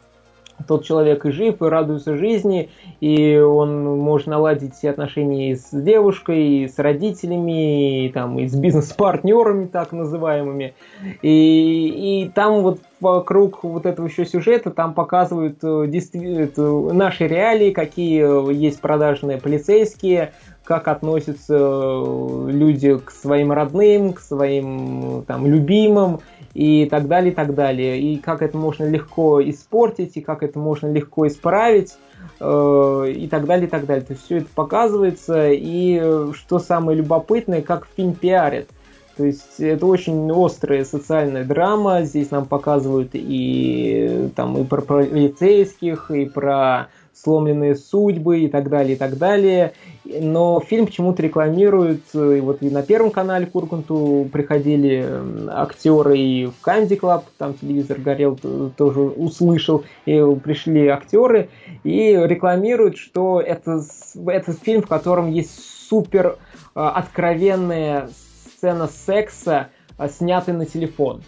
тот 0.66 0.84
человек 0.84 1.26
и 1.26 1.30
жив, 1.30 1.60
и 1.60 1.64
радуется 1.66 2.16
жизни, 2.16 2.70
и 3.00 3.36
он 3.36 3.98
может 3.98 4.26
наладить 4.26 4.74
все 4.74 4.90
отношения 4.90 5.50
и 5.50 5.56
с 5.56 5.68
девушкой, 5.72 6.64
и 6.64 6.68
с 6.68 6.78
родителями, 6.78 8.06
и, 8.06 8.08
там, 8.10 8.38
и 8.38 8.46
с 8.46 8.54
бизнес-партнерами, 8.54 9.66
так 9.66 9.92
называемыми. 9.92 10.74
И, 11.22 12.24
и 12.24 12.30
там 12.30 12.62
вот 12.62 12.80
вокруг 13.00 13.64
вот 13.64 13.86
этого 13.86 14.06
еще 14.06 14.24
сюжета 14.24 14.70
там 14.70 14.94
показывают 14.94 15.58
э, 15.62 16.92
наши 16.92 17.26
реалии, 17.26 17.70
какие 17.70 18.52
есть 18.54 18.80
продажные 18.80 19.38
полицейские, 19.38 20.32
как 20.64 20.88
относятся 20.88 21.56
э, 21.56 22.46
люди 22.50 22.96
к 22.98 23.10
своим 23.10 23.52
родным, 23.52 24.14
к 24.14 24.20
своим 24.20 25.24
там, 25.26 25.46
любимым 25.46 26.20
и 26.54 26.86
так 26.86 27.08
далее, 27.08 27.32
и 27.32 27.34
так 27.34 27.54
далее. 27.54 28.00
И 28.00 28.16
как 28.16 28.40
это 28.42 28.56
можно 28.56 28.88
легко 28.88 29.42
испортить, 29.42 30.16
и 30.16 30.20
как 30.20 30.42
это 30.42 30.58
можно 30.58 30.90
легко 30.90 31.26
исправить, 31.26 31.94
э, 32.40 33.12
и 33.14 33.26
так 33.28 33.44
далее, 33.46 33.66
и 33.66 33.70
так 33.70 33.86
далее. 33.86 34.04
То 34.04 34.12
есть 34.12 34.24
все 34.24 34.38
это 34.38 34.46
показывается, 34.54 35.50
и 35.50 35.98
э, 36.00 36.32
что 36.34 36.58
самое 36.58 36.98
любопытное, 36.98 37.60
как 37.60 37.86
фильм 37.96 38.14
пиарит. 38.14 38.68
То 39.16 39.24
есть 39.24 39.60
это 39.60 39.86
очень 39.86 40.30
острая 40.32 40.84
социальная 40.84 41.44
драма. 41.44 42.02
Здесь 42.02 42.30
нам 42.30 42.46
показывают 42.46 43.10
и 43.12 44.30
там 44.34 44.56
и 44.58 44.64
про 44.64 44.82
полицейских, 44.82 46.10
и 46.10 46.24
про 46.24 46.88
сломленные 47.14 47.74
судьбы 47.74 48.40
и 48.40 48.48
так 48.48 48.68
далее, 48.68 48.94
и 48.94 48.98
так 48.98 49.16
далее. 49.18 49.72
Но 50.04 50.60
фильм 50.60 50.86
почему-то 50.86 51.22
рекламируют, 51.22 52.02
и 52.14 52.40
вот 52.40 52.62
и 52.62 52.70
на 52.70 52.82
Первом 52.82 53.10
канале 53.10 53.46
к 53.46 53.54
Урганту 53.54 54.28
приходили 54.32 55.06
актеры, 55.48 56.18
и 56.18 56.46
в 56.46 56.60
Comedy 56.60 56.96
Club, 56.96 57.24
там 57.38 57.54
телевизор 57.54 57.98
горел, 57.98 58.38
тоже 58.76 59.00
услышал, 59.00 59.84
и 60.04 60.20
пришли 60.42 60.88
актеры, 60.88 61.48
и 61.84 62.12
рекламируют, 62.12 62.98
что 62.98 63.40
это, 63.40 63.82
это 64.26 64.52
фильм, 64.52 64.82
в 64.82 64.88
котором 64.88 65.30
есть 65.30 65.58
супер 65.88 66.36
а, 66.74 66.90
откровенная 66.90 68.08
сцена 68.56 68.88
секса, 68.88 69.68
а, 69.96 70.08
снятый 70.08 70.54
на 70.54 70.66
телефон. 70.66 71.22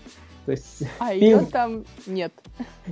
То 0.47 0.53
есть 0.53 0.85
А 1.01 1.11
фильм... 1.11 1.41
ее 1.41 1.47
там 1.47 1.85
нет. 2.07 2.33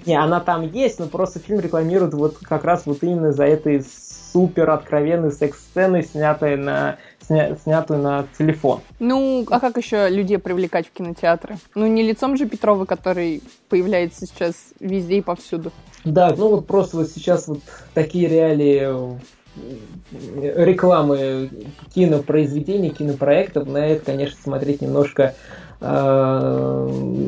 Не, 0.04 0.16
она 0.20 0.40
там 0.40 0.62
есть, 0.62 0.98
но 0.98 1.06
просто 1.06 1.38
фильм 1.38 1.60
рекламирует 1.60 2.12
вот 2.12 2.38
как 2.38 2.64
раз 2.64 2.84
вот 2.84 3.02
именно 3.02 3.32
за 3.32 3.44
этой 3.44 3.84
супер 4.32 4.70
откровенной 4.70 5.30
секс-сцены, 5.30 6.02
снятой 6.02 6.56
на, 6.56 6.96
сня, 7.20 7.56
снятую 7.62 8.00
на 8.00 8.26
телефон. 8.36 8.80
Ну, 8.98 9.46
а 9.48 9.60
как 9.60 9.76
еще 9.76 10.08
людей 10.08 10.38
привлекать 10.38 10.88
в 10.88 10.90
кинотеатры? 10.90 11.58
Ну, 11.76 11.86
не 11.86 12.02
лицом 12.02 12.36
же 12.36 12.46
Петрова, 12.46 12.84
который 12.86 13.40
появляется 13.68 14.26
сейчас 14.26 14.54
везде 14.80 15.18
и 15.18 15.22
повсюду. 15.22 15.70
Да, 16.04 16.34
ну 16.36 16.48
вот 16.48 16.66
просто 16.66 16.96
вот 16.96 17.08
сейчас 17.08 17.46
вот 17.46 17.60
такие 17.94 18.28
реалии 18.28 19.16
э, 19.56 20.64
рекламы 20.64 21.50
кинопроизведений, 21.94 22.90
кинопроектов, 22.90 23.68
на 23.68 23.86
это, 23.86 24.04
конечно, 24.04 24.36
смотреть 24.42 24.82
немножко 24.82 25.36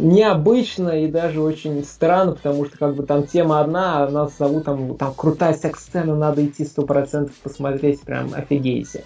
необычно 0.07 1.05
и 1.05 1.09
даже 1.09 1.43
очень 1.43 1.85
странно, 1.85 2.33
потому 2.33 2.65
что 2.65 2.79
как 2.79 2.95
бы 2.95 3.03
там 3.03 3.27
тема 3.27 3.61
одна, 3.61 4.05
а 4.05 4.11
нас 4.11 4.37
зовут 4.39 4.65
там, 4.65 4.97
там 4.97 5.13
крутая 5.15 5.53
секс-сцена, 5.55 6.17
надо 6.17 6.47
идти 6.47 6.65
сто 6.65 6.83
процентов 6.83 7.35
посмотреть, 7.43 8.01
прям 8.03 8.33
офигейте. 8.35 9.05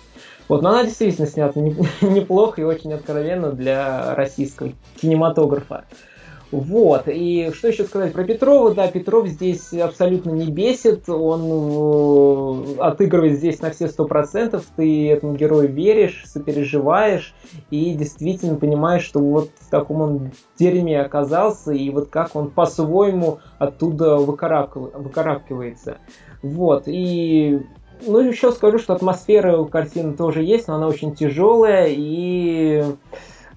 Вот, 0.48 0.62
но 0.62 0.70
она 0.70 0.84
действительно 0.84 1.26
снята 1.26 1.58
неплохо 2.00 2.60
и 2.60 2.64
очень 2.64 2.92
откровенно 2.92 3.52
для 3.52 4.14
российского 4.14 4.72
кинематографа. 5.00 5.84
Вот, 6.52 7.04
и 7.06 7.52
что 7.54 7.68
еще 7.68 7.84
сказать 7.84 8.12
про 8.12 8.24
Петрова? 8.24 8.74
Да, 8.74 8.88
Петров 8.88 9.28
здесь 9.28 9.72
абсолютно 9.72 10.30
не 10.30 10.50
бесит, 10.50 11.08
он 11.08 12.76
э, 12.76 12.80
отыгрывает 12.80 13.38
здесь 13.38 13.60
на 13.60 13.70
все 13.70 13.86
сто 13.86 14.04
процентов, 14.04 14.64
ты 14.74 15.10
этому 15.10 15.36
герою 15.36 15.72
веришь, 15.72 16.24
сопереживаешь 16.26 17.34
и 17.70 17.94
действительно 17.94 18.56
понимаешь, 18.56 19.04
что 19.04 19.20
вот 19.20 19.50
в 19.60 19.70
таком 19.70 20.00
он 20.00 20.32
дерьме 20.58 21.00
оказался, 21.00 21.72
и 21.72 21.88
вот 21.90 22.08
как 22.08 22.34
он 22.34 22.50
по-своему 22.50 23.38
оттуда 23.58 24.16
выкарабкивается. 24.16 25.98
Вот, 26.42 26.84
и 26.86 27.60
ну, 28.06 28.18
еще 28.20 28.50
скажу, 28.50 28.78
что 28.78 28.94
атмосфера 28.94 29.56
у 29.56 29.66
картины 29.66 30.14
тоже 30.16 30.42
есть, 30.42 30.66
но 30.66 30.74
она 30.74 30.88
очень 30.88 31.14
тяжелая, 31.14 31.86
и 31.90 32.84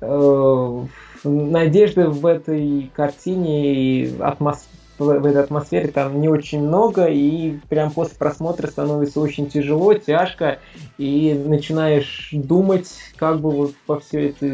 э, 0.01 0.81
надежды 1.23 2.07
в 2.07 2.25
этой 2.25 2.91
картине 2.95 4.09
атмос... 4.19 4.67
в 4.97 5.09
этой 5.09 5.41
атмосфере 5.41 5.87
там 5.89 6.19
не 6.21 6.27
очень 6.27 6.61
много, 6.61 7.05
и 7.05 7.57
прям 7.69 7.91
после 7.91 8.17
просмотра 8.17 8.67
становится 8.67 9.19
очень 9.19 9.47
тяжело, 9.49 9.93
тяжко, 9.93 10.59
и 10.97 11.33
начинаешь 11.33 12.29
думать, 12.31 12.89
как 13.15 13.41
бы 13.41 13.51
вот 13.51 13.73
по 13.85 13.99
все 13.99 14.29
это 14.29 14.45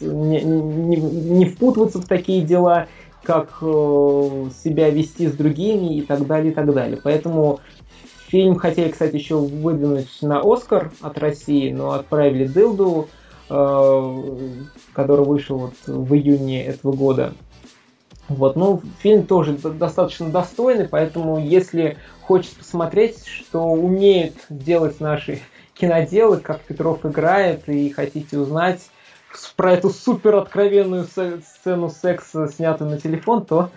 не, 0.00 0.42
не, 0.42 0.96
не 0.96 1.44
впутываться 1.46 1.98
в 1.98 2.06
такие 2.06 2.42
дела, 2.42 2.86
как 3.22 3.58
э, 3.62 4.50
себя 4.62 4.90
вести 4.90 5.28
с 5.28 5.32
другими 5.32 5.96
и 5.96 6.02
так 6.02 6.26
далее, 6.26 6.52
и 6.52 6.54
так 6.54 6.72
далее. 6.72 7.00
Поэтому 7.02 7.60
фильм 8.28 8.56
хотели, 8.56 8.90
кстати, 8.90 9.16
еще 9.16 9.36
выдвинуть 9.36 10.18
на 10.22 10.40
Оскар 10.40 10.92
от 11.00 11.18
России, 11.18 11.72
но 11.72 11.92
отправили 11.92 12.46
Дылду, 12.46 13.08
который 13.48 15.24
вышел 15.24 15.58
вот 15.58 15.74
в 15.86 16.14
июне 16.14 16.64
этого 16.64 16.92
года. 16.92 17.34
Вот, 18.28 18.56
ну, 18.56 18.80
фильм 19.00 19.26
тоже 19.26 19.52
достаточно 19.52 20.30
достойный, 20.30 20.88
поэтому 20.88 21.38
если 21.38 21.98
хочется 22.22 22.56
посмотреть, 22.56 23.26
что 23.26 23.64
умеют 23.64 24.34
делать 24.48 25.00
наши 25.00 25.40
киноделы, 25.74 26.38
как 26.38 26.60
Петров 26.62 27.04
играет, 27.04 27.68
и 27.68 27.90
хотите 27.90 28.38
узнать 28.38 28.80
про 29.56 29.72
эту 29.72 29.90
супер 29.90 30.36
откровенную 30.36 31.06
сцену 31.06 31.90
секса, 31.90 32.48
снятую 32.48 32.90
на 32.90 33.00
телефон, 33.00 33.44
то 33.44 33.70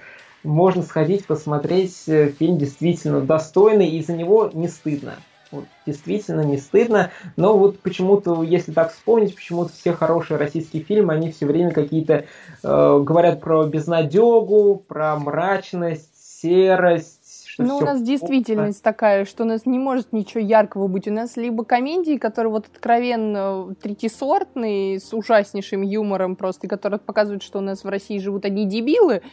можно 0.44 0.84
сходить 0.84 1.26
посмотреть. 1.26 2.04
Фильм 2.06 2.58
действительно 2.58 3.22
достойный, 3.22 3.90
и 3.90 4.04
за 4.04 4.14
него 4.14 4.50
не 4.54 4.68
стыдно. 4.68 5.16
Вот, 5.52 5.66
действительно 5.86 6.42
не 6.42 6.58
стыдно. 6.58 7.12
Но 7.36 7.58
вот 7.58 7.80
почему-то, 7.80 8.44
если 8.44 8.72
так 8.72 8.92
вспомнить, 8.92 9.36
почему-то 9.36 9.72
все 9.72 9.94
хорошие 9.94 10.38
российские 10.38 10.84
фильмы, 10.84 11.14
они 11.14 11.32
все 11.32 11.46
время 11.46 11.72
какие-то 11.72 12.26
э, 12.64 13.00
говорят 13.02 13.40
про 13.40 13.66
безнадегу, 13.66 14.84
про 14.88 15.18
мрачность, 15.18 16.10
серость. 16.42 17.18
Ну, 17.60 17.78
у 17.78 17.82
нас 17.82 18.02
действительность 18.04 18.84
такая, 18.84 19.26
что 19.26 19.44
у 19.44 19.48
нас 19.48 19.66
не 19.66 19.80
может 19.80 20.14
ничего 20.14 20.42
яркого 20.42 20.88
быть. 20.88 21.08
У 21.08 21.12
нас 21.12 21.38
либо 21.38 21.64
комедии, 21.64 22.18
которые 22.18 22.52
вот 22.52 22.68
откровенно 22.72 23.74
третисортные, 23.82 25.00
с 25.00 25.12
ужаснейшим 25.14 25.82
юмором 25.82 26.36
просто, 26.36 26.68
и 26.68 26.70
которые 26.70 27.00
показывают, 27.00 27.42
что 27.42 27.58
у 27.58 27.62
нас 27.62 27.84
в 27.84 27.90
России 27.90 28.20
живут 28.20 28.46
одни 28.46 28.66
дебилы, 28.66 29.24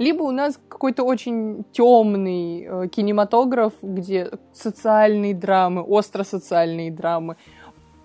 либо 0.00 0.22
у 0.22 0.30
нас 0.30 0.58
какой-то 0.68 1.02
очень 1.04 1.62
темный 1.72 2.64
э, 2.64 2.88
кинематограф, 2.88 3.74
где 3.82 4.30
социальные 4.54 5.34
драмы, 5.34 5.82
остро-социальные 5.82 6.90
драмы 6.90 7.36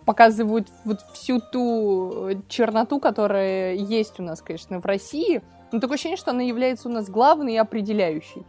показывают 0.03 0.67
вот 0.83 0.99
всю 1.13 1.39
ту 1.39 2.27
э, 2.27 2.35
черноту, 2.49 2.99
которая 2.99 3.75
есть 3.75 4.19
у 4.19 4.23
нас, 4.23 4.41
конечно, 4.41 4.81
в 4.81 4.85
России. 4.85 5.41
Но 5.71 5.79
такое 5.79 5.95
ощущение, 5.95 6.17
что 6.17 6.31
она 6.31 6.41
является 6.41 6.89
у 6.89 6.91
нас 6.91 7.09
главной 7.09 7.53
и 7.53 7.57
определяющей. 7.57 8.43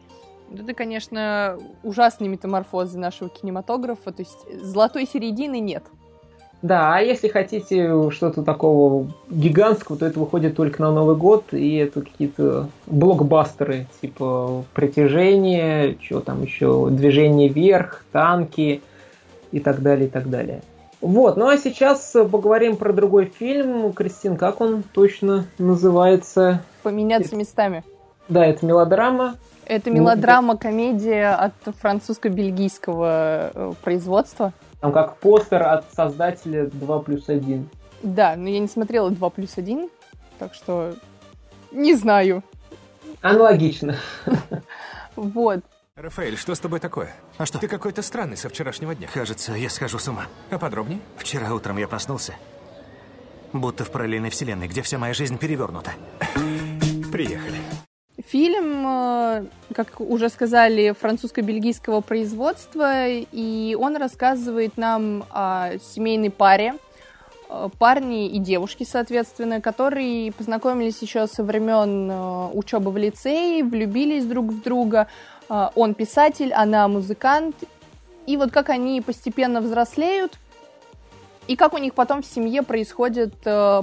Это, 0.52 0.74
конечно, 0.74 1.56
ужасные 1.84 2.28
метаморфозы 2.28 2.98
нашего 2.98 3.30
кинематографа, 3.30 4.10
то 4.10 4.22
есть 4.22 4.60
золотой 4.60 5.06
середины 5.06 5.60
нет. 5.60 5.84
Да, 6.62 6.96
а 6.96 7.00
если 7.00 7.28
хотите 7.28 8.10
что-то 8.10 8.42
такого 8.42 9.08
гигантского, 9.30 9.98
то 9.98 10.06
это 10.06 10.18
выходит 10.18 10.56
только 10.56 10.82
на 10.82 10.90
Новый 10.90 11.14
год, 11.14 11.52
и 11.52 11.76
это 11.76 12.00
какие-то 12.00 12.68
блокбастеры, 12.86 13.86
типа 14.00 14.64
«Притяжение», 14.72 15.96
что 16.00 16.20
там 16.20 16.42
еще, 16.42 16.88
«Движение 16.90 17.48
вверх», 17.48 18.04
«Танки» 18.10 18.82
и 19.52 19.60
так 19.60 19.82
далее, 19.82 20.08
и 20.08 20.10
так 20.10 20.30
далее. 20.30 20.62
Вот, 21.00 21.36
ну 21.36 21.46
а 21.46 21.58
сейчас 21.58 22.12
поговорим 22.32 22.76
про 22.76 22.92
другой 22.92 23.26
фильм. 23.26 23.92
Кристин, 23.92 24.36
как 24.36 24.60
он 24.60 24.82
точно 24.82 25.44
называется? 25.58 26.62
«Поменяться 26.82 27.36
местами». 27.36 27.84
Да, 28.28 28.44
это 28.44 28.66
мелодрама. 28.66 29.36
Это 29.66 29.90
мелодрама-комедия 29.90 31.34
от 31.34 31.52
французско-бельгийского 31.80 33.50
э, 33.52 33.72
производства. 33.82 34.52
Там 34.80 34.92
как 34.92 35.16
постер 35.18 35.62
от 35.62 35.92
создателя 35.92 36.66
2 36.66 36.98
плюс 37.00 37.28
1. 37.28 37.68
Да, 38.02 38.36
но 38.36 38.48
я 38.48 38.58
не 38.58 38.68
смотрела 38.68 39.10
2 39.10 39.30
плюс 39.30 39.56
1, 39.56 39.88
так 40.38 40.54
что 40.54 40.94
не 41.72 41.94
знаю. 41.94 42.42
Аналогично. 43.20 43.96
Вот. 45.16 45.60
Рафаэль, 45.96 46.36
что 46.36 46.54
с 46.54 46.60
тобой 46.60 46.78
такое? 46.78 47.14
А 47.38 47.46
что? 47.46 47.58
Ты 47.58 47.68
какой-то 47.68 48.02
странный 48.02 48.36
со 48.36 48.50
вчерашнего 48.50 48.94
дня. 48.94 49.08
Кажется, 49.12 49.52
я 49.54 49.70
схожу 49.70 49.98
с 49.98 50.06
ума. 50.06 50.26
А 50.50 50.58
подробнее? 50.58 51.00
Вчера 51.16 51.54
утром 51.54 51.78
я 51.78 51.88
проснулся. 51.88 52.34
Будто 53.54 53.84
в 53.84 53.90
параллельной 53.90 54.28
вселенной, 54.28 54.68
где 54.68 54.82
вся 54.82 54.98
моя 54.98 55.14
жизнь 55.14 55.38
перевернута. 55.38 55.92
Приехали. 57.10 57.58
Фильм, 58.26 58.84
э, 58.84 59.44
как 59.72 60.00
уже 60.00 60.28
сказали, 60.28 60.92
французско-бельгийского 60.98 62.00
производства, 62.00 63.06
и 63.06 63.76
он 63.78 63.96
рассказывает 63.96 64.76
нам 64.76 65.24
о 65.30 65.78
семейной 65.78 66.30
паре, 66.30 66.74
э, 67.48 67.68
парни 67.78 68.26
и 68.26 68.40
девушки, 68.40 68.82
соответственно, 68.82 69.60
которые 69.60 70.32
познакомились 70.32 71.00
еще 71.02 71.28
со 71.28 71.44
времен 71.44 72.10
э, 72.10 72.46
учебы 72.52 72.90
в 72.90 72.96
лицее, 72.96 73.62
влюбились 73.62 74.24
друг 74.24 74.46
в 74.46 74.62
друга. 74.62 75.06
Он 75.48 75.94
писатель, 75.94 76.52
она 76.52 76.88
музыкант. 76.88 77.54
И 78.26 78.36
вот 78.36 78.50
как 78.50 78.68
они 78.68 79.00
постепенно 79.00 79.60
взрослеют, 79.60 80.36
и 81.46 81.54
как 81.54 81.72
у 81.74 81.78
них 81.78 81.94
потом 81.94 82.22
в 82.22 82.26
семье 82.26 82.64
происходят 82.64 83.32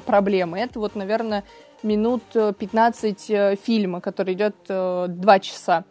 проблемы. 0.05 0.59
Это 0.59 0.81
вот, 0.81 0.95
наверное, 0.95 1.45
минут 1.83 2.23
15 2.33 3.29
э, 3.29 3.33
э, 3.33 3.55
фильма, 3.55 4.01
который 4.01 4.33
идет 4.33 4.55
2 4.67 5.07
э, 5.07 5.39
часа. 5.39 5.85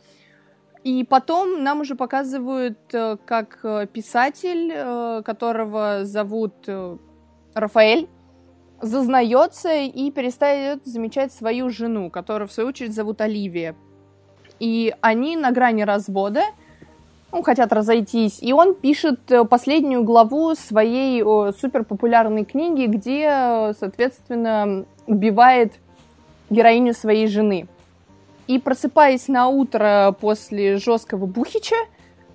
И 0.85 1.05
потом 1.05 1.63
нам 1.63 1.81
уже 1.81 1.95
показывают, 1.95 2.79
как 2.91 3.65
писатель, 3.93 5.23
которого 5.23 6.01
зовут 6.03 6.55
Рафаэль, 7.55 8.09
зазнается 8.81 9.73
и 9.75 10.11
перестает 10.11 10.85
замечать 10.85 11.33
свою 11.33 11.71
жену, 11.71 12.11
которую, 12.11 12.49
в 12.49 12.53
свою 12.53 12.71
очередь, 12.71 12.95
зовут 12.95 13.21
Оливия. 13.21 13.77
И 14.59 14.93
они 15.01 15.37
на 15.37 15.53
грани 15.53 15.83
развода, 15.83 16.43
ну, 17.33 17.43
хотят 17.43 17.73
разойтись, 17.73 18.39
и 18.43 18.53
он 18.53 18.75
пишет 18.75 19.21
последнюю 19.49 20.05
главу 20.05 20.55
своей 20.55 21.23
суперпопулярной 21.23 22.45
книги, 22.45 22.85
где, 22.87 23.73
соответственно, 23.81 24.85
убивает 25.07 25.73
героиню 26.51 26.93
своей 26.93 27.27
жены. 27.27 27.67
И 28.47 28.59
просыпаясь 28.59 29.29
на 29.29 29.49
утро 29.49 30.15
после 30.21 30.77
жесткого 30.77 31.27
бухича, 31.27 31.77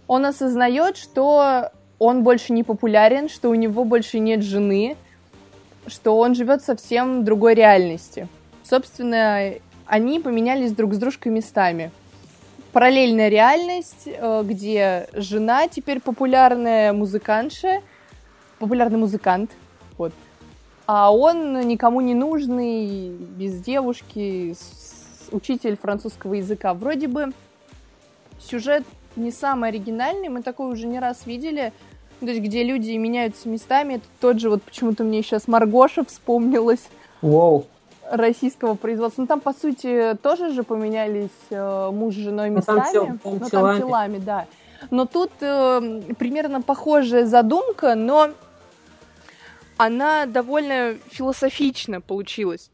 он 0.08 0.26
осознает, 0.26 0.98
что 0.98 1.70
он 2.00 2.24
больше 2.24 2.54
не 2.54 2.64
популярен, 2.64 3.30
что 3.30 3.50
у 3.50 3.56
него 3.56 3.84
больше 3.84 4.20
нет 4.20 4.42
жены, 4.42 4.96
что 5.86 6.18
он 6.18 6.34
живет 6.34 6.64
совсем 6.64 7.24
другой 7.24 7.54
реальности. 7.54 8.28
Собственно, 8.64 9.54
они 9.86 10.20
поменялись 10.20 10.72
друг 10.72 10.94
с 10.94 10.98
дружкой 10.98 11.32
местами. 11.32 11.92
Параллельная 12.78 13.30
реальность, 13.30 14.04
э, 14.06 14.44
где 14.46 15.10
жена 15.14 15.68
теперь 15.68 16.00
популярная 16.00 16.94
музыкантша, 16.94 17.82
популярный 18.60 19.00
музыкант, 19.00 19.50
вот, 19.98 20.14
а 20.86 21.12
он 21.12 21.60
никому 21.62 22.02
не 22.02 22.14
нужный, 22.14 23.10
без 23.10 23.60
девушки, 23.62 24.56
учитель 25.32 25.76
французского 25.76 26.36
языка. 26.36 26.76
Вроде 26.76 27.08
бы 27.08 27.32
сюжет 28.40 28.84
не 29.16 29.32
самый 29.32 29.70
оригинальный, 29.70 30.30
мы 30.30 30.44
такой 30.44 30.72
уже 30.72 30.86
не 30.86 31.00
раз 31.00 31.26
видели, 31.26 31.74
то 32.20 32.28
есть 32.28 32.42
где 32.42 32.62
люди 32.62 32.92
меняются 32.92 33.50
местами. 33.50 33.96
Это 33.96 34.06
тот 34.22 34.40
же, 34.40 34.52
вот 34.52 34.62
почему-то 34.62 35.04
мне 35.04 35.24
сейчас 35.24 35.48
Маргоша 35.48 36.06
вспомнилась. 36.06 36.90
Wow. 37.24 37.66
Российского 38.12 38.76
производства. 38.76 39.22
Ну 39.22 39.28
там, 39.28 39.40
по 39.40 39.54
сути, 39.54 40.18
тоже 40.22 40.52
же 40.52 40.64
поменялись 40.64 41.30
э, 41.50 41.90
муж 41.92 42.16
с 42.16 42.18
женой 42.18 42.50
местами. 42.50 42.78
Ну, 42.78 42.84
там, 42.84 42.92
тел, 42.92 43.06
там, 43.06 43.20
ну, 43.24 43.40
там 43.40 43.50
телами. 43.50 43.80
телами, 43.80 44.18
да. 44.20 44.46
Но 44.92 45.06
тут 45.06 45.32
э, 45.42 46.02
примерно 46.18 46.62
похожая 46.62 47.26
задумка, 47.26 47.96
но 47.96 48.30
она 49.78 50.26
довольно 50.26 50.96
философично 51.10 52.02
получилась. 52.02 52.70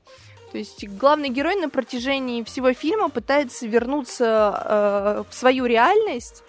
То 0.52 0.58
есть 0.60 0.88
главный 0.88 1.30
герой 1.30 1.56
на 1.56 1.70
протяжении 1.70 2.44
всего 2.44 2.74
фильма 2.74 3.10
пытается 3.10 3.66
вернуться 3.66 4.64
э, 4.64 5.24
в 5.30 5.34
свою 5.34 5.66
реальность, 5.66 6.44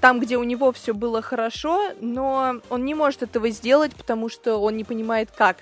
там, 0.00 0.20
где 0.20 0.36
у 0.36 0.44
него 0.44 0.72
все 0.72 0.94
было 0.94 1.20
хорошо, 1.20 1.90
но 2.00 2.60
он 2.70 2.84
не 2.84 2.94
может 2.94 3.22
этого 3.22 3.50
сделать, 3.50 3.94
потому 3.94 4.28
что 4.28 4.56
он 4.56 4.76
не 4.76 4.84
понимает 4.84 5.30
как. 5.36 5.58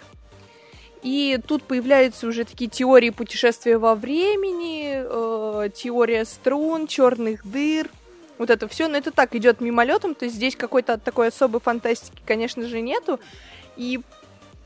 И 1.03 1.39
тут 1.47 1.63
появляются 1.63 2.27
уже 2.27 2.45
такие 2.45 2.69
теории 2.69 3.11
путешествия 3.11 3.79
во 3.79 3.95
времени, 3.95 4.95
э, 4.95 5.71
теория 5.71 6.25
струн, 6.25 6.87
черных 6.87 7.49
дыр, 7.49 7.89
вот 8.39 8.51
это 8.51 8.69
все, 8.69 8.89
но 8.89 8.97
это 8.97 9.11
так 9.11 9.35
идет 9.35 9.61
мимолетом, 9.61 10.15
то 10.15 10.25
есть 10.25 10.37
здесь 10.37 10.57
какой-то 10.57 10.99
такой 10.99 11.29
особой 11.29 11.61
фантастики, 11.61 12.21
конечно 12.25 12.67
же, 12.67 12.81
нету. 12.81 13.21
И 13.77 14.01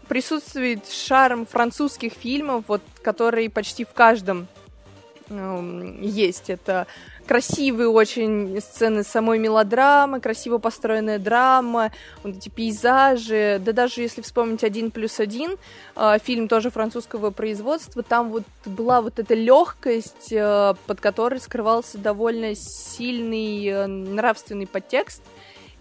присутствует 0.09 0.89
шарм 0.89 1.47
французских 1.47 2.13
фильмов, 2.13 2.65
вот, 2.69 2.83
которые 3.03 3.49
почти 3.51 3.85
в 3.85 3.93
каждом 3.93 4.47
есть. 6.01 6.51
Это 6.51 6.87
красивые 7.27 7.89
очень 7.89 8.61
сцены 8.61 9.05
самой 9.05 9.39
мелодрамы, 9.39 10.21
красиво 10.21 10.59
построенная 10.59 11.19
драма, 11.19 11.93
вот 12.23 12.37
эти 12.37 12.49
пейзажи, 12.49 13.61
да 13.65 13.73
даже 13.73 14.03
если 14.03 14.23
вспомнить 14.23 14.65
«Один 14.65 14.91
плюс 14.91 15.21
один», 15.21 15.57
э, 15.97 16.19
фильм 16.23 16.49
тоже 16.49 16.71
французского 16.71 17.31
производства, 17.31 18.03
там 18.03 18.31
вот 18.31 18.45
была 18.65 19.01
вот 19.01 19.19
эта 19.19 19.35
легкость, 19.35 20.33
э, 20.33 20.75
под 20.87 21.01
которой 21.01 21.41
скрывался 21.41 21.99
довольно 21.99 22.55
сильный 22.55 23.67
э, 23.67 23.87
нравственный 23.87 24.67
подтекст, 24.67 25.23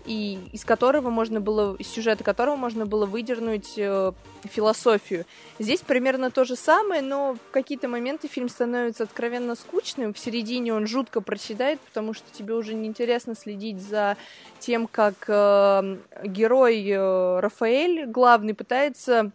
и 0.05 0.39
из 0.51 0.65
которого 0.65 1.09
можно 1.09 1.41
было, 1.41 1.75
из 1.77 1.87
сюжета 1.87 2.23
которого 2.23 2.55
можно 2.55 2.85
было 2.85 3.05
выдернуть 3.05 3.73
э, 3.77 4.11
философию. 4.43 5.25
Здесь 5.59 5.81
примерно 5.81 6.31
то 6.31 6.43
же 6.43 6.55
самое, 6.55 7.01
но 7.01 7.35
в 7.35 7.51
какие-то 7.51 7.87
моменты 7.87 8.27
фильм 8.27 8.49
становится 8.49 9.03
откровенно 9.03 9.55
скучным, 9.55 10.13
в 10.13 10.19
середине 10.19 10.73
он 10.73 10.87
жутко 10.87 11.21
проседает, 11.21 11.79
потому 11.81 12.13
что 12.13 12.25
тебе 12.31 12.53
уже 12.53 12.73
неинтересно 12.73 13.35
следить 13.35 13.81
за 13.81 14.17
тем, 14.59 14.87
как 14.87 15.25
э, 15.27 15.97
герой 16.23 16.87
э, 16.87 17.39
Рафаэль, 17.39 18.05
главный, 18.05 18.53
пытается 18.53 19.31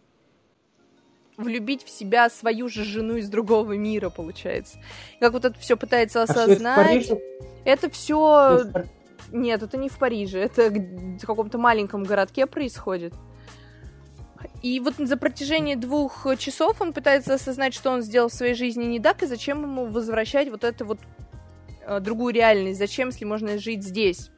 влюбить 1.37 1.85
в 1.85 1.91
себя 1.91 2.31
свою 2.31 2.69
же 2.69 2.85
жену 2.85 3.17
из 3.17 3.29
другого 3.29 3.73
мира, 3.73 4.11
получается. 4.11 4.79
Как 5.21 5.33
вот 5.33 5.45
это 5.45 5.59
все 5.59 5.77
пытается 5.77 6.23
осознать. 6.23 7.11
А 7.11 7.17
это 7.65 7.91
все 7.91 8.65
нет, 9.33 9.63
это 9.63 9.77
не 9.77 9.89
в 9.89 9.99
Париже, 9.99 10.41
это 10.41 10.71
в 10.71 11.27
каком-то 11.27 11.59
маленьком 11.59 12.05
городке 12.05 12.47
происходит. 12.47 13.15
И 14.63 14.81
вот 14.81 14.95
за 14.99 15.17
протяжении 15.17 15.75
двух 15.75 16.27
часов 16.39 16.81
он 16.81 16.93
пытается 16.93 17.35
осознать, 17.35 17.75
что 17.75 17.91
он 17.91 18.03
сделал 18.03 18.29
в 18.29 18.35
своей 18.35 18.55
жизни 18.55 18.85
не 18.85 19.01
так, 19.01 19.23
и 19.23 19.27
зачем 19.27 19.63
ему 19.63 19.87
возвращать 19.87 20.51
вот 20.51 20.65
эту 20.65 20.85
вот 20.85 20.99
э, 21.87 22.01
другую 22.01 22.35
реальность, 22.35 22.79
зачем, 22.79 23.09
если 23.09 23.25
можно 23.25 23.59
жить 23.59 23.85
здесь. 23.85 24.31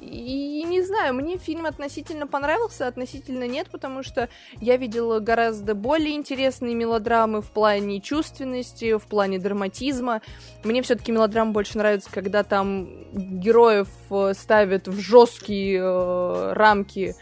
И 0.00 0.64
не 0.64 0.82
знаю, 0.82 1.14
мне 1.14 1.38
фильм 1.38 1.66
относительно 1.66 2.26
понравился, 2.26 2.86
относительно 2.86 3.46
нет, 3.46 3.68
потому 3.70 4.02
что 4.02 4.28
я 4.60 4.76
видела 4.76 5.20
гораздо 5.20 5.74
более 5.74 6.14
интересные 6.14 6.74
мелодрамы 6.74 7.42
в 7.42 7.50
плане 7.50 8.00
чувственности, 8.00 8.96
в 8.96 9.06
плане 9.06 9.38
драматизма. 9.38 10.22
Мне 10.64 10.82
все-таки 10.82 11.12
мелодрамы 11.12 11.52
больше 11.52 11.78
нравятся, 11.78 12.10
когда 12.10 12.42
там 12.42 12.88
героев 13.12 13.88
э, 14.10 14.32
ставят 14.34 14.88
в 14.88 14.98
жесткие 14.98 15.80
э, 15.80 16.52
рамки. 16.52 17.14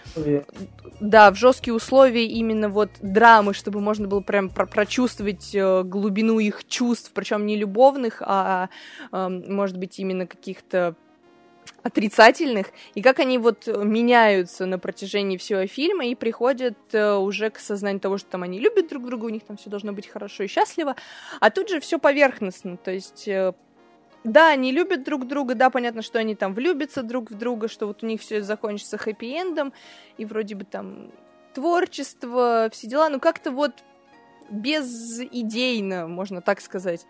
Да, 1.00 1.30
в 1.30 1.36
жесткие 1.36 1.74
условия 1.74 2.26
именно 2.26 2.68
вот 2.68 2.90
драмы, 3.00 3.52
чтобы 3.52 3.80
можно 3.80 4.06
было 4.06 4.20
прям 4.20 4.48
про 4.48 4.66
прочувствовать 4.66 5.54
э, 5.54 5.82
глубину 5.82 6.38
их 6.38 6.66
чувств, 6.66 7.12
причем 7.14 7.46
не 7.46 7.56
любовных, 7.56 8.22
а, 8.24 8.68
э, 9.12 9.28
может 9.28 9.76
быть, 9.76 9.98
именно 9.98 10.26
каких-то 10.26 10.94
отрицательных, 11.82 12.68
и 12.94 13.02
как 13.02 13.20
они 13.20 13.38
вот 13.38 13.66
меняются 13.66 14.66
на 14.66 14.78
протяжении 14.78 15.36
всего 15.36 15.66
фильма 15.66 16.06
и 16.06 16.14
приходят 16.14 16.76
э, 16.92 17.14
уже 17.14 17.50
к 17.50 17.58
сознанию 17.58 18.00
того, 18.00 18.18
что 18.18 18.30
там 18.30 18.42
они 18.42 18.58
любят 18.58 18.88
друг 18.88 19.04
друга, 19.04 19.26
у 19.26 19.28
них 19.28 19.44
там 19.44 19.56
все 19.56 19.70
должно 19.70 19.92
быть 19.92 20.06
хорошо 20.06 20.44
и 20.44 20.46
счастливо, 20.46 20.96
а 21.40 21.50
тут 21.50 21.68
же 21.68 21.80
все 21.80 21.98
поверхностно, 21.98 22.76
то 22.76 22.90
есть 22.90 23.28
э, 23.28 23.52
да, 24.24 24.48
они 24.48 24.72
любят 24.72 25.04
друг 25.04 25.26
друга, 25.26 25.54
да, 25.54 25.68
понятно, 25.68 26.00
что 26.00 26.18
они 26.18 26.34
там 26.34 26.54
влюбятся 26.54 27.02
друг 27.02 27.30
в 27.30 27.34
друга, 27.34 27.68
что 27.68 27.86
вот 27.86 28.02
у 28.02 28.06
них 28.06 28.22
все 28.22 28.42
закончится 28.42 28.96
хэппи-эндом, 28.96 29.74
и 30.16 30.24
вроде 30.24 30.54
бы 30.54 30.64
там 30.64 31.12
творчество, 31.54 32.68
все 32.72 32.88
дела, 32.88 33.10
но 33.10 33.20
как-то 33.20 33.50
вот 33.50 33.84
безидейно, 34.50 36.08
можно 36.08 36.40
так 36.40 36.60
сказать. 36.60 37.06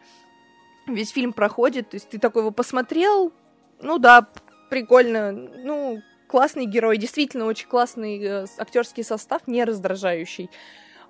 Весь 0.87 1.11
фильм 1.11 1.33
проходит, 1.33 1.91
то 1.91 1.95
есть 1.95 2.11
ты 2.11 2.19
такой 2.19 2.43
его 2.43 2.51
посмотрел, 2.51 3.33
ну 3.81 3.99
да, 3.99 4.29
прикольно. 4.71 5.33
Ну, 5.33 6.03
классный 6.27 6.67
герой, 6.67 6.99
действительно 6.99 7.47
очень 7.47 7.69
классный 7.69 8.23
э, 8.23 8.47
актерский 8.59 9.05
состав, 9.05 9.47
не 9.47 9.65
раздражающий. 9.65 10.51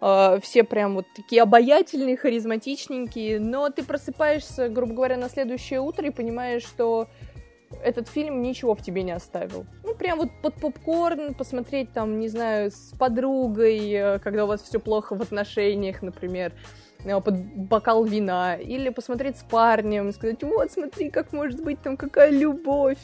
Э, 0.01 0.39
все 0.43 0.65
прям 0.65 0.95
вот 0.95 1.07
такие 1.17 1.43
обаятельные, 1.43 2.17
харизматичненькие, 2.17 3.41
но 3.41 3.71
ты 3.71 3.85
просыпаешься, 3.85 4.69
грубо 4.69 4.95
говоря, 4.95 5.17
на 5.17 5.29
следующее 5.29 5.81
утро 5.81 6.07
и 6.07 6.11
понимаешь, 6.11 6.63
что 6.63 7.09
этот 7.83 8.09
фильм 8.09 8.43
ничего 8.43 8.75
в 8.75 8.83
тебе 8.83 9.03
не 9.03 9.13
оставил. 9.13 9.67
Ну, 9.83 9.95
прям 9.95 10.19
вот 10.19 10.29
под 10.43 10.55
попкорн, 10.57 11.35
посмотреть 11.35 11.93
там, 11.93 12.19
не 12.21 12.29
знаю, 12.29 12.71
с 12.71 12.93
подругой, 12.99 13.91
э, 13.91 14.19
когда 14.19 14.45
у 14.45 14.49
вас 14.49 14.63
все 14.63 14.79
плохо 14.79 15.17
в 15.17 15.23
отношениях, 15.23 16.03
например, 16.03 16.53
под 17.05 17.35
бокал 17.55 18.05
вина, 18.05 18.57
или 18.57 18.89
посмотреть 18.89 19.39
с 19.39 19.43
парнем, 19.43 20.13
сказать, 20.13 20.43
вот, 20.43 20.73
смотри, 20.73 21.11
как 21.11 21.33
может 21.33 21.63
быть 21.63 21.81
там 21.83 21.97
какая 21.97 22.31
любовь. 22.31 22.99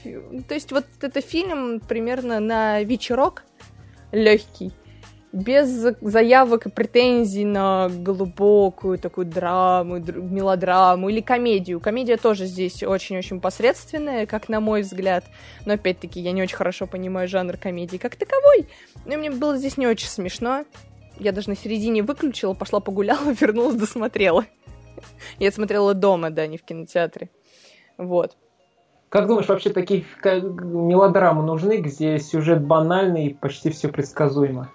То 0.49 0.55
есть 0.55 0.73
вот 0.73 0.87
это 1.01 1.21
фильм 1.21 1.81
примерно 1.81 2.41
на 2.41 2.83
вечерок 2.83 3.45
легкий, 4.13 4.73
без 5.33 5.69
заявок 6.01 6.67
и 6.67 6.71
претензий 6.71 7.45
на 7.45 7.89
глубокую 7.89 8.99
такую 8.99 9.27
драму, 9.27 9.99
мелодраму 9.99 11.09
или 11.09 11.21
комедию. 11.21 11.79
Комедия 11.79 12.17
тоже 12.17 12.47
здесь 12.47 12.83
очень-очень 12.83 13.41
посредственная, 13.41 14.27
как 14.27 14.49
на 14.49 14.61
мой 14.61 14.83
взгляд. 14.83 15.25
Но 15.67 15.75
опять-таки 15.75 16.21
я 16.21 16.33
не 16.33 16.43
очень 16.43 16.57
хорошо 16.57 16.87
понимаю 16.89 17.29
жанр 17.29 17.57
комедии 17.59 17.97
как 17.97 18.17
таковой. 18.17 18.67
Но 19.05 19.17
мне 19.17 19.31
было 19.31 19.57
здесь 19.57 19.77
не 19.77 19.87
очень 19.87 20.09
смешно. 20.09 20.65
Я 21.21 21.33
даже 21.33 21.51
на 21.51 21.57
середине 21.57 22.03
выключила, 22.03 22.55
пошла 22.55 22.81
погуляла, 22.81 23.31
вернулась, 23.41 23.77
досмотрела. 23.77 24.47
Я 25.39 25.53
смотрела 25.53 25.95
дома, 25.95 26.31
да, 26.31 26.47
не 26.47 26.57
в 26.57 26.65
кинотеатре. 26.65 27.31
Вот. 27.99 28.37
Как 29.11 29.27
думаешь, 29.27 29.49
вообще 29.49 29.71
такие 29.71 30.05
мелодрамы 30.25 31.43
нужны, 31.43 31.79
где 31.79 32.19
сюжет 32.19 32.63
банальный 32.63 33.27
и 33.27 33.35
почти 33.35 33.71
все 33.71 33.89
предсказуемо? 33.89 34.71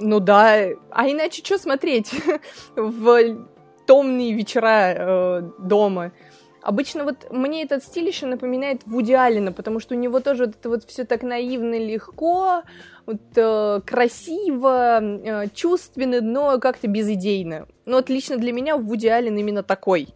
Ну 0.00 0.20
да, 0.20 0.68
а 0.90 1.08
иначе 1.08 1.44
что 1.44 1.58
смотреть 1.58 2.12
в 2.76 3.46
томные 3.86 4.32
вечера 4.32 4.94
э, 4.96 5.50
дома? 5.58 6.12
Обычно 6.68 7.04
вот 7.04 7.28
мне 7.30 7.62
этот 7.62 7.82
стиль 7.82 8.06
еще 8.06 8.26
напоминает 8.26 8.82
Вуди 8.84 9.14
Аллена, 9.14 9.52
потому 9.52 9.80
что 9.80 9.94
у 9.94 9.98
него 9.98 10.20
тоже 10.20 10.44
вот 10.44 10.56
это 10.56 10.68
вот 10.68 10.84
все 10.84 11.04
так 11.04 11.22
наивно, 11.22 11.78
легко, 11.78 12.60
вот, 13.06 13.22
э, 13.36 13.80
красиво, 13.86 15.00
э, 15.00 15.48
чувственно, 15.54 16.20
но 16.20 16.58
как-то 16.58 16.86
безидейно. 16.86 17.68
Но 17.86 17.96
вот 17.96 18.10
лично 18.10 18.36
для 18.36 18.52
меня 18.52 18.76
Вуди 18.76 19.06
Аллен 19.06 19.34
именно 19.38 19.62
такой. 19.62 20.08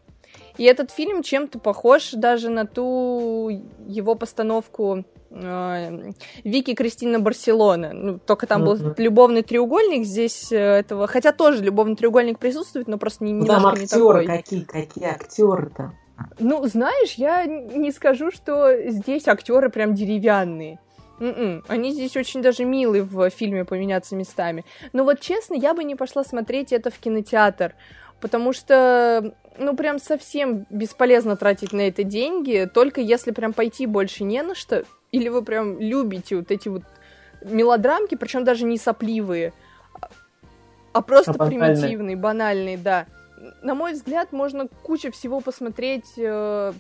И 0.59 0.65
этот 0.65 0.91
фильм 0.91 1.23
чем-то 1.23 1.59
похож 1.59 2.11
даже 2.11 2.51
на 2.51 2.67
ту 2.67 3.49
его 3.87 4.15
постановку 4.15 5.07
э, 5.31 6.13
Вики 6.45 6.75
Кристина 6.75 7.19
Барселона. 7.19 7.95
Ну, 7.95 8.19
только 8.19 8.47
там 8.47 8.67
был 8.67 8.77
любовный 8.99 9.41
треугольник, 9.43 10.05
здесь 10.05 10.53
э, 10.53 10.59
этого... 10.59 11.07
Хотя 11.07 11.33
тоже 11.33 11.65
любовный 11.65 11.97
треугольник 11.97 12.39
присутствует, 12.39 12.89
но 12.89 12.99
просто 12.99 13.25
не, 13.25 13.33
Ну, 13.33 13.47
там 13.47 13.57
немножко 13.57 13.79
не 13.79 13.85
актеры 13.85 14.27
такой. 14.27 14.27
какие, 14.27 14.65
какие 14.65 15.05
актеры-то. 15.07 15.93
Ну, 16.39 16.67
знаешь, 16.67 17.15
я 17.15 17.45
не 17.47 17.93
скажу, 17.93 18.31
что 18.31 18.89
здесь 18.91 19.29
актеры 19.29 19.69
прям 19.71 19.95
деревянные. 19.95 20.79
М-м, 21.21 21.63
Они 21.69 21.93
здесь 21.93 22.17
очень 22.17 22.43
даже 22.43 22.65
милые 22.65 23.03
в 23.05 23.31
фильме 23.31 23.65
поменяться 23.65 24.17
местами. 24.17 24.65
Но 24.93 25.05
вот 25.05 25.21
честно, 25.21 25.55
я 25.55 25.73
бы 25.75 25.85
не 25.85 25.95
пошла 25.95 26.25
смотреть 26.25 26.73
это 26.73 26.91
в 26.91 26.99
кинотеатр, 26.99 27.75
потому 28.21 28.53
что, 28.53 29.33
ну, 29.59 29.77
прям 29.77 29.99
совсем 29.99 30.67
бесполезно 30.71 31.37
тратить 31.37 31.73
на 31.73 31.83
это 31.83 32.03
деньги, 32.03 32.69
только 32.73 33.01
если 33.01 33.31
прям 33.31 33.53
пойти 33.53 33.87
больше 33.87 34.25
не 34.25 34.43
на 34.43 34.55
что, 34.55 34.85
или 35.13 35.29
вы 35.29 35.43
прям 35.43 35.79
любите 35.79 36.37
вот 36.37 36.51
эти 36.51 36.69
вот 36.69 36.83
мелодрамки, 37.43 38.15
причем 38.17 38.45
даже 38.45 38.65
не 38.65 38.79
сопливые, 38.79 39.53
а- 40.01 40.09
а 40.93 41.03
просто 41.03 41.33
А 41.33 41.47
примитивные, 41.47 42.17
банальные, 42.17 42.79
да. 42.79 43.07
На 43.63 43.75
мой 43.75 43.93
взгляд, 43.93 44.33
можно 44.33 44.69
куча 44.69 45.11
всего 45.11 45.41
посмотреть, 45.41 46.13
э, 46.17 46.73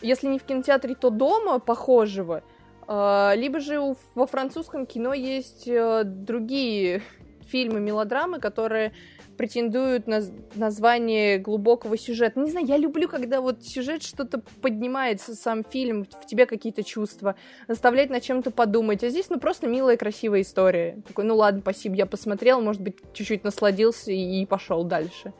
если 0.00 0.28
не 0.28 0.38
в 0.38 0.44
кинотеатре, 0.44 0.94
то 0.94 1.10
дома 1.10 1.58
похожего. 1.58 2.42
Э, 2.88 3.32
Либо 3.36 3.60
же 3.60 3.96
во 4.14 4.26
французском 4.26 4.86
кино 4.86 5.12
есть 5.12 5.68
э, 5.68 6.04
другие 6.04 7.02
фильмы, 7.48 7.80
мелодрамы, 7.80 8.40
которые 8.40 8.92
претендуют 9.36 10.06
на 10.06 10.20
название 10.54 11.38
глубокого 11.38 11.96
сюжета. 11.98 12.40
Не 12.40 12.50
знаю, 12.50 12.66
я 12.66 12.76
люблю, 12.76 13.08
когда 13.08 13.40
вот 13.40 13.64
сюжет 13.64 14.02
что-то 14.02 14.42
поднимается, 14.60 15.34
сам 15.34 15.64
фильм, 15.64 16.04
в 16.04 16.26
тебе 16.26 16.46
какие-то 16.46 16.82
чувства, 16.82 17.36
заставляет 17.68 18.10
над 18.10 18.22
чем-то 18.22 18.50
подумать. 18.50 19.04
А 19.04 19.08
здесь, 19.08 19.28
ну, 19.30 19.38
просто 19.38 19.66
милая, 19.66 19.96
красивая 19.96 20.42
история. 20.42 21.02
Такой, 21.06 21.24
ну 21.24 21.36
ладно, 21.36 21.60
спасибо, 21.60 21.94
я 21.96 22.06
посмотрел, 22.06 22.60
может 22.60 22.82
быть, 22.82 22.96
чуть-чуть 23.12 23.44
насладился 23.44 24.12
и, 24.12 24.44
пошел 24.46 24.84
дальше. 24.84 25.32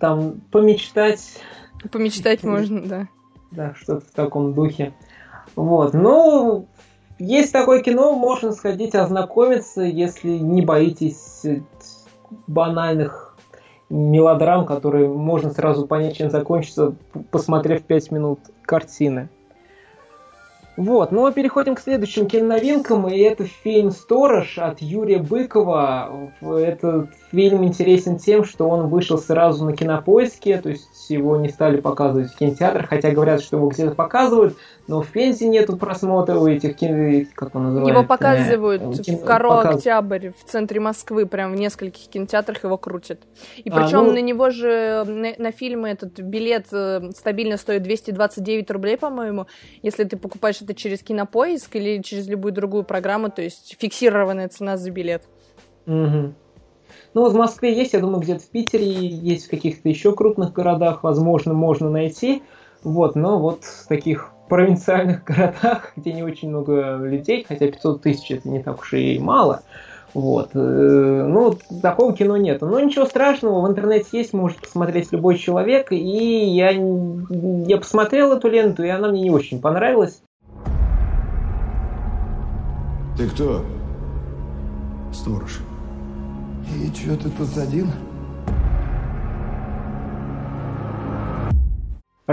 Там 0.00 0.40
помечтать, 0.50 1.40
Помечтать 1.90 2.44
можно, 2.44 2.82
да. 2.82 3.08
да, 3.50 3.74
что-то 3.74 4.06
в 4.06 4.10
таком 4.12 4.54
духе. 4.54 4.94
Вот, 5.56 5.94
ну, 5.94 6.68
есть 7.18 7.52
такое 7.52 7.82
кино, 7.82 8.14
можно 8.14 8.52
сходить 8.52 8.94
ознакомиться, 8.94 9.82
если 9.82 10.30
не 10.30 10.62
боитесь 10.62 11.44
банальных 12.46 13.36
мелодрам, 13.90 14.64
которые 14.64 15.08
можно 15.08 15.50
сразу 15.50 15.86
понять, 15.86 16.16
чем 16.16 16.30
закончится, 16.30 16.94
посмотрев 17.30 17.82
5 17.82 18.10
минут 18.10 18.40
картины. 18.62 19.28
Вот, 20.78 21.12
ну 21.12 21.26
а 21.26 21.32
переходим 21.32 21.74
к 21.74 21.80
следующим 21.80 22.26
киноновинкам, 22.26 23.06
и 23.06 23.18
это 23.18 23.44
фильм 23.44 23.90
«Сторож» 23.90 24.58
от 24.58 24.80
Юрия 24.80 25.18
Быкова. 25.18 26.30
Этот 26.40 27.10
фильм 27.30 27.62
интересен 27.64 28.16
тем, 28.16 28.44
что 28.44 28.66
он 28.66 28.88
вышел 28.88 29.18
сразу 29.18 29.66
на 29.66 29.76
кинопоиске, 29.76 30.56
то 30.56 30.70
есть 30.70 31.10
его 31.10 31.36
не 31.36 31.50
стали 31.50 31.78
показывать 31.78 32.32
в 32.32 32.38
кинотеатрах, 32.38 32.88
хотя 32.88 33.10
говорят, 33.10 33.42
что 33.42 33.58
его 33.58 33.68
где-то 33.68 33.94
показывают, 33.94 34.56
но 34.88 35.00
в 35.02 35.08
Пензе 35.08 35.48
нету 35.48 35.76
просмотра 35.76 36.36
у 36.38 36.46
этих 36.46 36.76
кино... 36.76 37.24
как 37.34 37.54
он 37.54 37.64
называется? 37.64 37.92
Его 37.98 38.06
показывают 38.06 38.82
Э, 38.82 39.02
кино- 39.02 39.18
в 39.18 39.24
Каро 39.24 39.48
показ- 39.50 39.74
Октябрь, 39.76 40.30
в 40.30 40.44
центре 40.50 40.80
Москвы, 40.80 41.26
прям 41.26 41.52
в 41.52 41.56
нескольких 41.56 42.08
кинотеатрах 42.08 42.64
его 42.64 42.76
крутят. 42.76 43.20
И 43.56 43.70
А, 43.70 43.74
причем 43.74 44.06
ну- 44.06 44.12
на 44.12 44.20
него 44.20 44.50
же, 44.50 45.04
на, 45.06 45.32
на 45.38 45.52
фильмы 45.52 45.90
этот 45.90 46.18
билет 46.20 46.66
э, 46.72 47.10
стабильно 47.16 47.56
стоит 47.56 47.82
229 47.82 48.70
рублей, 48.70 48.96
по-моему, 48.96 49.46
если 49.82 50.04
ты 50.04 50.16
покупаешь 50.16 50.60
это 50.60 50.74
через 50.74 51.00
Кинопоиск 51.02 51.74
или 51.76 52.02
через 52.02 52.26
любую 52.28 52.52
другую 52.52 52.84
программу, 52.84 53.30
то 53.30 53.42
есть 53.42 53.76
фиксированная 53.78 54.48
цена 54.48 54.76
за 54.76 54.90
билет. 54.90 55.22
Мгм. 55.86 56.34
Ну, 57.14 57.28
в 57.28 57.34
Москве 57.34 57.76
есть, 57.76 57.92
я 57.92 58.00
думаю, 58.00 58.20
где-то 58.20 58.40
в 58.42 58.48
Питере 58.48 58.86
есть, 58.86 59.46
в 59.46 59.50
каких-то 59.50 59.88
еще 59.88 60.14
крупных 60.14 60.52
городах, 60.52 61.02
возможно, 61.02 61.52
можно 61.52 61.90
найти. 61.90 62.42
Вот, 62.82 63.14
но 63.14 63.38
вот 63.38 63.60
таких 63.88 64.32
провинциальных 64.52 65.24
городах, 65.24 65.92
где 65.96 66.12
не 66.12 66.22
очень 66.22 66.50
много 66.50 66.98
людей, 66.98 67.42
хотя 67.48 67.68
500 67.68 68.02
тысяч 68.02 68.30
это 68.32 68.50
не 68.50 68.62
так 68.62 68.82
уж 68.82 68.92
и 68.92 69.18
мало, 69.18 69.62
вот, 70.12 70.50
э, 70.52 70.58
ну, 70.58 71.56
такого 71.80 72.14
кино 72.14 72.36
нету. 72.36 72.66
Но 72.66 72.78
ничего 72.78 73.06
страшного, 73.06 73.66
в 73.66 73.70
интернете 73.70 74.08
есть, 74.12 74.34
может 74.34 74.60
посмотреть 74.60 75.10
любой 75.10 75.38
человек, 75.38 75.90
и 75.90 75.96
я, 75.96 76.68
я 76.68 77.78
посмотрел 77.78 78.34
эту 78.34 78.50
ленту, 78.50 78.82
и 78.82 78.88
она 78.88 79.08
мне 79.08 79.22
не 79.22 79.30
очень 79.30 79.58
понравилась. 79.58 80.22
Ты 83.16 83.30
кто? 83.30 83.64
Сторож. 85.14 85.60
И 86.76 86.92
чё 86.94 87.16
ты 87.16 87.30
тут 87.30 87.56
один? 87.56 87.86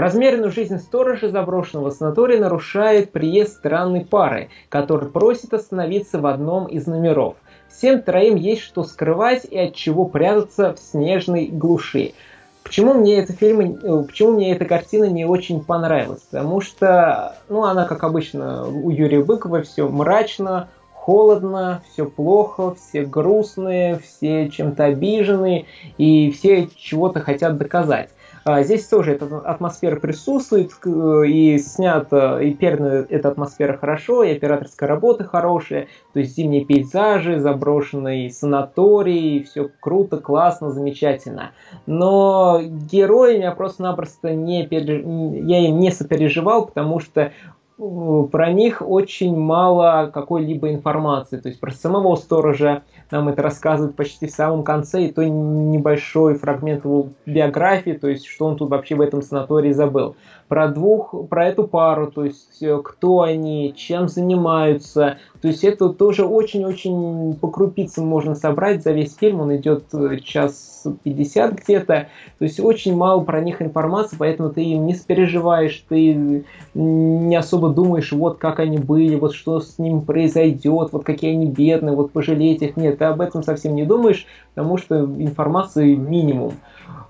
Размеренную 0.00 0.50
жизнь 0.50 0.78
сторожа 0.78 1.28
заброшенного 1.28 1.90
санатория 1.90 2.40
нарушает 2.40 3.12
приезд 3.12 3.58
странной 3.58 4.02
пары, 4.06 4.48
который 4.70 5.10
просит 5.10 5.52
остановиться 5.52 6.18
в 6.18 6.26
одном 6.26 6.64
из 6.68 6.86
номеров. 6.86 7.34
Всем 7.68 8.00
троим 8.00 8.36
есть 8.36 8.62
что 8.62 8.82
скрывать 8.82 9.44
и 9.44 9.58
от 9.58 9.74
чего 9.74 10.06
прятаться 10.06 10.72
в 10.72 10.78
снежной 10.78 11.48
глуши. 11.48 12.14
Почему 12.62 12.94
мне 12.94 13.18
эта 13.18 13.34
фильм, 13.34 13.60
э, 13.60 14.04
почему 14.04 14.30
мне 14.32 14.52
эта 14.52 14.64
картина 14.64 15.04
не 15.04 15.26
очень 15.26 15.62
понравилась? 15.62 16.22
Потому 16.30 16.62
что, 16.62 17.36
ну, 17.50 17.64
она, 17.64 17.84
как 17.84 18.02
обычно, 18.02 18.66
у 18.66 18.88
Юрия 18.88 19.22
Быкова 19.22 19.60
все 19.60 19.86
мрачно, 19.86 20.70
холодно, 20.94 21.82
все 21.92 22.06
плохо, 22.06 22.74
все 22.74 23.04
грустные, 23.04 23.98
все 23.98 24.48
чем-то 24.48 24.84
обижены, 24.84 25.66
и 25.98 26.30
все 26.30 26.68
чего-то 26.74 27.20
хотят 27.20 27.58
доказать. 27.58 28.08
А 28.44 28.62
Здесь 28.62 28.86
тоже 28.86 29.12
эта 29.12 29.26
атмосфера 29.38 29.96
присутствует, 30.00 30.72
к- 30.74 30.88
и 31.26 31.58
снята, 31.58 32.40
и 32.40 32.54
передана 32.54 33.04
эта 33.08 33.28
атмосфера 33.28 33.76
хорошо, 33.76 34.22
и 34.22 34.32
операторская 34.32 34.88
работа 34.88 35.24
хорошая, 35.24 35.88
то 36.14 36.20
есть 36.20 36.34
зимние 36.36 36.64
пейзажи, 36.64 37.38
заброшенный 37.38 38.30
санаторий, 38.30 39.44
все 39.44 39.70
круто, 39.80 40.18
классно, 40.18 40.70
замечательно. 40.70 41.52
Но 41.86 42.60
герои 42.62 43.36
меня 43.38 43.52
просто-напросто 43.52 44.34
не 44.34 44.66
пере- 44.66 45.02
я 45.02 45.58
им 45.68 45.78
не 45.78 45.90
сопереживал, 45.90 46.66
потому 46.66 46.98
что 47.00 47.32
э, 47.78 48.22
про 48.32 48.52
них 48.52 48.82
очень 48.86 49.36
мало 49.36 50.10
какой-либо 50.12 50.70
информации. 50.70 51.38
То 51.38 51.48
есть 51.48 51.60
про 51.60 51.72
самого 51.72 52.16
сторожа 52.16 52.82
нам 53.10 53.28
это 53.28 53.42
рассказывают 53.42 53.96
почти 53.96 54.26
в 54.26 54.30
самом 54.30 54.62
конце, 54.62 55.04
и 55.04 55.12
то 55.12 55.24
небольшой 55.24 56.34
фрагмент 56.34 56.84
его 56.84 57.08
биографии, 57.26 57.92
то 57.92 58.08
есть 58.08 58.26
что 58.26 58.46
он 58.46 58.56
тут 58.56 58.70
вообще 58.70 58.94
в 58.94 59.00
этом 59.00 59.22
санатории 59.22 59.72
забыл. 59.72 60.16
Про 60.50 60.66
двух, 60.66 61.14
про 61.28 61.46
эту 61.46 61.68
пару, 61.68 62.10
то 62.10 62.24
есть 62.24 62.60
э, 62.60 62.80
кто 62.82 63.22
они, 63.22 63.72
чем 63.76 64.08
занимаются. 64.08 65.18
То 65.40 65.46
есть 65.46 65.62
это 65.62 65.90
тоже 65.90 66.26
очень-очень 66.26 67.36
по 67.36 67.48
крупицам 67.48 68.08
можно 68.08 68.34
собрать 68.34 68.82
за 68.82 68.90
весь 68.90 69.14
фильм. 69.14 69.42
Он 69.42 69.54
идет 69.54 69.84
э, 69.94 70.18
час 70.18 70.86
50 71.04 71.62
где-то. 71.62 72.08
То 72.38 72.44
есть 72.44 72.58
очень 72.58 72.96
мало 72.96 73.22
про 73.22 73.40
них 73.40 73.62
информации, 73.62 74.16
поэтому 74.18 74.50
ты 74.50 74.64
им 74.64 74.86
не 74.86 74.94
переживаешь, 74.94 75.84
ты 75.88 76.44
не 76.74 77.36
особо 77.36 77.70
думаешь, 77.70 78.10
вот 78.10 78.38
как 78.38 78.58
они 78.58 78.78
были, 78.78 79.14
вот 79.14 79.34
что 79.34 79.60
с 79.60 79.78
ним 79.78 80.02
произойдет, 80.02 80.92
вот 80.92 81.04
какие 81.04 81.32
они 81.32 81.46
бедные, 81.46 81.94
вот 81.94 82.10
пожалеть 82.10 82.62
их. 82.62 82.76
Нет, 82.76 82.98
ты 82.98 83.04
об 83.04 83.20
этом 83.20 83.44
совсем 83.44 83.76
не 83.76 83.84
думаешь, 83.84 84.26
потому 84.54 84.78
что 84.78 85.04
информации 85.04 85.94
минимум. 85.94 86.54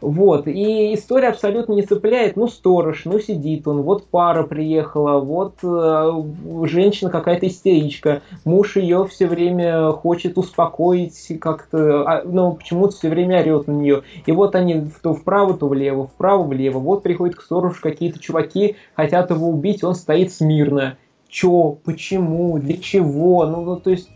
Вот, 0.00 0.48
и 0.48 0.94
история 0.94 1.28
абсолютно 1.28 1.74
не 1.74 1.82
цепляет. 1.82 2.36
Ну, 2.36 2.48
сторож, 2.48 3.04
ну, 3.04 3.18
сидит 3.20 3.68
он, 3.68 3.82
вот 3.82 4.06
пара 4.06 4.44
приехала, 4.44 5.20
вот 5.20 5.56
э, 5.62 6.22
женщина 6.64 7.10
какая-то 7.10 7.46
истеричка, 7.46 8.22
муж 8.44 8.76
ее 8.76 9.06
все 9.06 9.26
время 9.26 9.92
хочет 9.92 10.38
успокоить 10.38 11.38
как-то, 11.38 12.08
а, 12.08 12.22
но 12.24 12.52
почему-то 12.52 12.96
все 12.96 13.10
время 13.10 13.40
орет 13.40 13.66
на 13.66 13.72
нее. 13.72 14.02
И 14.24 14.32
вот 14.32 14.54
они 14.54 14.86
то 15.02 15.12
вправо, 15.12 15.54
то 15.54 15.68
влево, 15.68 16.06
вправо, 16.06 16.44
влево. 16.44 16.78
Вот 16.78 17.02
приходят 17.02 17.36
к 17.36 17.42
сторожу 17.42 17.76
какие-то 17.82 18.18
чуваки, 18.18 18.76
хотят 18.94 19.30
его 19.30 19.48
убить, 19.48 19.84
он 19.84 19.94
стоит 19.94 20.32
смирно. 20.32 20.96
Че, 21.28 21.76
почему, 21.84 22.58
для 22.58 22.78
чего? 22.78 23.46
Ну, 23.46 23.62
ну, 23.62 23.76
то 23.76 23.90
есть 23.90 24.08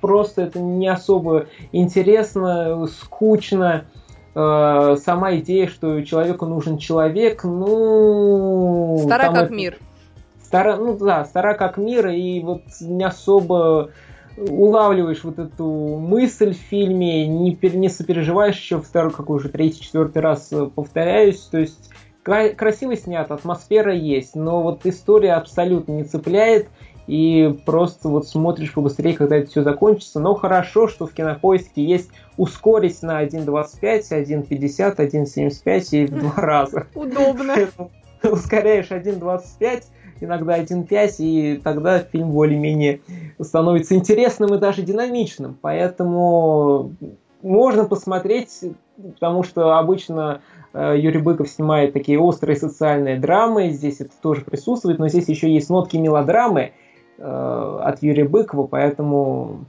просто 0.00 0.42
это 0.42 0.60
не 0.60 0.86
особо 0.86 1.46
интересно, 1.72 2.86
скучно. 2.86 3.86
Э, 4.34 4.96
Сама 5.02 5.36
идея, 5.36 5.68
что 5.68 6.00
человеку 6.02 6.46
нужен 6.46 6.78
человек, 6.78 7.44
ну... 7.44 8.98
Стара 9.04 9.32
как 9.32 9.44
это- 9.44 9.54
мир. 9.54 9.78
Стара, 10.42 10.76
ну 10.76 10.96
да, 10.96 11.24
стара 11.24 11.54
как 11.54 11.78
мир, 11.78 12.08
и 12.08 12.40
вот 12.40 12.62
не 12.80 13.02
особо 13.04 13.90
улавливаешь 14.36 15.24
вот 15.24 15.38
эту 15.38 15.66
мысль 15.66 16.54
в 16.54 16.58
фильме, 16.58 17.26
не, 17.26 17.54
пер- 17.54 17.76
не 17.76 17.88
сопереживаешь 17.88 18.56
еще 18.56 18.80
второй, 18.80 19.12
какой 19.12 19.36
уже 19.36 19.48
третий, 19.48 19.80
четвертый 19.80 20.22
раз 20.22 20.52
э, 20.52 20.66
повторяюсь, 20.66 21.40
то 21.40 21.58
есть 21.58 21.90
красиво 22.22 22.96
снят, 22.96 23.30
атмосфера 23.30 23.94
есть, 23.94 24.34
но 24.34 24.62
вот 24.62 24.86
история 24.86 25.34
абсолютно 25.34 25.92
не 25.92 26.04
цепляет, 26.04 26.68
и 27.06 27.54
просто 27.66 28.08
вот 28.08 28.26
смотришь 28.26 28.72
побыстрее, 28.72 29.14
когда 29.14 29.36
это 29.36 29.50
все 29.50 29.62
закончится. 29.62 30.20
Но 30.20 30.34
хорошо, 30.34 30.88
что 30.88 31.06
в 31.06 31.12
кинопоиске 31.12 31.84
есть 31.84 32.10
ускорить 32.36 33.02
на 33.02 33.22
1.25, 33.22 34.02
1.50, 34.10 34.96
1.75 34.96 35.88
и 35.92 36.06
в 36.06 36.18
два 36.18 36.32
раза. 36.36 36.86
Удобно. 36.94 37.54
Ускоряешь 38.22 38.90
1.25, 38.90 39.82
иногда 40.20 40.58
1.5, 40.58 41.14
и 41.18 41.60
тогда 41.62 41.98
фильм 41.98 42.30
более-менее 42.30 43.00
становится 43.38 43.94
интересным 43.94 44.54
и 44.54 44.58
даже 44.58 44.80
динамичным. 44.80 45.58
Поэтому 45.60 46.94
можно 47.42 47.84
посмотреть, 47.84 48.60
потому 48.96 49.42
что 49.42 49.76
обычно 49.76 50.40
э, 50.72 50.94
Юрий 50.98 51.20
Быков 51.20 51.50
снимает 51.50 51.92
такие 51.92 52.18
острые 52.18 52.56
социальные 52.56 53.18
драмы, 53.18 53.68
здесь 53.72 54.00
это 54.00 54.12
тоже 54.22 54.40
присутствует, 54.40 54.98
но 54.98 55.08
здесь 55.08 55.28
еще 55.28 55.52
есть 55.52 55.68
нотки 55.68 55.98
мелодрамы 55.98 56.72
от 57.18 58.02
Юрия 58.02 58.24
Быкова, 58.24 58.66
поэтому 58.66 59.64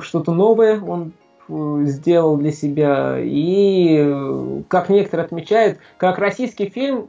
что-то 0.00 0.32
новое 0.32 0.80
он 0.80 1.12
э, 1.48 1.82
сделал 1.86 2.36
для 2.36 2.52
себя. 2.52 3.16
И, 3.20 4.62
как 4.68 4.88
некоторые 4.88 5.24
отмечают, 5.24 5.78
как 5.96 6.18
российский 6.18 6.68
фильм 6.68 7.08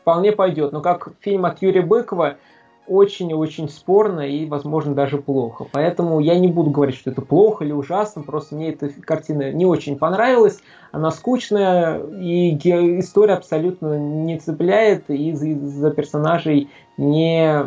вполне 0.00 0.32
пойдет, 0.32 0.72
но 0.72 0.80
как 0.80 1.10
фильм 1.20 1.44
от 1.44 1.62
Юрия 1.62 1.82
Быкова– 1.82 2.36
очень-очень 2.90 3.68
спорно 3.68 4.22
и, 4.22 4.46
возможно, 4.46 4.94
даже 4.94 5.18
плохо. 5.18 5.64
Поэтому 5.70 6.18
я 6.18 6.36
не 6.36 6.48
буду 6.48 6.70
говорить, 6.70 6.96
что 6.96 7.10
это 7.12 7.22
плохо 7.22 7.64
или 7.64 7.70
ужасно, 7.70 8.22
просто 8.22 8.56
мне 8.56 8.70
эта 8.70 8.88
картина 8.88 9.52
не 9.52 9.64
очень 9.64 9.96
понравилась. 9.96 10.58
Она 10.90 11.12
скучная, 11.12 12.00
и 12.00 12.56
история 12.98 13.34
абсолютно 13.34 13.96
не 13.96 14.38
цепляет, 14.38 15.08
и 15.08 15.32
за 15.32 15.92
персонажей 15.92 16.68
не 16.96 17.64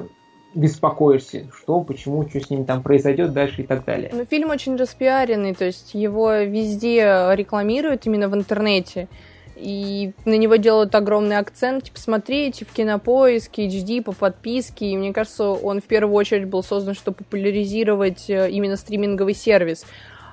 беспокоишься, 0.56 1.48
что, 1.56 1.82
почему, 1.82 2.28
что 2.28 2.40
с 2.40 2.50
ними 2.50 2.64
там 2.64 2.84
произойдет 2.84 3.34
дальше 3.34 3.62
и 3.64 3.66
так 3.66 3.86
далее. 3.86 4.12
Но 4.14 4.26
фильм 4.26 4.50
очень 4.50 4.76
распиаренный, 4.76 5.54
то 5.54 5.66
есть 5.66 5.94
его 5.94 6.32
везде 6.34 7.04
рекламируют 7.34 8.06
именно 8.06 8.30
в 8.30 8.36
интернете 8.36 9.08
и 9.56 10.14
на 10.26 10.36
него 10.38 10.56
делают 10.56 10.96
огромный 10.96 11.38
акцент, 11.38 11.86
типа, 11.86 12.00
смотрите 12.00 12.66
в 12.66 12.72
кинопоиске, 12.72 13.68
HD, 13.68 14.02
по 14.02 14.12
подписке, 14.12 14.88
и 14.88 14.98
мне 14.98 15.14
кажется, 15.14 15.50
он 15.50 15.80
в 15.80 15.86
первую 15.86 16.16
очередь 16.16 16.48
был 16.48 16.64
создан, 16.64 16.96
чтобы 16.96 17.18
популяризировать 17.18 18.30
э, 18.30 18.50
именно 18.50 18.76
стриминговый 18.76 19.36
сервис. 19.36 19.86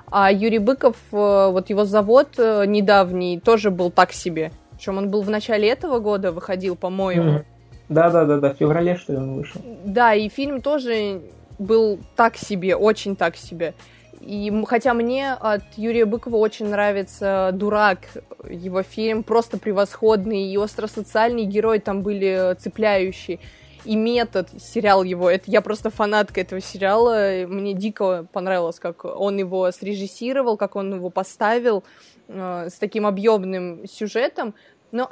А 0.09 0.31
Юрий 0.31 0.59
Быков, 0.59 0.95
э, 1.11 1.15
вот 1.51 1.69
его 1.69 1.85
завод 1.85 2.29
э, 2.37 2.65
недавний, 2.65 3.39
тоже 3.39 3.69
был 3.69 3.91
так 3.91 4.11
себе. 4.11 4.51
Причем 4.71 4.97
он 4.97 5.09
был 5.09 5.21
в 5.21 5.29
начале 5.29 5.69
этого 5.69 5.99
года, 5.99 6.31
выходил, 6.31 6.75
по-моему. 6.75 7.43
Да-да-да, 7.91 8.53
в 8.53 8.57
феврале, 8.57 8.95
что 8.95 9.13
ли, 9.13 9.19
он 9.19 9.35
вышел. 9.35 9.61
Да, 9.83 10.13
и 10.13 10.29
фильм 10.29 10.61
тоже 10.61 11.21
был 11.59 11.99
так 12.15 12.37
себе, 12.37 12.75
очень 12.75 13.15
так 13.15 13.35
себе. 13.35 13.73
И 14.21 14.51
хотя 14.67 14.93
мне 14.93 15.33
от 15.33 15.63
Юрия 15.75 16.05
Быкова 16.05 16.37
очень 16.37 16.67
нравится 16.67 17.49
«Дурак», 17.53 17.99
его 18.47 18.81
фильм 18.81 19.23
просто 19.23 19.57
превосходный, 19.57 20.43
и 20.43 20.57
остросоциальные 20.57 21.45
герои 21.45 21.79
там 21.79 22.01
были 22.01 22.55
цепляющие. 22.59 23.39
И 23.83 23.95
метод, 23.95 24.47
сериал 24.59 25.03
его, 25.03 25.29
это 25.29 25.49
я 25.49 25.61
просто 25.61 25.89
фанатка 25.89 26.39
этого 26.41 26.61
сериала, 26.61 27.45
мне 27.47 27.73
дико 27.73 28.27
понравилось, 28.31 28.79
как 28.79 29.05
он 29.05 29.37
его 29.37 29.71
срежиссировал, 29.71 30.55
как 30.55 30.75
он 30.75 30.93
его 30.93 31.09
поставил 31.09 31.83
э, 32.27 32.67
с 32.69 32.75
таким 32.75 33.07
объемным 33.07 33.87
сюжетом. 33.87 34.53
Но 34.91 35.07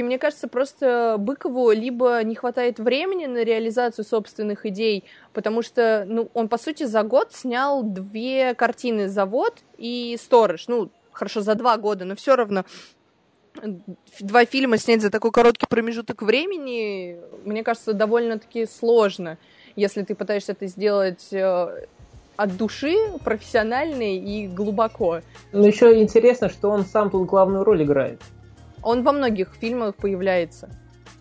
опять-таки, 0.00 0.02
мне 0.02 0.18
кажется, 0.18 0.48
просто 0.48 1.16
Быкову 1.18 1.70
либо 1.72 2.22
не 2.24 2.34
хватает 2.34 2.78
времени 2.78 3.26
на 3.26 3.44
реализацию 3.44 4.04
собственных 4.04 4.66
идей, 4.66 5.04
потому 5.32 5.62
что, 5.62 6.04
ну, 6.08 6.28
он, 6.34 6.48
по 6.48 6.58
сути, 6.58 6.86
за 6.86 7.02
год 7.02 7.32
снял 7.32 7.82
две 7.82 8.54
картины 8.54 9.08
«Завод» 9.08 9.54
и 9.78 10.16
«Сторож». 10.20 10.68
Ну, 10.68 10.90
хорошо, 11.12 11.42
за 11.42 11.54
два 11.54 11.76
года, 11.76 12.04
но 12.04 12.14
все 12.14 12.36
равно 12.36 12.64
два 14.20 14.44
фильма 14.44 14.78
снять 14.78 15.02
за 15.02 15.10
такой 15.10 15.32
короткий 15.32 15.66
промежуток 15.66 16.22
времени, 16.22 17.18
мне 17.44 17.62
кажется, 17.62 17.92
довольно-таки 17.92 18.66
сложно, 18.66 19.36
если 19.76 20.02
ты 20.02 20.14
пытаешься 20.14 20.52
это 20.52 20.66
сделать 20.68 21.32
э, 21.32 21.86
от 22.36 22.56
души, 22.56 22.94
профессионально 23.24 24.16
и 24.16 24.46
глубоко. 24.46 25.20
Ну, 25.52 25.66
еще 25.66 26.00
интересно, 26.00 26.48
что 26.48 26.70
он 26.70 26.84
сам 26.84 27.10
тут 27.10 27.26
главную 27.26 27.64
роль 27.64 27.82
играет. 27.82 28.20
Он 28.82 29.02
во 29.02 29.12
многих 29.12 29.54
фильмах 29.54 29.94
появляется. 29.96 30.68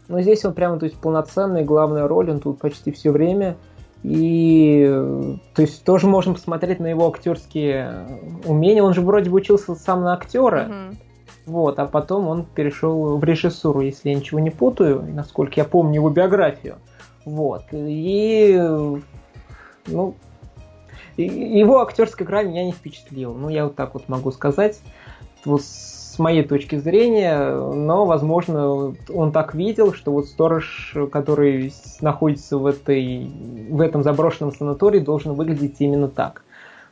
Но 0.07 0.21
здесь 0.21 0.43
он 0.43 0.53
прямо, 0.53 0.79
то 0.79 0.85
есть, 0.85 0.99
полноценная 0.99 1.63
главная 1.63 2.07
роль, 2.07 2.31
он 2.31 2.39
тут 2.39 2.59
почти 2.59 2.91
все 2.91 3.11
время. 3.11 3.57
И, 4.01 4.85
то 5.53 5.61
есть, 5.61 5.83
тоже 5.83 6.07
можем 6.07 6.33
посмотреть 6.33 6.79
на 6.79 6.87
его 6.87 7.07
актерские 7.07 8.07
умения. 8.45 8.81
Он 8.81 8.93
же 8.93 9.01
вроде 9.01 9.29
бы 9.29 9.37
учился 9.37 9.75
сам 9.75 10.03
на 10.03 10.13
актера. 10.13 10.67
Mm-hmm. 10.69 10.95
Вот, 11.45 11.79
а 11.79 11.85
потом 11.85 12.27
он 12.27 12.45
перешел 12.45 13.17
в 13.17 13.23
режиссуру, 13.23 13.81
если 13.81 14.09
я 14.09 14.15
ничего 14.15 14.39
не 14.39 14.51
путаю, 14.51 15.03
насколько 15.13 15.53
я 15.57 15.63
помню 15.65 15.95
его 15.95 16.09
биографию. 16.09 16.77
Вот. 17.25 17.63
И, 17.71 18.55
ну, 19.87 20.15
его 21.17 21.81
актерская 21.81 22.25
игра 22.25 22.43
меня 22.43 22.63
не 22.63 22.71
впечатлила. 22.71 23.33
Ну, 23.33 23.49
я 23.49 23.65
вот 23.65 23.75
так 23.75 23.93
вот 23.93 24.07
могу 24.09 24.31
сказать. 24.31 24.79
Вот 25.43 25.61
с 26.19 26.21
моей 26.21 26.43
точки 26.43 26.75
зрения, 26.75 27.55
но, 27.55 28.03
возможно, 28.03 28.93
он 29.07 29.31
так 29.31 29.55
видел, 29.55 29.93
что 29.93 30.11
вот 30.11 30.27
сторож, 30.27 30.93
который 31.13 31.71
находится 32.01 32.57
в, 32.57 32.65
этой, 32.65 33.31
в 33.69 33.79
этом 33.79 34.03
заброшенном 34.03 34.53
санатории, 34.53 34.99
должен 34.99 35.31
выглядеть 35.31 35.77
именно 35.79 36.09
так. 36.09 36.43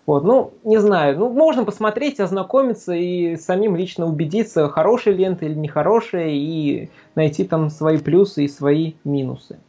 Вот, 0.06 0.24
ну, 0.24 0.54
не 0.64 0.78
знаю, 0.78 1.20
ну, 1.20 1.30
можно 1.30 1.66
посмотреть, 1.66 2.22
ознакомиться 2.22 2.94
и 2.94 3.36
самим 3.36 3.76
лично 3.76 4.06
убедиться, 4.06 4.70
хорошая 4.70 5.14
лента 5.14 5.44
или 5.44 5.56
нехорошая, 5.56 6.30
и 6.30 6.88
найти 7.16 7.44
там 7.44 7.70
свои 7.70 7.98
плюсы 7.98 8.46
и 8.46 8.48
свои 8.48 8.94
минусы. 9.04 9.60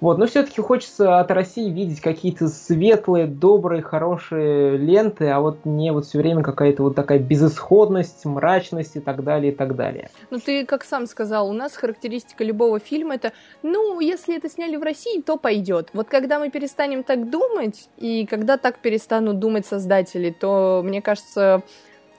Вот, 0.00 0.18
но 0.18 0.26
все-таки 0.26 0.60
хочется 0.60 1.18
от 1.18 1.30
России 1.30 1.70
видеть 1.70 2.00
какие-то 2.00 2.48
светлые, 2.48 3.26
добрые, 3.26 3.82
хорошие 3.82 4.76
ленты, 4.76 5.28
а 5.28 5.40
вот 5.40 5.64
не 5.64 5.92
вот 5.92 6.06
все 6.06 6.18
время 6.18 6.42
какая-то 6.42 6.84
вот 6.84 6.94
такая 6.94 7.18
безысходность, 7.18 8.24
мрачность 8.24 8.96
и 8.96 9.00
так 9.00 9.24
далее, 9.24 9.52
и 9.52 9.54
так 9.54 9.74
далее. 9.74 10.10
Ну, 10.30 10.38
ты 10.38 10.64
как 10.64 10.84
сам 10.84 11.06
сказал, 11.06 11.50
у 11.50 11.52
нас 11.52 11.74
характеристика 11.74 12.44
любого 12.44 12.78
фильма 12.78 13.16
это, 13.16 13.32
ну, 13.62 13.98
если 13.98 14.36
это 14.36 14.48
сняли 14.48 14.76
в 14.76 14.82
России, 14.82 15.20
то 15.20 15.36
пойдет. 15.36 15.90
Вот 15.92 16.08
когда 16.08 16.38
мы 16.38 16.50
перестанем 16.50 17.02
так 17.02 17.28
думать, 17.28 17.88
и 17.96 18.24
когда 18.26 18.56
так 18.56 18.78
перестанут 18.78 19.40
думать 19.40 19.66
создатели, 19.66 20.30
то, 20.30 20.82
мне 20.84 21.02
кажется, 21.02 21.62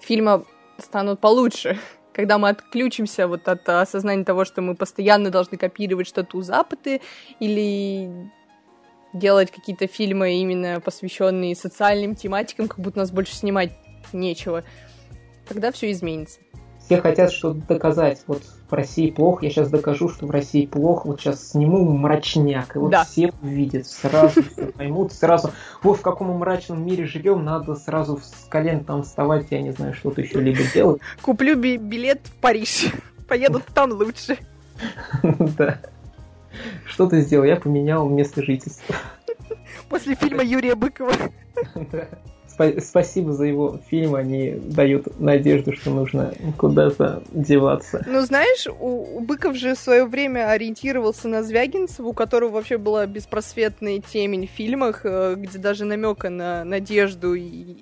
фильмы 0.02 0.44
станут 0.78 1.20
получше 1.20 1.78
когда 2.20 2.38
мы 2.38 2.50
отключимся 2.50 3.30
вот 3.30 3.48
от 3.48 3.70
осознания 3.70 4.26
того, 4.26 4.44
что 4.44 4.62
мы 4.62 4.76
постоянно 4.76 5.30
должны 5.30 5.58
копировать 5.58 6.06
что-то 6.06 6.36
у 6.36 6.42
Запада 6.42 7.00
или 7.40 8.12
делать 9.14 9.52
какие-то 9.52 9.88
фильмы 9.88 10.34
именно 10.34 10.82
посвященные 10.82 11.56
социальным 11.56 12.16
тематикам, 12.16 12.68
как 12.68 12.80
будто 12.80 13.00
нас 13.00 13.12
больше 13.12 13.36
снимать 13.36 13.72
нечего, 14.12 14.66
тогда 15.48 15.72
все 15.72 15.92
изменится 15.92 16.42
все 16.90 17.02
хотят 17.02 17.32
что-то 17.32 17.60
доказать. 17.68 18.24
Вот 18.26 18.42
в 18.70 18.74
России 18.74 19.10
плохо, 19.10 19.46
я 19.46 19.52
сейчас 19.52 19.70
докажу, 19.70 20.10
что 20.10 20.26
в 20.26 20.32
России 20.32 20.66
плохо, 20.66 21.08
вот 21.08 21.20
сейчас 21.20 21.52
сниму 21.52 21.92
мрачняк, 21.92 22.76
и 22.76 22.80
вот 22.80 22.92
да. 22.92 23.04
все 23.04 23.32
увидят, 23.42 23.88
сразу 23.88 24.44
все 24.44 24.68
поймут, 24.68 25.14
сразу, 25.14 25.52
вот 25.82 25.98
в 25.98 26.02
каком 26.02 26.28
мрачном 26.38 26.86
мире 26.86 27.06
живем, 27.06 27.44
надо 27.44 27.76
сразу 27.76 28.18
с 28.18 28.48
колен 28.50 28.84
там 28.84 29.04
вставать, 29.04 29.48
я 29.50 29.62
не 29.62 29.72
знаю, 29.72 29.94
что-то 29.94 30.22
еще 30.22 30.40
либо 30.40 30.60
делать. 30.74 31.02
Куплю 31.22 31.56
би- 31.56 31.78
билет 31.78 32.22
в 32.24 32.34
Париж, 32.42 32.88
поеду 33.28 33.62
там 33.74 33.92
лучше. 33.92 34.38
Да. 35.58 35.80
Что 36.86 37.08
ты 37.08 37.22
сделал? 37.22 37.46
Я 37.46 37.58
поменял 37.58 38.08
место 38.10 38.44
жительства. 38.44 38.96
После 39.90 40.16
фильма 40.16 40.44
Юрия 40.44 40.76
Быкова. 40.76 41.14
Да 41.92 42.08
спасибо 42.82 43.34
за 43.34 43.46
его 43.46 43.80
фильм, 43.90 44.16
они 44.16 44.52
дают 44.52 45.20
надежду, 45.20 45.74
что 45.74 45.92
нужно 45.92 46.34
куда-то 46.58 47.24
деваться. 47.32 48.04
Ну, 48.08 48.22
знаешь, 48.22 48.68
у, 48.68 49.18
у 49.18 49.20
Быков 49.22 49.56
же 49.56 49.76
в 49.76 49.80
свое 49.80 50.06
время 50.06 50.50
ориентировался 50.50 51.28
на 51.28 51.44
Звягинцева, 51.44 52.08
у 52.08 52.14
которого 52.14 52.52
вообще 52.52 52.78
была 52.78 53.06
беспросветная 53.06 54.00
темень 54.00 54.48
в 54.48 54.52
фильмах, 54.52 55.02
э, 55.04 55.36
где 55.38 55.58
даже 55.58 55.86
намека 55.86 56.30
на 56.30 56.64
надежду 56.64 57.34
и, 57.34 57.78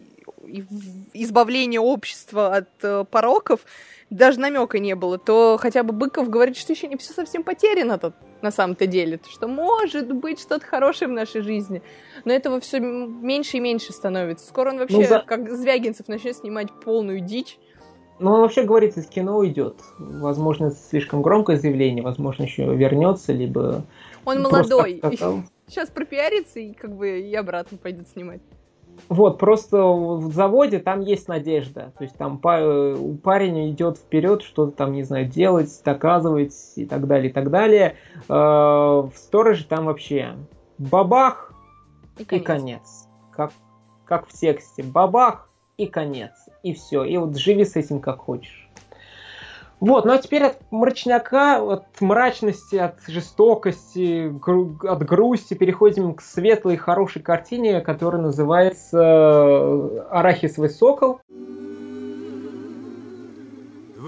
избавление 1.13 1.79
общества 1.79 2.55
от 2.55 2.69
э, 2.81 3.05
пороков 3.09 3.61
даже 4.09 4.39
намека 4.39 4.79
не 4.79 4.95
было, 4.95 5.17
то 5.17 5.57
хотя 5.59 5.83
бы 5.83 5.93
Быков 5.93 6.29
говорит, 6.29 6.55
что 6.55 6.73
еще 6.73 6.87
не 6.87 6.97
все 6.97 7.13
совсем 7.13 7.43
потеряно 7.43 7.97
тут 7.97 8.13
на 8.41 8.51
самом-то 8.51 8.87
деле, 8.87 9.19
что 9.29 9.47
может 9.47 10.13
быть 10.13 10.39
что-то 10.39 10.65
хорошее 10.65 11.09
в 11.09 11.13
нашей 11.13 11.41
жизни. 11.41 11.81
Но 12.23 12.33
этого 12.33 12.59
все 12.59 12.79
меньше 12.79 13.57
и 13.57 13.59
меньше 13.59 13.91
становится. 13.93 14.47
Скоро 14.47 14.69
он 14.71 14.79
вообще, 14.79 14.97
ну, 14.97 15.03
за... 15.03 15.19
как 15.19 15.49
Звягинцев, 15.49 16.07
начнет 16.07 16.37
снимать 16.37 16.71
полную 16.83 17.19
дичь. 17.19 17.57
Ну, 18.19 18.31
он 18.31 18.41
вообще 18.41 18.63
говорит, 18.63 18.97
из 18.97 19.07
кино 19.07 19.37
уйдет. 19.37 19.75
Возможно, 19.99 20.67
это 20.67 20.75
слишком 20.75 21.21
громкое 21.21 21.57
заявление, 21.57 22.03
возможно, 22.03 22.43
еще 22.43 22.63
вернется, 22.75 23.33
либо... 23.33 23.85
Он 24.25 24.41
молодой. 24.41 25.01
Сейчас 25.67 25.89
пропиарится 25.89 26.59
и 26.59 26.73
как 26.73 26.95
бы 26.95 27.19
и 27.19 27.35
обратно 27.35 27.77
пойдет 27.77 28.07
снимать. 28.07 28.41
Вот, 29.09 29.37
просто 29.37 29.83
в 29.83 30.31
заводе 30.33 30.79
там 30.79 31.01
есть 31.01 31.27
надежда. 31.27 31.93
То 31.97 32.03
есть 32.03 32.15
там 32.17 32.39
парень 32.39 33.71
идет 33.71 33.97
вперед, 33.97 34.41
что-то 34.41 34.71
там, 34.71 34.93
не 34.93 35.03
знаю, 35.03 35.27
делать, 35.27 35.69
доказывать 35.83 36.55
и 36.75 36.85
так 36.85 37.07
далее, 37.07 37.29
и 37.29 37.33
так 37.33 37.49
далее. 37.49 37.95
Э, 38.29 38.33
в 38.33 39.11
стороже 39.15 39.65
там 39.65 39.85
вообще 39.85 40.35
бабах 40.77 41.53
и 42.17 42.25
конец. 42.25 42.41
И 42.41 42.45
конец. 42.45 43.07
Как, 43.31 43.51
как 44.05 44.27
в 44.27 44.33
тексте. 44.33 44.83
Бабах 44.83 45.49
и 45.77 45.85
конец. 45.85 46.31
И 46.63 46.73
все. 46.73 47.03
И 47.03 47.17
вот 47.17 47.37
живи 47.37 47.65
с 47.65 47.75
этим 47.75 47.99
как 47.99 48.19
хочешь. 48.19 48.66
Вот, 49.79 50.05
ну 50.05 50.13
а 50.13 50.17
теперь 50.17 50.43
от 50.43 50.71
мрачняка, 50.71 51.61
от 51.61 52.01
мрачности, 52.01 52.77
от 52.77 52.99
жестокости, 53.07 54.33
от 54.87 55.03
грусти 55.05 55.53
переходим 55.53 56.15
к 56.15 56.21
светлой, 56.21 56.77
хорошей 56.77 57.21
картине, 57.21 57.81
которая 57.81 58.21
называется 58.21 58.97
э, 58.97 59.99
«Арахисовый 60.09 60.71
сокол». 60.71 61.21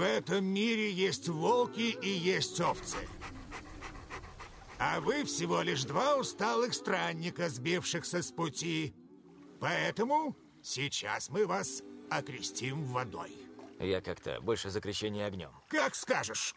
этом 0.02 0.44
мире 0.44 0.90
есть 0.90 1.28
волки 1.28 1.94
и 2.02 2.08
есть 2.08 2.60
овцы. 2.60 2.96
А 4.78 4.98
вы 5.00 5.24
всего 5.24 5.60
лишь 5.60 5.84
два 5.84 6.16
усталых 6.16 6.74
странника, 6.74 7.48
сбившихся 7.48 8.22
с 8.22 8.32
пути. 8.32 8.94
Поэтому 9.60 10.34
сейчас 10.62 11.28
мы 11.28 11.46
вас 11.46 11.82
окрестим 12.08 12.82
водой. 12.84 13.49
Я 13.80 14.02
как-то 14.02 14.38
больше 14.42 14.68
за 14.68 14.80
крещение 14.80 15.24
огнем. 15.24 15.48
Как 15.68 15.94
скажешь. 15.94 16.54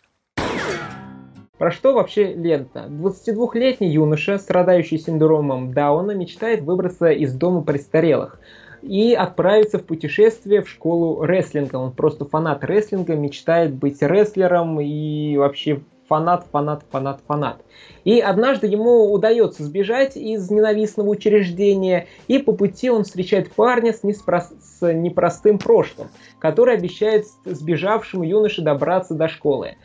Про 1.58 1.72
что 1.72 1.94
вообще 1.94 2.34
лента? 2.34 2.88
22-летний 2.90 3.90
юноша, 3.90 4.38
страдающий 4.38 4.98
синдромом 4.98 5.72
Дауна, 5.72 6.12
мечтает 6.12 6.64
выбраться 6.64 7.12
из 7.12 7.34
дома 7.34 7.62
престарелых 7.62 8.40
и 8.82 9.14
отправиться 9.14 9.80
в 9.80 9.86
путешествие 9.86 10.62
в 10.62 10.70
школу 10.70 11.24
рестлинга. 11.24 11.78
Он 11.78 11.94
просто 11.94 12.26
фанат 12.26 12.66
рестлинга, 12.66 13.16
мечтает 13.16 13.74
быть 13.74 14.02
рестлером 14.02 14.82
и 14.82 15.38
вообще 15.38 15.82
фанат, 16.14 16.46
фанат, 16.52 16.84
фанат, 16.92 17.22
фанат. 17.28 17.66
И 18.04 18.20
однажды 18.20 18.68
ему 18.68 19.12
удается 19.12 19.64
сбежать 19.64 20.16
из 20.16 20.52
ненавистного 20.52 21.10
учреждения, 21.10 22.06
и 22.28 22.38
по 22.38 22.52
пути 22.52 22.92
он 22.92 23.04
встречает 23.04 23.52
парня 23.52 23.94
с, 23.94 24.04
неспро... 24.04 24.42
с 24.42 24.94
непростым 24.94 25.58
прошлым, 25.58 26.10
который 26.38 26.76
обещает 26.76 27.26
сбежавшему 27.46 28.24
юноше 28.24 28.62
добраться 28.62 29.16
до 29.16 29.28
школы 29.28 29.76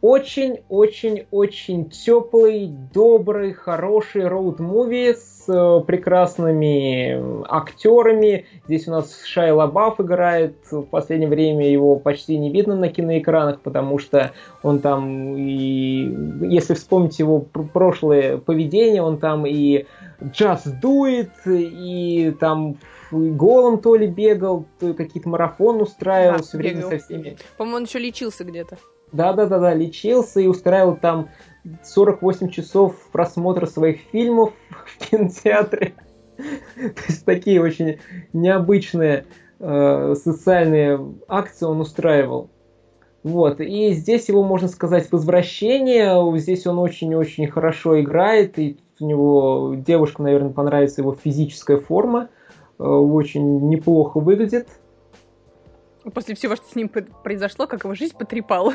очень-очень-очень 0.00 1.90
теплый, 1.90 2.68
добрый, 2.94 3.52
хороший 3.52 4.22
роуд-муви 4.22 5.14
с 5.14 5.48
э, 5.48 5.80
прекрасными 5.84 7.44
актерами. 7.48 8.46
Здесь 8.66 8.86
у 8.88 8.92
нас 8.92 9.22
Шай 9.24 9.50
Лабаф 9.50 10.00
играет. 10.00 10.56
В 10.70 10.82
последнее 10.82 11.28
время 11.28 11.68
его 11.68 11.96
почти 11.96 12.38
не 12.38 12.52
видно 12.52 12.76
на 12.76 12.88
киноэкранах, 12.88 13.60
потому 13.60 13.98
что 13.98 14.32
он 14.62 14.80
там 14.80 15.36
и... 15.36 16.46
Если 16.46 16.74
вспомнить 16.74 17.18
его 17.18 17.40
прошлое 17.40 18.38
поведение, 18.38 19.02
он 19.02 19.18
там 19.18 19.46
и 19.46 19.86
джаз 20.22 20.64
дует, 20.80 21.32
и 21.46 22.34
там 22.38 22.76
голым 23.10 23.78
то 23.78 23.96
ли 23.96 24.06
бегал, 24.06 24.66
то 24.78 24.94
какие-то 24.94 25.28
марафон 25.28 25.80
устраивал 25.80 26.38
да, 26.38 26.42
все 26.42 26.58
время 26.58 26.82
со 26.82 26.98
всеми. 26.98 27.36
По-моему, 27.56 27.78
он 27.78 27.84
еще 27.84 27.98
лечился 27.98 28.44
где-то. 28.44 28.78
Да-да-да-да, 29.12 29.74
лечился 29.74 30.40
и 30.40 30.46
устраивал 30.46 30.96
там 30.96 31.28
48 31.84 32.48
часов 32.50 32.94
просмотра 33.12 33.66
своих 33.66 34.00
фильмов 34.12 34.52
в 34.70 35.10
кинотеатре. 35.10 35.94
То 36.36 37.02
есть 37.08 37.24
такие 37.24 37.60
очень 37.60 37.98
необычные 38.32 39.26
э, 39.58 40.14
социальные 40.14 41.14
акции 41.26 41.66
он 41.66 41.80
устраивал. 41.80 42.50
Вот, 43.24 43.60
и 43.60 43.90
здесь 43.92 44.28
его, 44.28 44.44
можно 44.44 44.68
сказать, 44.68 45.10
возвращение. 45.10 46.38
Здесь 46.38 46.66
он 46.66 46.78
очень-очень 46.78 47.48
хорошо 47.48 48.00
играет, 48.00 48.58
и 48.58 48.78
у 49.00 49.04
него 49.04 49.74
девушка, 49.76 50.22
наверное, 50.22 50.52
понравится 50.52 51.00
его 51.00 51.14
физическая 51.14 51.78
форма. 51.78 52.28
Э, 52.78 52.84
очень 52.84 53.68
неплохо 53.68 54.18
выглядит. 54.20 54.68
После 56.14 56.34
всего, 56.34 56.56
что 56.56 56.66
с 56.68 56.74
ним 56.74 56.88
произошло, 56.88 57.66
как 57.66 57.84
его 57.84 57.94
жизнь 57.94 58.16
потрепала. 58.16 58.72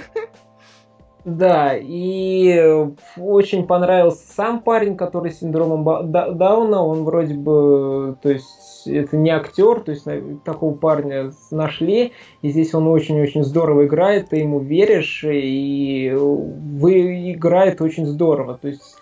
Да, 1.26 1.78
и 1.78 2.90
очень 3.18 3.66
понравился 3.66 4.28
сам 4.34 4.60
парень, 4.60 4.98
который 4.98 5.32
с 5.32 5.40
синдромом 5.40 6.12
Дауна. 6.12 6.84
Он 6.84 7.06
вроде 7.06 7.34
бы, 7.34 8.18
то 8.22 8.30
есть, 8.30 8.86
это 8.88 9.16
не 9.16 9.30
актер, 9.30 9.80
то 9.80 9.92
есть 9.92 10.06
такого 10.44 10.76
парня 10.76 11.32
нашли, 11.50 12.12
и 12.42 12.50
здесь 12.50 12.74
он 12.74 12.88
очень-очень 12.88 13.46
здорово 13.46 13.86
играет, 13.86 14.30
ты 14.30 14.38
ему 14.38 14.60
веришь, 14.60 15.24
и 15.26 16.14
вы 16.14 17.32
играет 17.32 17.82
очень 17.82 18.06
здорово. 18.06 18.58
То 18.62 18.68
есть 18.68 18.98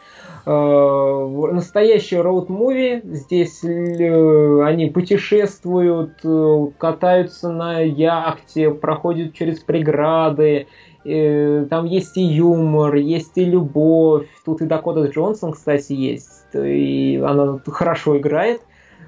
Э, 0.46 1.50
настоящий 1.52 2.18
роуд-муви. 2.18 3.02
Здесь 3.04 3.64
э, 3.64 4.64
они 4.64 4.88
путешествуют, 4.88 6.20
э, 6.24 6.68
катаются 6.78 7.52
на 7.52 7.82
яхте, 7.82 8.72
проходят 8.72 9.34
через 9.34 9.60
преграды. 9.60 10.68
Там 11.04 11.86
есть 11.86 12.16
и 12.16 12.22
юмор, 12.22 12.94
есть 12.94 13.36
и 13.36 13.44
любовь. 13.44 14.28
Тут 14.46 14.62
и 14.62 14.66
Дакота 14.66 15.08
Джонсон, 15.08 15.54
кстати, 15.54 15.94
есть. 15.94 16.46
И 16.54 17.20
она 17.26 17.60
хорошо 17.66 18.20
играет. 18.20 18.62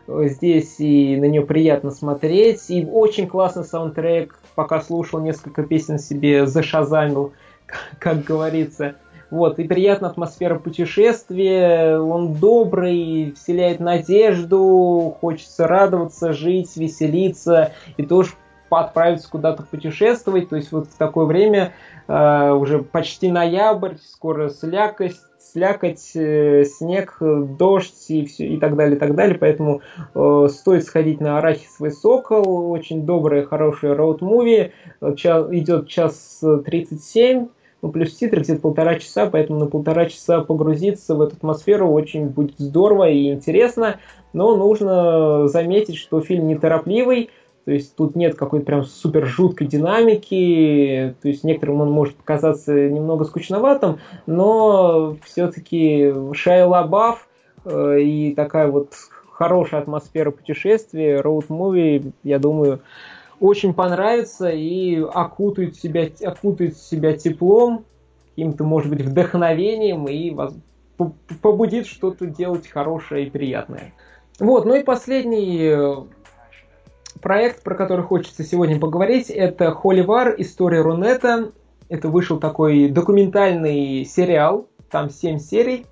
Здесь 0.07 0.79
и 0.79 1.15
на 1.17 1.25
нее 1.25 1.43
приятно 1.43 1.91
смотреть. 1.91 2.67
И 2.71 2.83
очень 2.91 3.27
классный 3.27 3.63
саундтрек. 3.63 4.39
Пока 4.55 4.81
слушал 4.81 5.19
несколько 5.19 5.61
песен 5.61 5.99
себе, 5.99 6.47
зашазамил, 6.47 7.33
как 7.99 8.23
говорится. 8.23 8.95
Вот, 9.33 9.57
и 9.57 9.63
приятная 9.63 10.11
атмосфера 10.11 10.59
путешествия, 10.59 11.97
он 11.97 12.35
добрый, 12.35 13.33
вселяет 13.35 13.79
надежду, 13.79 15.17
хочется 15.21 15.65
радоваться, 15.65 16.33
жить, 16.33 16.77
веселиться 16.77 17.71
и 17.97 18.05
тоже 18.05 18.33
отправиться 18.69 19.27
куда-то 19.31 19.63
путешествовать. 19.63 20.49
То 20.49 20.55
есть 20.55 20.71
вот 20.71 20.85
в 20.85 20.97
такое 20.99 21.25
время 21.25 21.73
э, 22.07 22.51
уже 22.51 22.83
почти 22.83 23.31
ноябрь, 23.31 23.95
скоро 24.05 24.49
слякость, 24.49 25.23
слякоть, 25.39 26.11
э, 26.13 26.65
снег, 26.65 27.17
дождь 27.19 28.05
и, 28.09 28.27
все, 28.27 28.45
и 28.45 28.57
так 28.57 28.75
далее, 28.75 28.97
и 28.97 28.99
так 28.99 29.15
далее. 29.15 29.39
Поэтому 29.39 29.81
э, 30.13 30.47
стоит 30.51 30.83
сходить 30.83 31.19
на 31.19 31.39
Арахисовый 31.39 31.91
Сокол. 31.91 32.69
Очень 32.69 33.03
доброе, 33.03 33.47
хорошее 33.47 33.95
роуд-муви. 33.95 34.73
Идет 35.01 35.87
час 35.87 36.43
37 36.65 37.47
ну, 37.83 37.91
плюс 37.91 38.15
титры 38.15 38.41
где-то 38.41 38.61
полтора 38.61 38.95
часа, 38.95 39.29
поэтому 39.29 39.59
на 39.59 39.65
полтора 39.65 40.05
часа 40.05 40.39
погрузиться 40.39 41.15
в 41.15 41.21
эту 41.21 41.35
атмосферу 41.35 41.91
очень 41.91 42.27
будет 42.27 42.57
здорово 42.57 43.09
и 43.09 43.33
интересно, 43.33 43.99
но 44.31 44.55
нужно 44.55 45.49
заметить, 45.49 45.97
что 45.97 46.21
фильм 46.21 46.47
неторопливый, 46.47 47.29
то 47.65 47.71
есть 47.71 47.93
тут 47.97 48.15
нет 48.15 48.35
какой-то 48.35 48.65
прям 48.65 48.85
супер 48.85 49.25
жуткой 49.25 49.67
динамики, 49.67 51.13
то 51.21 51.27
есть 51.27 51.43
некоторым 51.43 51.81
он 51.81 51.91
может 51.91 52.15
показаться 52.15 52.73
немного 52.73 53.25
скучноватым, 53.25 53.99
но 54.27 55.17
все-таки 55.25 56.13
Шайа 56.31 56.65
Лабаф 56.65 57.27
э, 57.65 57.99
и 57.99 58.33
такая 58.33 58.69
вот 58.69 58.93
хорошая 59.29 59.81
атмосфера 59.81 60.31
путешествия, 60.31 61.19
роуд-муви, 61.19 62.13
я 62.23 62.39
думаю, 62.39 62.79
очень 63.39 63.73
понравится 63.73 64.49
и 64.49 64.99
окутает 65.01 65.75
себя, 65.75 66.09
окутает 66.23 66.77
себя 66.77 67.17
теплом, 67.17 67.85
каким-то, 68.29 68.63
может 68.63 68.89
быть, 68.89 69.01
вдохновением 69.01 70.07
и 70.07 70.31
вас, 70.31 70.53
побудит 71.41 71.87
что-то 71.87 72.25
делать 72.25 72.67
хорошее 72.67 73.27
и 73.27 73.29
приятное. 73.29 73.93
Вот, 74.39 74.65
ну 74.65 74.75
и 74.75 74.83
последний 74.83 75.59
э, 75.61 75.95
проект, 77.21 77.63
про 77.63 77.75
который 77.75 78.03
хочется 78.03 78.43
сегодня 78.43 78.79
поговорить, 78.79 79.29
это 79.29 79.71
Холивар. 79.71 80.35
История 80.37 80.81
Рунета. 80.81 81.51
Это 81.89 82.07
вышел 82.07 82.39
такой 82.39 82.89
документальный 82.89 84.05
сериал, 84.05 84.67
там 84.89 85.09
7 85.09 85.37
серий. 85.37 85.85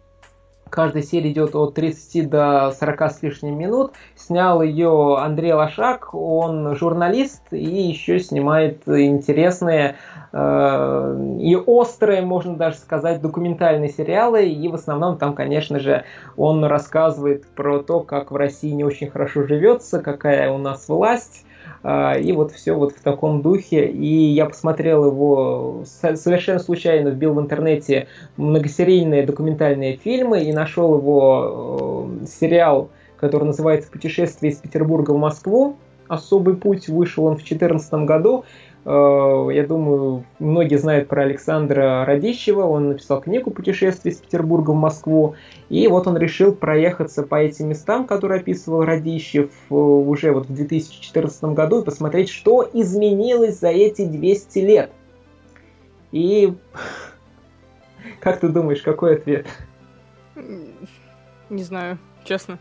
Каждая 0.72 1.04
серия 1.04 1.34
идет 1.34 1.54
от 1.54 1.74
30 1.74 2.30
до 2.30 2.72
40 2.80 3.02
с 3.02 3.22
лишним 3.22 3.60
минут. 3.60 3.92
Снял 4.16 4.62
ее 4.62 5.18
Андрей 5.20 5.52
Лошак, 5.52 6.14
он 6.14 6.74
журналист 6.78 7.44
и 7.52 7.58
еще 7.58 8.20
снимает 8.20 8.88
интересные 8.88 9.98
э, 10.32 11.36
и 11.42 11.58
острые, 11.58 12.22
можно 12.22 12.56
даже 12.56 12.78
сказать, 12.78 13.22
документальные 13.22 13.90
сериалы. 13.90 14.48
И 14.48 14.68
в 14.70 14.76
основном 14.76 15.18
там, 15.18 15.36
конечно 15.36 15.78
же, 15.78 16.06
он 16.38 16.64
рассказывает 16.64 17.46
про 17.48 17.80
то, 17.80 18.00
как 18.00 18.32
в 18.32 18.36
России 18.38 18.72
не 18.72 18.86
очень 18.86 19.10
хорошо 19.10 19.44
живется, 19.46 20.00
какая 20.00 20.52
у 20.52 20.58
нас 20.58 20.88
власть, 20.88 21.46
и 21.84 22.32
вот 22.32 22.52
все 22.52 22.74
вот 22.74 22.94
в 22.94 23.02
таком 23.02 23.42
духе. 23.42 23.88
И 23.88 24.06
я 24.06 24.46
посмотрел 24.46 25.06
его 25.06 25.84
совершенно 25.86 26.60
случайно, 26.60 27.10
вбил 27.10 27.34
в 27.34 27.40
интернете 27.40 28.08
многосерийные 28.38 29.26
документальные 29.26 29.98
фильмы 29.98 30.44
и 30.44 30.54
нашел 30.54 30.98
его 30.98 32.10
э, 32.22 32.26
сериал, 32.28 32.90
который 33.18 33.46
называется 33.46 33.90
«Путешествие 33.92 34.52
из 34.52 34.58
Петербурга 34.58 35.12
в 35.12 35.18
Москву». 35.18 35.78
«Особый 36.08 36.56
путь» 36.56 36.88
вышел 36.88 37.26
он 37.26 37.34
в 37.34 37.38
2014 37.38 37.94
году. 38.06 38.44
Э, 38.84 39.50
я 39.52 39.66
думаю, 39.66 40.26
многие 40.40 40.78
знают 40.78 41.08
про 41.08 41.24
Александра 41.24 42.06
Радищева. 42.06 42.64
Он 42.64 42.90
написал 42.90 43.22
книгу 43.22 43.52
«Путешествие 43.52 44.14
из 44.14 44.20
Петербурга 44.20 44.72
в 44.72 44.76
Москву». 44.76 45.36
И 45.70 45.88
вот 45.88 46.08
он 46.08 46.18
решил 46.18 46.54
проехаться 46.54 47.24
по 47.24 47.36
этим 47.36 47.70
местам, 47.70 48.08
которые 48.08 48.42
описывал 48.42 48.84
Радищев 48.84 49.52
э, 49.70 49.74
уже 49.74 50.32
вот 50.32 50.48
в 50.48 50.54
2014 50.54 51.44
году, 51.46 51.82
и 51.82 51.86
посмотреть, 51.86 52.30
что 52.30 52.68
изменилось 52.74 53.60
за 53.60 53.70
эти 53.70 54.06
200 54.06 54.60
лет. 54.60 54.92
И 56.12 56.54
как 58.20 58.40
ты 58.40 58.50
думаешь, 58.50 58.82
какой 58.82 59.16
ответ? 59.16 59.48
Не 61.50 61.64
знаю, 61.64 62.00
честно. 62.24 62.58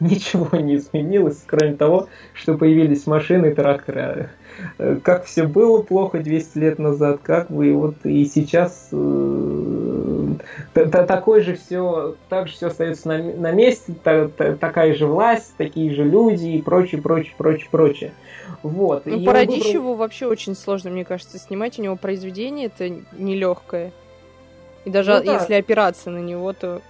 Ничего 0.00 0.56
не 0.58 0.76
изменилось, 0.76 1.44
кроме 1.46 1.74
того, 1.74 2.08
что 2.34 2.58
появились 2.58 3.06
машины 3.06 3.46
и 3.46 3.54
тракторы. 3.54 4.30
Как 5.02 5.24
все 5.24 5.46
было 5.46 5.82
плохо 5.82 6.18
200 6.18 6.58
лет 6.58 6.78
назад, 6.78 7.20
как 7.22 7.50
вы 7.50 7.72
вот 7.74 7.94
и 8.04 8.24
сейчас 8.24 8.88
э, 8.92 10.34
такой 10.74 11.42
же 11.42 11.56
все, 11.56 12.16
так 12.28 12.48
же 12.48 12.54
все 12.54 12.66
остается 12.68 13.08
на, 13.08 13.18
на 13.18 13.52
месте, 13.52 13.94
та, 14.02 14.28
та, 14.28 14.56
такая 14.56 14.94
же 14.94 15.06
власть, 15.06 15.54
такие 15.56 15.94
же 15.94 16.04
люди 16.04 16.46
и 16.48 16.62
прочее, 16.62 17.00
прочее, 17.00 17.34
прочее, 17.36 17.68
прочее. 17.70 18.12
Вот. 18.62 19.06
Ну, 19.06 19.24
по 19.24 19.32
Радищеву 19.32 19.90
выбрал... 19.90 19.94
вообще 19.96 20.26
очень 20.26 20.54
сложно, 20.54 20.90
мне 20.90 21.04
кажется, 21.04 21.38
снимать. 21.38 21.78
У 21.78 21.82
него 21.82 21.96
произведение 21.96 22.66
это 22.66 22.88
нелегкое. 23.12 23.92
И 24.84 24.90
даже 24.90 25.18
ну, 25.18 25.24
да. 25.24 25.34
если 25.34 25.54
опираться 25.54 26.10
на 26.10 26.18
него, 26.18 26.52
то 26.52 26.82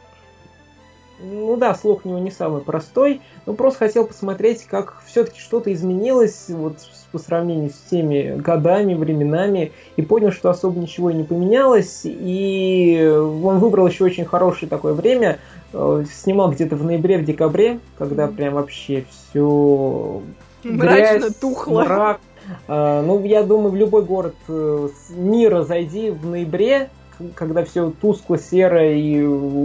ну 1.23 1.57
да, 1.57 1.75
слух 1.75 2.05
у 2.05 2.09
него 2.09 2.19
не 2.19 2.31
самый 2.31 2.63
простой, 2.63 3.21
но 3.47 3.55
просто 3.55 3.81
хотел 3.81 4.07
посмотреть, 4.07 4.65
как 4.65 5.03
все-таки 5.07 5.41
что-то 5.41 5.73
изменилось 5.73 6.47
вот 6.49 6.77
по 7.13 7.19
сравнению 7.19 7.71
с 7.71 7.91
теми 7.91 8.37
годами, 8.37 8.95
временами, 8.95 9.73
и 9.97 10.03
понял, 10.03 10.33
что 10.33 10.51
особо 10.51 10.81
ничего 10.81 11.11
и 11.11 11.15
не 11.15 11.25
поменялось, 11.25 12.03
и 12.05 13.07
он 13.15 13.59
выбрал 13.59 13.87
еще 13.87 14.05
очень 14.05 14.25
хорошее 14.25 14.69
такое 14.69 14.95
время, 14.95 15.39
э, 15.73 16.05
снимал 16.13 16.51
где-то 16.51 16.77
в 16.77 16.85
ноябре, 16.85 17.19
в 17.19 17.25
декабре, 17.25 17.79
когда 17.99 18.27
прям 18.29 18.55
вообще 18.55 19.05
все 19.11 20.23
мрачно 20.65 21.19
грязь, 21.19 21.35
тухло. 21.37 21.85
Мрак. 21.85 22.21
Э, 22.67 23.03
ну, 23.05 23.23
я 23.25 23.43
думаю, 23.43 23.71
в 23.71 23.77
любой 23.77 24.03
город 24.03 24.35
э, 24.49 24.89
мира 25.11 25.63
зайди 25.63 26.11
в 26.11 26.27
ноябре, 26.27 26.89
когда 27.35 27.65
все 27.65 27.91
тускло, 27.91 28.39
серо 28.39 28.93
и 28.93 29.23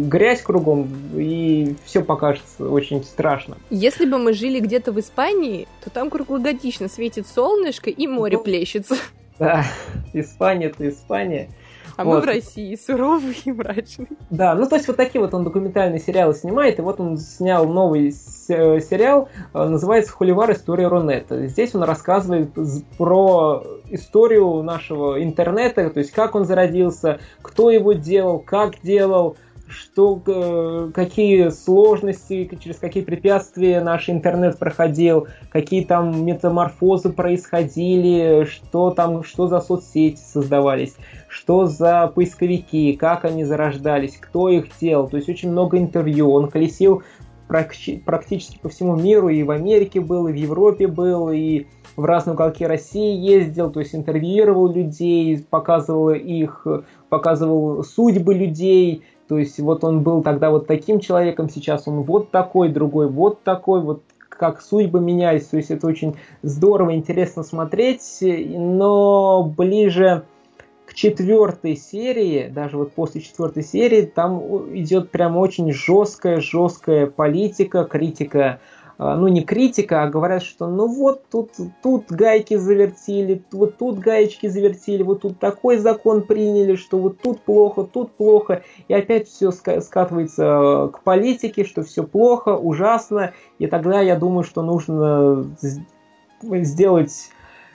грязь 0.07 0.41
кругом, 0.41 0.89
и 1.15 1.75
все 1.85 2.03
покажется 2.03 2.69
очень 2.69 3.03
страшно. 3.03 3.57
Если 3.69 4.05
бы 4.05 4.17
мы 4.17 4.33
жили 4.33 4.59
где-то 4.59 4.91
в 4.91 4.99
Испании, 4.99 5.67
то 5.83 5.89
там 5.89 6.09
круглогодично 6.09 6.87
светит 6.87 7.27
солнышко 7.27 7.89
и 7.89 8.07
море 8.07 8.37
ну, 8.37 8.43
плещется. 8.43 8.95
Да, 9.39 9.65
Испания 10.13 10.67
это 10.67 10.89
Испания. 10.89 11.49
А 11.97 12.03
вот. 12.03 12.15
мы 12.15 12.21
в 12.21 12.25
России 12.25 12.75
суровый 12.75 13.35
и 13.43 13.51
мрачный. 13.51 14.07
Да, 14.29 14.53
ну 14.53 14.67
то 14.67 14.75
есть 14.75 14.87
вот 14.87 14.97
такие 14.97 15.19
вот 15.19 15.33
он 15.33 15.43
документальные 15.43 15.99
сериалы 15.99 16.35
снимает, 16.35 16.77
и 16.77 16.81
вот 16.83 16.99
он 16.99 17.17
снял 17.17 17.67
новый 17.67 18.11
сериал, 18.11 19.29
э, 19.53 19.67
называется 19.67 20.13
«Холивар. 20.13 20.51
История 20.51 20.87
Рунета». 20.87 21.47
Здесь 21.47 21.73
он 21.75 21.83
рассказывает 21.83 22.51
про 22.97 23.63
историю 23.89 24.61
нашего 24.61 25.21
интернета, 25.21 25.89
то 25.89 25.99
есть 25.99 26.11
как 26.11 26.35
он 26.35 26.45
зародился, 26.45 27.19
кто 27.41 27.71
его 27.71 27.93
делал, 27.93 28.39
как 28.39 28.79
делал, 28.81 29.35
что, 29.67 30.21
э, 30.25 30.91
какие 30.93 31.49
сложности, 31.49 32.49
через 32.59 32.77
какие 32.77 33.03
препятствия 33.03 33.81
наш 33.81 34.09
интернет 34.09 34.57
проходил, 34.57 35.27
какие 35.49 35.83
там 35.83 36.25
метаморфозы 36.25 37.09
происходили, 37.09 38.45
что 38.45 38.91
там, 38.91 39.23
что 39.23 39.47
за 39.47 39.59
соцсети 39.59 40.19
создавались, 40.19 40.95
что 41.37 41.67
за 41.67 42.11
поисковики, 42.13 42.93
как 42.93 43.23
они 43.23 43.43
зарождались, 43.43 44.17
кто 44.17 44.49
их 44.49 44.65
делал. 44.81 45.07
То 45.07 45.17
есть 45.17 45.29
очень 45.29 45.51
много 45.51 45.77
интервью. 45.77 46.31
Он 46.31 46.49
колесил 46.49 47.03
практически 47.47 48.57
по 48.57 48.69
всему 48.69 48.95
миру, 48.95 49.29
и 49.29 49.43
в 49.43 49.51
Америке 49.51 50.01
был, 50.01 50.27
и 50.27 50.31
в 50.31 50.35
Европе 50.35 50.87
был, 50.87 51.29
и 51.29 51.67
в 51.95 52.05
разные 52.05 52.33
уголки 52.33 52.65
России 52.65 53.15
ездил, 53.15 53.69
то 53.71 53.79
есть 53.79 53.93
интервьюировал 53.93 54.73
людей, 54.73 55.45
показывал 55.49 56.09
их, 56.09 56.65
показывал 57.09 57.83
судьбы 57.83 58.33
людей, 58.33 59.03
то 59.27 59.37
есть 59.37 59.59
вот 59.59 59.83
он 59.83 60.01
был 60.01 60.23
тогда 60.23 60.49
вот 60.49 60.67
таким 60.67 60.99
человеком, 60.99 61.49
сейчас 61.49 61.87
он 61.87 62.01
вот 62.01 62.31
такой, 62.31 62.69
другой 62.69 63.07
вот 63.07 63.43
такой, 63.43 63.81
вот 63.81 64.01
как 64.27 64.61
судьбы 64.61 64.99
менялись. 64.99 65.45
То 65.45 65.57
есть 65.57 65.71
это 65.71 65.87
очень 65.87 66.15
здорово, 66.41 66.95
интересно 66.95 67.43
смотреть, 67.43 68.19
но 68.21 69.43
ближе 69.57 70.23
четвертой 70.97 71.75
серии, 71.75 72.47
даже 72.47 72.75
вот 72.77 72.93
после 72.93 73.21
четвертой 73.21 73.63
серии, 73.63 74.01
там 74.01 74.41
идет 74.75 75.11
прям 75.11 75.37
очень 75.37 75.71
жесткая, 75.71 76.41
жесткая 76.41 77.05
политика, 77.05 77.83
критика 77.83 78.59
а, 78.97 79.15
ну 79.15 79.27
не 79.27 79.43
критика, 79.43 80.01
а 80.01 80.09
говорят, 80.09 80.41
что 80.41 80.65
ну 80.65 80.87
вот 80.87 81.29
тут, 81.29 81.51
тут 81.83 82.05
гайки 82.09 82.55
завертили, 82.55 83.43
вот 83.51 83.77
тут 83.77 83.99
гаечки 83.99 84.47
завертили, 84.47 85.03
вот 85.03 85.21
тут 85.21 85.37
такой 85.37 85.77
закон 85.77 86.23
приняли, 86.23 86.75
что 86.75 86.97
вот 86.97 87.21
тут 87.21 87.41
плохо, 87.41 87.83
тут 87.83 88.13
плохо, 88.13 88.63
и 88.87 88.93
опять 88.95 89.27
все 89.27 89.51
скатывается 89.51 90.43
э, 90.43 90.89
к 90.93 91.03
политике, 91.03 91.63
что 91.63 91.83
все 91.83 92.01
плохо, 92.01 92.57
ужасно, 92.57 93.33
и 93.59 93.67
тогда 93.67 94.01
я 94.01 94.15
думаю, 94.15 94.43
что 94.43 94.63
нужно 94.63 95.45
сделать 96.41 97.29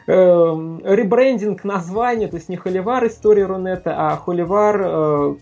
э, 0.06 0.12
ребрендинг 0.12 1.64
названия, 1.64 2.28
то 2.28 2.36
есть 2.36 2.48
не 2.48 2.56
Холивар 2.56 3.06
история 3.06 3.46
Рунета, 3.46 3.94
а 3.96 4.16
Холивар 4.16 4.80
э, 4.84 5.34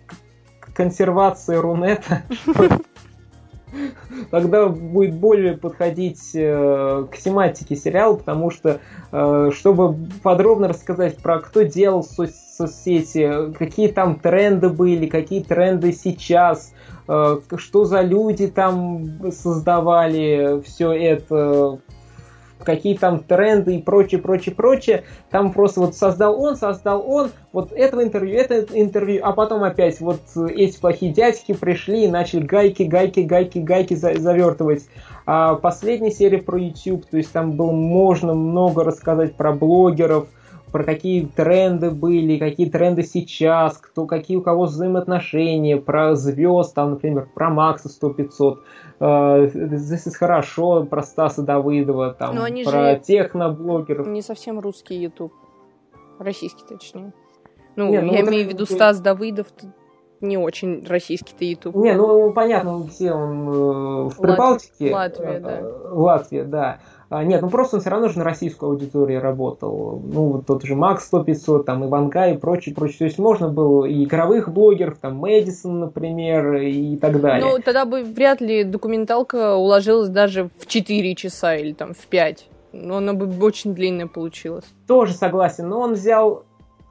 консервация 0.74 1.60
Рунета. 1.60 2.22
тогда 4.30 4.68
будет 4.68 5.14
более 5.14 5.56
подходить 5.56 6.30
э, 6.34 7.06
к 7.10 7.16
тематике 7.18 7.76
сериала, 7.76 8.16
потому 8.16 8.50
что, 8.50 8.80
э, 9.12 9.50
чтобы 9.54 9.96
подробно 10.22 10.68
рассказать 10.68 11.18
про 11.18 11.38
кто 11.40 11.62
делал 11.62 12.02
со 12.02 12.26
соцсети, 12.26 13.52
какие 13.54 13.88
там 13.88 14.18
тренды 14.18 14.68
были, 14.68 15.06
какие 15.06 15.42
тренды 15.42 15.92
сейчас, 15.92 16.72
э, 17.08 17.40
что 17.56 17.84
за 17.84 18.02
люди 18.02 18.48
там 18.48 19.32
создавали 19.32 20.62
все 20.62 20.92
это, 20.92 21.78
какие 22.64 22.96
там 22.96 23.20
тренды 23.20 23.76
и 23.76 23.82
прочее, 23.82 24.20
прочее, 24.20 24.54
прочее. 24.54 25.04
Там 25.30 25.52
просто 25.52 25.80
вот 25.80 25.96
создал 25.96 26.40
он, 26.40 26.56
создал 26.56 27.04
он, 27.06 27.30
вот 27.52 27.72
этого 27.72 28.02
интервью, 28.02 28.38
это 28.38 28.66
интервью, 28.72 29.20
а 29.24 29.32
потом 29.32 29.62
опять 29.64 30.00
вот 30.00 30.20
эти 30.48 30.78
плохие 30.78 31.12
дядьки 31.12 31.52
пришли 31.52 32.04
и 32.04 32.08
начали 32.08 32.42
гайки, 32.42 32.84
гайки, 32.84 33.20
гайки, 33.20 33.58
гайки 33.58 33.94
завертывать. 33.94 34.88
А 35.26 35.54
последняя 35.54 36.10
серия 36.10 36.38
про 36.38 36.58
YouTube, 36.58 37.06
то 37.06 37.16
есть 37.16 37.32
там 37.32 37.52
было 37.52 37.72
можно 37.72 38.34
много 38.34 38.84
рассказать 38.84 39.34
про 39.36 39.52
блогеров, 39.52 40.28
про 40.70 40.84
какие 40.84 41.26
тренды 41.26 41.90
были, 41.90 42.38
какие 42.38 42.70
тренды 42.70 43.02
сейчас, 43.02 43.76
кто, 43.78 44.06
какие 44.06 44.36
у 44.36 44.42
кого 44.42 44.64
взаимоотношения, 44.64 45.76
про 45.76 46.14
звезд, 46.14 46.74
там, 46.74 46.90
например, 46.90 47.28
про 47.34 47.50
Макса 47.50 47.88
100-500, 47.88 48.58
э, 49.00 49.50
здесь 49.52 50.14
хорошо, 50.14 50.84
про 50.84 51.02
Стаса 51.02 51.42
Давыдова, 51.42 52.14
там, 52.14 52.34
Но 52.34 52.44
они 52.44 52.64
про 52.64 52.94
же 52.94 53.00
техноблогеров. 53.04 54.06
Не 54.06 54.22
совсем 54.22 54.60
русский 54.60 54.96
YouTube, 54.96 55.32
российский 56.18 56.64
точнее. 56.68 57.12
Ну, 57.76 57.88
не, 57.88 58.00
ну 58.00 58.12
я 58.12 58.20
имею 58.20 58.46
в 58.46 58.48
виду 58.50 58.66
Стас 58.66 59.00
Давыдов, 59.00 59.46
не 60.20 60.36
очень 60.36 60.86
российский-то 60.86 61.44
YouTube. 61.44 61.76
Не, 61.76 61.94
ну 61.94 62.32
понятно, 62.32 62.86
где 62.86 63.12
он 63.12 63.48
э, 63.48 64.08
в 64.10 64.20
Прибалтике. 64.20 64.94
Латвия, 64.94 65.40
да. 65.40 65.60
Латвия, 65.90 66.44
да. 66.44 66.78
А, 67.10 67.24
нет, 67.24 67.42
ну 67.42 67.50
просто 67.50 67.76
он 67.76 67.80
все 67.80 67.90
равно 67.90 68.08
же 68.08 68.18
на 68.18 68.24
российскую 68.24 68.70
аудиторию 68.70 69.20
работал. 69.20 70.00
Ну, 70.00 70.28
вот 70.28 70.46
тот 70.46 70.62
же 70.62 70.76
Макс 70.76 71.04
100 71.06 71.24
500, 71.24 71.66
там 71.66 71.84
Иванка 71.84 72.28
и 72.30 72.38
прочее, 72.38 72.72
прочее. 72.72 72.98
То 72.98 73.04
есть 73.06 73.18
можно 73.18 73.48
было 73.48 73.84
и 73.84 74.04
игровых 74.04 74.48
блогеров, 74.52 74.98
там 74.98 75.16
Мэдисон, 75.16 75.80
например, 75.80 76.54
и 76.54 76.96
так 76.96 77.20
далее. 77.20 77.44
Ну, 77.44 77.60
тогда 77.60 77.84
бы 77.84 78.04
вряд 78.04 78.40
ли 78.40 78.62
документалка 78.62 79.56
уложилась 79.56 80.08
даже 80.08 80.50
в 80.60 80.66
4 80.68 81.16
часа 81.16 81.56
или 81.56 81.72
там 81.72 81.94
в 81.94 82.06
5. 82.06 82.48
Но 82.74 82.98
она 82.98 83.12
бы 83.12 83.44
очень 83.44 83.74
длинная 83.74 84.06
получилась. 84.06 84.64
Тоже 84.86 85.12
согласен, 85.12 85.68
но 85.68 85.80
он 85.80 85.94
взял 85.94 86.44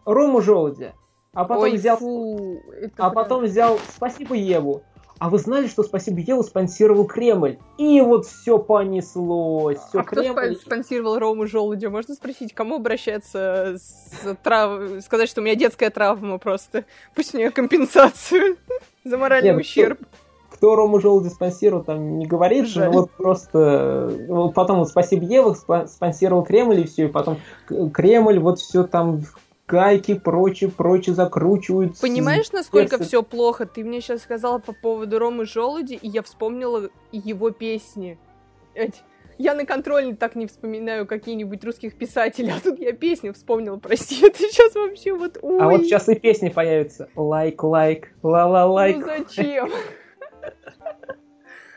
Рому 0.04 0.42
Желудя, 0.42 0.92
а 1.34 1.46
потом 1.46 1.64
Ой, 1.64 1.78
взял... 1.78 1.96
Фу, 1.96 2.60
а 2.98 3.10
прям... 3.10 3.14
потом 3.14 3.44
взял 3.46 3.80
Спасибо 3.96 4.36
Еву, 4.36 4.82
а 5.20 5.30
вы 5.30 5.38
знали, 5.38 5.68
что 5.68 5.84
«Спасибо, 5.84 6.20
Еву» 6.20 6.44
спонсировал 6.44 7.06
Кремль? 7.06 7.58
И 7.78 8.00
вот 8.00 8.26
все 8.26 8.58
понеслось. 8.58 9.78
Все 9.90 10.00
а 10.00 10.04
Кремль... 10.04 10.56
кто 10.56 10.62
спонсировал 10.62 11.20
Рому 11.20 11.46
Желудя? 11.46 11.90
Можно 11.90 12.16
спросить, 12.16 12.54
кому 12.54 12.78
обращаться 12.78 13.76
с 13.78 14.38
трав... 14.44 15.04
сказать, 15.04 15.30
что 15.30 15.42
у 15.42 15.44
меня 15.44 15.56
детская 15.56 15.90
травма 15.90 16.38
просто. 16.38 16.86
Пусть 17.16 17.34
мне 17.34 17.52
компенсацию 17.52 18.56
за 19.04 19.18
моральный 19.18 19.52
Нет, 19.52 19.60
ущерб. 19.60 20.00
Кто, 20.48 20.56
кто 20.56 20.76
Рому 20.78 21.02
Желудя 21.02 21.30
спонсировал, 21.30 21.84
там 21.84 22.18
не 22.18 22.26
говорится, 22.26 22.86
но 22.86 22.92
вот 22.92 23.12
просто... 23.12 24.26
Вот 24.30 24.54
потом 24.54 24.80
вот 24.80 24.88
«Спасибо, 24.88 25.26
Ева» 25.26 25.54
спонсировал 25.86 26.44
Кремль, 26.44 26.80
и 26.80 26.86
все, 26.86 27.06
и 27.06 27.08
потом 27.10 27.40
Кремль 27.94 28.40
вот 28.40 28.60
все 28.60 28.84
там 28.84 29.24
гайки, 29.70 30.16
прочее, 30.16 30.72
прочее 30.72 31.16
закручивают. 31.16 32.00
Понимаешь, 32.00 32.52
насколько 32.52 32.98
все 32.98 33.24
плохо? 33.24 33.66
Ты 33.66 33.84
мне 33.84 34.02
сейчас 34.02 34.24
сказала 34.24 34.58
по 34.58 34.74
поводу 34.74 35.20
Ромы 35.20 35.46
Желуди, 35.46 35.94
и 35.94 36.08
я 36.08 36.24
вспомнила 36.24 36.90
его 37.12 37.52
песни. 37.52 38.18
Я 39.38 39.54
на 39.54 39.66
контрольной 39.66 40.16
так 40.18 40.36
не 40.36 40.48
вспоминаю 40.48 41.08
какие-нибудь 41.08 41.64
русских 41.64 41.96
писателей, 41.96 42.52
а 42.58 42.60
тут 42.60 42.80
я 42.80 42.92
песню 42.92 43.34
вспомнила, 43.34 43.78
прости, 43.78 44.18
это 44.26 44.40
сейчас 44.40 44.76
вообще 44.76 45.14
вот... 45.14 45.38
Ой. 45.42 45.62
А 45.62 45.70
вот 45.70 45.84
сейчас 45.84 46.10
и 46.10 46.16
песни 46.16 46.50
появятся. 46.50 47.08
Лайк, 47.16 47.64
лайк, 47.64 48.10
ла-ла, 48.22 48.66
лайк. 48.66 48.98
Ну 48.98 49.06
зачем? 49.06 49.70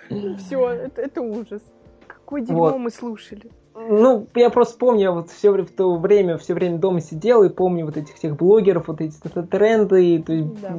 Все, 0.39 0.69
это 0.97 1.21
ужас. 1.21 1.63
Какое 2.07 2.41
дерьмо 2.43 2.79
мы 2.79 2.91
слушали. 2.91 3.51
Ну, 3.75 4.27
я 4.35 4.51
просто 4.51 4.77
помню, 4.79 5.01
я 5.01 5.13
вот 5.13 5.31
все 5.31 5.51
в 5.51 5.71
то 5.71 5.97
время, 5.97 6.37
все 6.37 6.53
время 6.53 6.79
дома 6.79 7.01
сидел 7.01 7.43
и 7.43 7.49
помню 7.49 7.87
вот 7.87 7.97
этих 7.97 8.17
всех 8.17 8.37
блогеров, 8.37 8.89
вот 8.89 9.01
эти 9.01 9.17
тренды, 9.51 10.23
то 10.23 10.33
есть 10.33 10.61
да. 10.61 10.77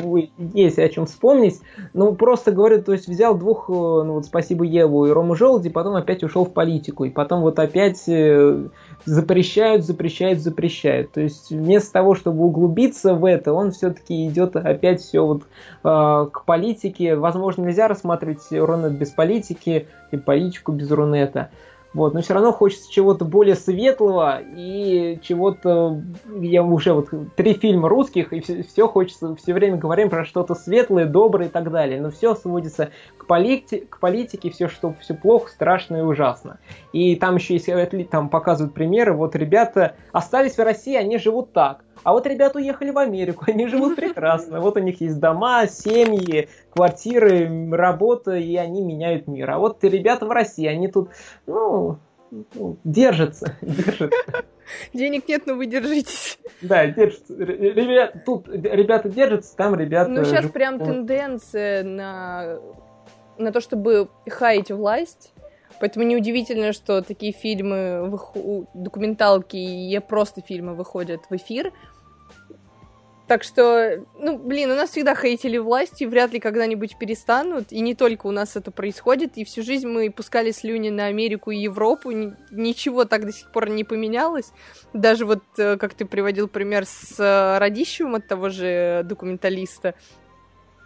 есть 0.53 0.77
о 0.77 0.89
чем 0.89 1.07
вспомнить. 1.07 1.59
Ну, 1.93 2.13
просто 2.13 2.51
говорю, 2.51 2.83
то 2.83 2.91
есть 2.91 3.07
взял 3.07 3.35
двух, 3.35 3.69
э, 3.69 3.73
ну 3.73 4.13
вот 4.13 4.25
спасибо 4.25 4.63
Еву 4.63 5.07
и 5.07 5.11
Рому 5.11 5.35
Желуди, 5.35 5.69
потом 5.69 5.95
опять 5.95 6.23
ушел 6.23 6.45
в 6.45 6.53
политику, 6.53 7.05
и 7.05 7.09
потом 7.09 7.41
вот 7.41 7.57
опять 7.57 8.03
э, 8.07 8.67
запрещают, 9.05 9.85
запрещают, 9.85 10.39
запрещают. 10.39 11.11
То 11.11 11.21
есть 11.21 11.49
вместо 11.49 11.91
того, 11.93 12.13
чтобы 12.13 12.43
углубиться 12.43 13.15
в 13.15 13.25
это, 13.25 13.53
он 13.53 13.71
все-таки 13.71 14.27
идет 14.27 14.55
опять 14.55 15.01
все 15.01 15.25
вот 15.25 15.43
э, 15.83 16.27
к 16.31 16.43
политике. 16.45 17.15
Возможно, 17.15 17.63
нельзя 17.63 17.87
рассматривать 17.87 18.51
Рунет 18.51 18.93
без 18.93 19.09
политики 19.09 19.87
и 20.11 20.17
политику 20.17 20.71
без 20.71 20.91
Рунета. 20.91 21.49
Вот, 21.93 22.15
но 22.15 22.21
все 22.21 22.33
равно 22.33 22.51
хочется 22.51 22.91
чего-то 22.91 23.23
более 23.23 23.55
светлого 23.55 24.41
и 24.41 25.19
чего-то, 25.21 26.01
я 26.39 26.63
уже 26.63 26.93
вот 26.93 27.09
три 27.35 27.53
фильма 27.53 27.87
русских, 27.87 28.33
и 28.33 28.41
все, 28.41 28.63
все 28.63 28.87
хочется, 28.87 29.35
все 29.35 29.53
время 29.53 29.77
говорим 29.77 30.09
про 30.09 30.25
что-то 30.25 30.55
светлое, 30.55 31.05
доброе 31.05 31.49
и 31.49 31.51
так 31.51 31.71
далее, 31.71 32.01
но 32.01 32.09
все 32.09 32.33
сводится 32.33 32.89
к, 33.17 33.27
полити, 33.27 33.85
к 33.87 33.99
политике, 33.99 34.49
все, 34.49 34.67
что 34.67 34.95
все 35.01 35.13
плохо, 35.13 35.51
страшно 35.51 35.97
и 35.97 36.01
ужасно. 36.01 36.57
И 36.93 37.15
там 37.15 37.35
еще 37.35 37.53
есть, 37.53 37.69
там 38.09 38.29
показывают 38.29 38.73
примеры, 38.73 39.13
вот 39.13 39.35
ребята 39.35 39.95
остались 40.11 40.57
в 40.57 40.63
России, 40.63 40.95
они 40.95 41.19
живут 41.19 41.53
так, 41.53 41.85
а 42.03 42.13
вот 42.13 42.25
ребята 42.27 42.59
уехали 42.59 42.91
в 42.91 42.97
Америку, 42.97 43.45
они 43.47 43.67
живут 43.67 43.95
прекрасно. 43.95 44.59
Вот 44.59 44.77
у 44.77 44.79
них 44.79 45.01
есть 45.01 45.19
дома, 45.19 45.67
семьи, 45.67 46.49
квартиры, 46.71 47.69
работа, 47.71 48.35
и 48.35 48.55
они 48.55 48.81
меняют 48.81 49.27
мир. 49.27 49.51
А 49.51 49.59
вот 49.59 49.83
ребята 49.83 50.25
в 50.25 50.31
России, 50.31 50.65
они 50.65 50.87
тут, 50.87 51.09
ну, 51.45 51.97
ну 52.53 52.77
держатся, 52.83 53.57
держатся. 53.61 54.17
Денег 54.93 55.27
нет, 55.27 55.45
но 55.45 55.55
вы 55.55 55.65
держитесь. 55.65 56.39
Да, 56.61 56.87
держатся. 56.87 57.35
Ребят, 57.35 58.25
тут 58.25 58.47
ребята 58.47 59.09
держатся, 59.09 59.55
там 59.55 59.75
ребята... 59.75 60.09
Ну, 60.09 60.23
сейчас 60.23 60.49
прям 60.49 60.79
тенденция 60.79 61.83
на, 61.83 62.59
на 63.37 63.51
то, 63.51 63.59
чтобы 63.59 64.09
хаять 64.27 64.71
власть. 64.71 65.33
Поэтому 65.83 66.05
неудивительно, 66.05 66.71
что 66.71 67.01
такие 67.01 67.33
фильмы, 67.33 68.17
документалки 68.73 69.57
и 69.57 69.99
просто 69.99 70.39
фильмы 70.39 70.75
выходят 70.75 71.23
в 71.29 71.35
эфир, 71.35 71.73
так 73.27 73.43
что, 73.43 74.01
ну, 74.17 74.37
блин, 74.37 74.71
у 74.71 74.75
нас 74.75 74.91
всегда 74.91 75.13
хейтили 75.13 75.57
власти, 75.57 76.05
вряд 76.05 76.31
ли 76.31 76.39
когда-нибудь 76.39 76.97
перестанут, 76.97 77.73
и 77.73 77.81
не 77.81 77.95
только 77.95 78.27
у 78.27 78.31
нас 78.31 78.55
это 78.55 78.71
происходит, 78.71 79.33
и 79.35 79.43
всю 79.43 79.61
жизнь 79.61 79.89
мы 79.89 80.09
пускали 80.09 80.51
слюни 80.51 80.89
на 80.89 81.07
Америку 81.07 81.51
и 81.51 81.57
Европу, 81.57 82.11
ничего 82.11 83.03
так 83.03 83.25
до 83.25 83.33
сих 83.33 83.51
пор 83.51 83.69
не 83.69 83.83
поменялось. 83.83 84.53
Даже 84.93 85.25
вот, 85.25 85.43
э, 85.57 85.75
как 85.75 85.95
ты 85.95 86.05
приводил 86.05 86.47
пример 86.47 86.85
с 86.85 87.19
э, 87.19 87.57
Радищевым 87.57 88.15
от 88.15 88.27
того 88.29 88.47
же 88.47 89.01
документалиста, 89.03 89.95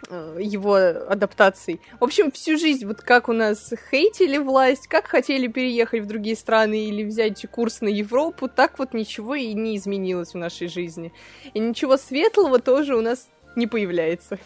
его 0.09 0.75
адаптаций. 0.75 1.81
В 1.99 2.03
общем, 2.03 2.31
всю 2.31 2.57
жизнь 2.57 2.85
вот 2.85 3.01
как 3.01 3.29
у 3.29 3.33
нас 3.33 3.73
хейтили 3.91 4.37
власть, 4.37 4.87
как 4.87 5.07
хотели 5.07 5.47
переехать 5.47 6.03
в 6.03 6.07
другие 6.07 6.35
страны 6.35 6.85
или 6.85 7.03
взять 7.03 7.45
курс 7.51 7.81
на 7.81 7.89
Европу, 7.89 8.47
так 8.47 8.79
вот 8.79 8.93
ничего 8.93 9.35
и 9.35 9.53
не 9.53 9.75
изменилось 9.77 10.33
в 10.33 10.37
нашей 10.37 10.67
жизни. 10.67 11.11
И 11.53 11.59
ничего 11.59 11.97
светлого 11.97 12.59
тоже 12.59 12.95
у 12.95 13.01
нас 13.01 13.27
не 13.55 13.67
появляется. 13.67 14.39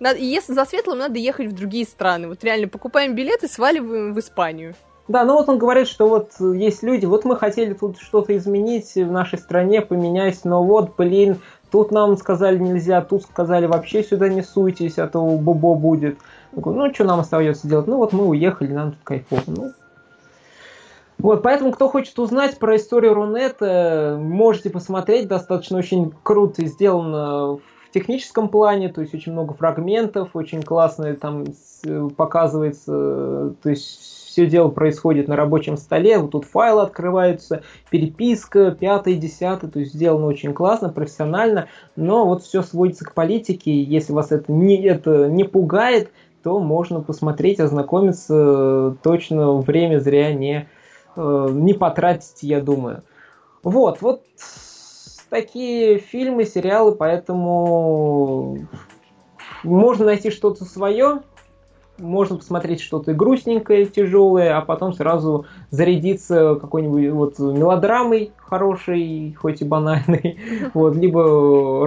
Надо, 0.00 0.18
если 0.18 0.52
за 0.52 0.64
светлым 0.64 0.98
надо 0.98 1.18
ехать 1.18 1.48
в 1.48 1.54
другие 1.54 1.84
страны. 1.84 2.28
Вот 2.28 2.42
реально 2.42 2.68
покупаем 2.68 3.14
билеты, 3.14 3.48
сваливаем 3.48 4.14
в 4.14 4.18
Испанию. 4.18 4.74
Да, 5.08 5.24
ну 5.24 5.34
вот 5.34 5.48
он 5.48 5.58
говорит, 5.58 5.88
что 5.88 6.08
вот 6.08 6.30
есть 6.40 6.82
люди, 6.82 7.06
вот 7.06 7.24
мы 7.24 7.36
хотели 7.36 7.74
тут 7.74 7.98
что-то 7.98 8.36
изменить 8.36 8.94
в 8.94 9.10
нашей 9.10 9.38
стране, 9.38 9.82
поменять, 9.82 10.44
но 10.44 10.64
вот, 10.64 10.96
блин, 10.96 11.38
Тут 11.72 11.90
нам 11.90 12.18
сказали 12.18 12.58
нельзя, 12.58 13.00
тут 13.00 13.22
сказали 13.22 13.64
вообще 13.64 14.04
сюда 14.04 14.28
не 14.28 14.42
суйтесь, 14.42 14.98
а 14.98 15.08
то 15.08 15.24
бобо 15.24 15.74
будет. 15.74 16.18
ну, 16.54 16.92
что 16.92 17.04
нам 17.04 17.20
остается 17.20 17.66
делать? 17.66 17.86
Ну, 17.86 17.96
вот 17.96 18.12
мы 18.12 18.26
уехали, 18.26 18.74
нам 18.74 18.92
тут 18.92 19.00
кайфово. 19.02 19.40
Ну, 19.46 19.72
вот, 21.16 21.42
поэтому, 21.42 21.72
кто 21.72 21.88
хочет 21.88 22.18
узнать 22.18 22.58
про 22.58 22.76
историю 22.76 23.14
Рунета, 23.14 24.18
можете 24.20 24.68
посмотреть, 24.68 25.28
достаточно 25.28 25.78
очень 25.78 26.12
круто 26.22 26.66
сделано 26.66 27.56
в 27.56 27.90
техническом 27.94 28.50
плане, 28.50 28.90
то 28.90 29.00
есть 29.00 29.14
очень 29.14 29.32
много 29.32 29.54
фрагментов, 29.54 30.30
очень 30.34 30.62
классно 30.62 31.14
там 31.14 31.46
показывается, 32.18 33.54
то 33.62 33.70
есть 33.70 34.11
все 34.32 34.46
дело 34.46 34.68
происходит 34.68 35.28
на 35.28 35.36
рабочем 35.36 35.76
столе, 35.76 36.18
вот 36.18 36.30
тут 36.30 36.46
файлы 36.46 36.80
открываются, 36.80 37.62
переписка, 37.90 38.70
пятый, 38.70 39.16
десятый, 39.16 39.70
то 39.70 39.78
есть 39.78 39.92
сделано 39.92 40.26
очень 40.26 40.54
классно, 40.54 40.88
профессионально, 40.88 41.68
но 41.96 42.24
вот 42.24 42.42
все 42.42 42.62
сводится 42.62 43.04
к 43.04 43.12
политике, 43.12 43.82
если 43.82 44.14
вас 44.14 44.32
это 44.32 44.50
не, 44.50 44.82
это 44.86 45.28
не 45.28 45.44
пугает, 45.44 46.10
то 46.42 46.58
можно 46.60 47.02
посмотреть, 47.02 47.60
ознакомиться, 47.60 48.96
точно 49.02 49.58
время 49.58 49.98
зря 49.98 50.32
не, 50.32 50.66
э, 51.14 51.48
не 51.52 51.74
потратить, 51.74 52.42
я 52.42 52.62
думаю. 52.62 53.02
Вот, 53.62 54.00
вот 54.00 54.24
такие 55.28 55.98
фильмы, 55.98 56.46
сериалы, 56.46 56.92
поэтому 56.92 58.66
можно 59.62 60.06
найти 60.06 60.30
что-то 60.30 60.64
свое, 60.64 61.20
можно 62.02 62.36
посмотреть 62.36 62.80
что-то 62.80 63.14
грустненькое, 63.14 63.86
тяжелое, 63.86 64.56
а 64.56 64.60
потом 64.60 64.92
сразу 64.92 65.46
зарядиться 65.70 66.56
какой-нибудь 66.60 67.10
вот 67.10 67.38
мелодрамой 67.38 68.32
хорошей, 68.36 69.34
хоть 69.40 69.62
и 69.62 69.64
банальной, 69.64 70.38
вот, 70.74 70.94
либо 70.96 71.20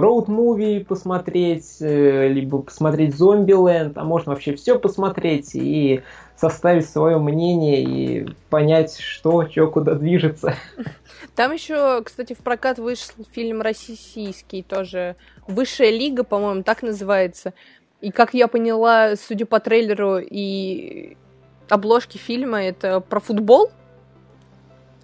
роуд-муви 0.00 0.84
посмотреть, 0.84 1.76
э, 1.80 2.28
либо 2.28 2.62
посмотреть 2.62 3.16
Зомбиленд, 3.16 3.96
а 3.96 4.04
можно 4.04 4.32
вообще 4.32 4.56
все 4.56 4.78
посмотреть 4.78 5.54
и 5.54 6.02
составить 6.36 6.88
свое 6.88 7.18
мнение 7.18 7.82
и 7.82 8.28
понять, 8.50 8.98
что, 8.98 9.48
что, 9.48 9.68
куда 9.68 9.94
движется. 9.94 10.54
Там 11.34 11.52
еще, 11.52 12.02
кстати, 12.02 12.34
в 12.34 12.38
прокат 12.38 12.78
вышел 12.78 13.14
фильм 13.32 13.62
российский 13.62 14.62
тоже 14.62 15.16
«Высшая 15.46 15.90
лига», 15.90 16.24
по-моему, 16.24 16.62
так 16.62 16.82
называется. 16.82 17.54
И 18.06 18.12
как 18.12 18.34
я 18.34 18.46
поняла, 18.46 19.16
судя 19.16 19.46
по 19.46 19.58
трейлеру 19.58 20.18
и 20.18 21.16
обложке 21.68 22.20
фильма, 22.20 22.62
это 22.62 23.00
про 23.00 23.18
футбол 23.18 23.72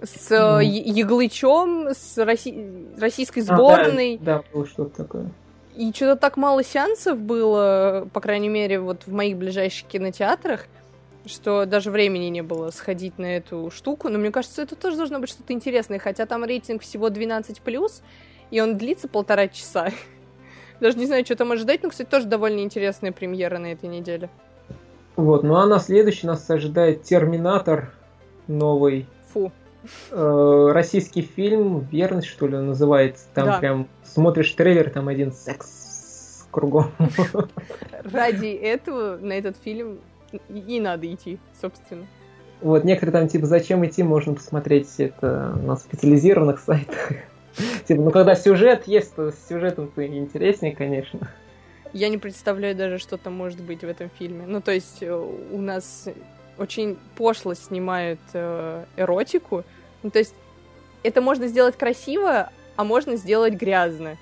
с 0.01 0.31
mm. 0.31 0.63
Яглычом, 0.63 1.89
с 1.89 2.17
Росси... 2.25 2.65
российской 2.97 3.41
сборной. 3.41 4.21
А, 4.23 4.25
да, 4.25 4.37
да, 4.37 4.45
было 4.53 4.67
что-то 4.69 5.03
такое. 5.03 5.33
И 5.75 5.91
что-то 5.93 6.15
так 6.15 6.37
мало 6.37 6.63
сеансов 6.63 7.21
было, 7.21 8.09
по 8.13 8.21
крайней 8.21 8.49
мере, 8.49 8.79
вот 8.79 9.03
в 9.05 9.13
моих 9.13 9.37
ближайших 9.37 9.89
кинотеатрах, 9.89 10.67
что 11.27 11.67
даже 11.67 11.91
времени 11.91 12.27
не 12.27 12.43
было 12.43 12.71
сходить 12.71 13.19
на 13.19 13.37
эту 13.37 13.73
штуку. 13.75 14.11
Но 14.11 14.21
мне 14.21 14.31
кажется, 14.31 14.63
это 14.63 14.77
тоже 14.77 14.97
должно 14.97 15.19
быть 15.19 15.29
что-то 15.29 15.53
интересное, 15.53 15.99
хотя 15.99 16.25
там 16.25 16.45
рейтинг 16.45 16.83
всего 16.83 17.09
12+, 17.09 18.03
и 18.53 18.61
он 18.61 18.79
длится 18.79 19.09
полтора 19.09 19.49
часа. 19.49 19.91
Даже 20.83 20.99
не 20.99 21.07
знаю, 21.07 21.25
что 21.25 21.37
там 21.37 21.53
ожидать, 21.53 21.85
но, 21.85 21.91
кстати, 21.91 22.09
тоже 22.09 22.27
довольно 22.27 22.59
интересная 22.59 23.13
премьера 23.13 23.59
на 23.59 23.67
этой 23.67 23.89
неделе. 23.89 24.29
Вот, 25.15 25.45
ну 25.45 25.55
а 25.55 25.67
на 25.67 25.79
следующий 25.79 26.27
нас 26.27 26.51
ожидает 26.51 27.05
Терминатор 27.05 27.93
новый. 28.49 29.07
Фу. 29.33 29.53
Э, 30.11 30.71
российский 30.73 31.23
фильм, 31.23 31.87
верность, 31.93 32.27
что 32.27 32.49
ли, 32.49 32.57
называется. 32.57 33.27
Там 33.33 33.47
да. 33.47 33.59
прям 33.61 33.89
смотришь 34.03 34.51
трейлер, 34.55 34.91
там 34.91 35.07
один 35.07 35.31
секс 35.31 36.49
кругом. 36.51 36.91
Ради 38.03 38.49
этого 38.49 39.19
на 39.19 39.35
этот 39.35 39.57
фильм 39.59 40.01
и 40.49 40.81
надо 40.81 41.07
идти, 41.15 41.39
собственно. 41.61 42.09
Вот, 42.61 42.83
некоторые 42.83 43.21
там, 43.21 43.29
типа, 43.29 43.47
зачем 43.47 43.87
идти, 43.87 44.03
можно 44.03 44.35
посмотреть 44.35 44.89
это 44.99 45.57
на 45.63 45.77
специализированных 45.77 46.59
сайтах. 46.59 47.13
Типа, 47.87 48.01
ну 48.01 48.11
когда 48.11 48.35
сюжет 48.35 48.87
есть, 48.87 49.15
то 49.15 49.31
с 49.31 49.49
сюжетом-то 49.49 50.07
интереснее, 50.07 50.75
конечно. 50.75 51.31
Я 51.93 52.09
не 52.09 52.19
представляю 52.19 52.75
даже, 52.75 52.99
что 52.99 53.19
там 53.19 53.35
может 53.35 53.61
быть 53.61 53.83
в 53.83 53.89
этом 53.89 54.11
фильме. 54.19 54.47
Ну, 54.47 54.61
то 54.61 54.73
есть 54.73 55.03
э, 55.03 55.13
у 55.13 55.61
нас 55.61 56.09
очень 56.57 56.97
пошло 57.17 57.55
снимают 57.55 58.21
э, 58.33 58.85
эротику. 58.97 59.65
Ну, 60.03 60.11
то 60.11 60.19
есть 60.19 60.35
это 61.03 61.21
можно 61.21 61.49
сделать 61.49 61.77
красиво, 61.77 62.51
а 62.77 62.85
можно 62.85 63.17
сделать 63.17 63.55
грязно. 63.55 64.17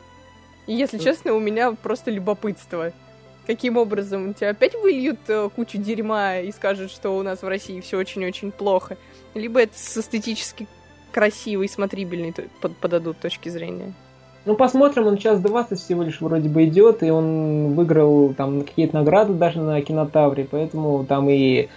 И, 0.66 0.74
если 0.74 0.99
честно, 0.99 1.33
у 1.35 1.41
меня 1.41 1.72
просто 1.72 2.11
любопытство. 2.11 2.93
Каким 3.47 3.76
образом? 3.76 4.35
Тебя 4.35 4.51
опять 4.51 4.74
выльют 4.74 5.18
э, 5.28 5.49
кучу 5.55 5.78
дерьма 5.78 6.39
и 6.39 6.51
скажут, 6.53 6.91
что 6.91 7.16
у 7.16 7.22
нас 7.22 7.43
в 7.43 7.49
России 7.49 7.81
все 7.81 7.99
очень-очень 7.99 8.51
плохо. 8.51 8.97
Либо 9.35 9.61
это 9.61 9.78
с 9.78 9.97
эстетически 9.97 10.66
красивый, 11.11 11.69
смотрибельный 11.69 12.35
подадут 12.81 13.19
точки 13.19 13.49
зрения. 13.49 13.93
Ну, 14.47 14.55
посмотрим, 14.55 15.07
он 15.07 15.19
час 15.19 15.41
20 15.41 15.79
всего 15.79 16.03
лишь 16.03 16.21
вроде 16.21 16.49
бы 16.49 16.65
идет, 16.65 17.03
и 17.03 17.11
он 17.11 17.75
выиграл 17.75 18.33
там 18.33 18.63
какие-то 18.63 18.97
награды 18.97 19.35
даже 19.35 19.61
на 19.61 19.81
кинотавре, 19.83 20.49
поэтому 20.51 21.05
там 21.05 21.29
и 21.29 21.69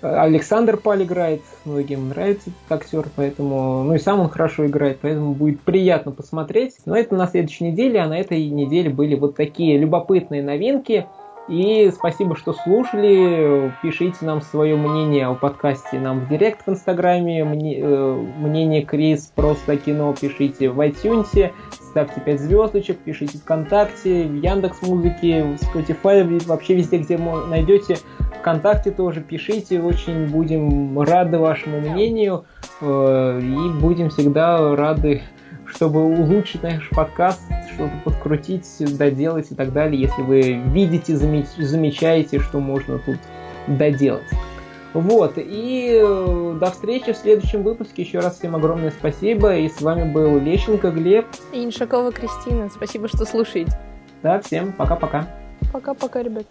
Александр 0.00 0.76
Паль 0.76 1.04
играет, 1.04 1.42
многим 1.64 2.08
нравится 2.08 2.50
этот 2.50 2.82
актер, 2.82 3.06
поэтому, 3.14 3.84
ну 3.84 3.94
и 3.94 3.98
сам 3.98 4.20
он 4.20 4.28
хорошо 4.28 4.66
играет, 4.66 4.98
поэтому 5.00 5.32
будет 5.32 5.60
приятно 5.60 6.10
посмотреть. 6.10 6.74
Но 6.86 6.96
это 6.96 7.14
на 7.14 7.28
следующей 7.28 7.70
неделе, 7.70 8.00
а 8.00 8.08
на 8.08 8.18
этой 8.18 8.48
неделе 8.48 8.90
были 8.90 9.14
вот 9.14 9.36
такие 9.36 9.78
любопытные 9.78 10.42
новинки– 10.42 11.06
и 11.48 11.90
спасибо, 11.94 12.36
что 12.36 12.52
слушали. 12.52 13.72
Пишите 13.82 14.24
нам 14.24 14.42
свое 14.42 14.76
мнение 14.76 15.26
о 15.26 15.34
подкасте 15.34 15.98
нам 15.98 16.20
в 16.20 16.28
директ 16.28 16.66
в 16.66 16.70
Инстаграме. 16.70 17.40
Э, 17.40 18.24
мнение 18.38 18.82
Крис 18.82 19.32
просто 19.34 19.76
кино 19.76 20.14
пишите 20.18 20.68
в 20.70 20.80
iTunes. 20.80 21.52
Ставьте 21.70 22.20
5 22.20 22.40
звездочек, 22.40 22.98
пишите 22.98 23.38
ВКонтакте, 23.38 24.24
в 24.24 24.34
Яндекс 24.34 24.82
Музыке, 24.82 25.42
в 25.42 25.54
Spotify, 25.54 26.46
вообще 26.46 26.74
везде, 26.74 26.98
где 26.98 27.16
найдете. 27.16 27.96
ВКонтакте 28.40 28.90
тоже 28.90 29.20
пишите, 29.20 29.80
очень 29.80 30.28
будем 30.28 31.00
рады 31.00 31.38
вашему 31.38 31.80
мнению 31.80 32.44
э, 32.80 33.40
и 33.42 33.80
будем 33.80 34.10
всегда 34.10 34.76
рады 34.76 35.22
чтобы 35.70 36.04
улучшить 36.04 36.62
наш 36.62 36.88
подкаст, 36.90 37.40
что-то 37.74 37.92
подкрутить, 38.04 38.66
доделать 38.96 39.50
и 39.50 39.54
так 39.54 39.72
далее, 39.72 40.00
если 40.00 40.22
вы 40.22 40.40
видите, 40.72 41.16
замечаете, 41.16 42.40
что 42.40 42.60
можно 42.60 42.98
тут 42.98 43.18
доделать. 43.66 44.28
Вот, 44.94 45.34
и 45.36 46.00
э, 46.02 46.56
до 46.58 46.70
встречи 46.70 47.12
в 47.12 47.16
следующем 47.16 47.62
выпуске. 47.62 48.02
Еще 48.02 48.20
раз 48.20 48.38
всем 48.38 48.56
огромное 48.56 48.90
спасибо. 48.90 49.54
И 49.56 49.68
с 49.68 49.82
вами 49.82 50.10
был 50.10 50.38
Лещенко 50.40 50.90
Глеб. 50.90 51.26
И 51.52 51.62
Иншакова 51.64 52.10
Кристина. 52.10 52.70
Спасибо, 52.70 53.06
что 53.06 53.26
слушаете. 53.26 53.78
Да, 54.22 54.40
всем 54.40 54.72
пока-пока. 54.72 55.28
Пока-пока, 55.72 56.22
ребят. 56.22 56.46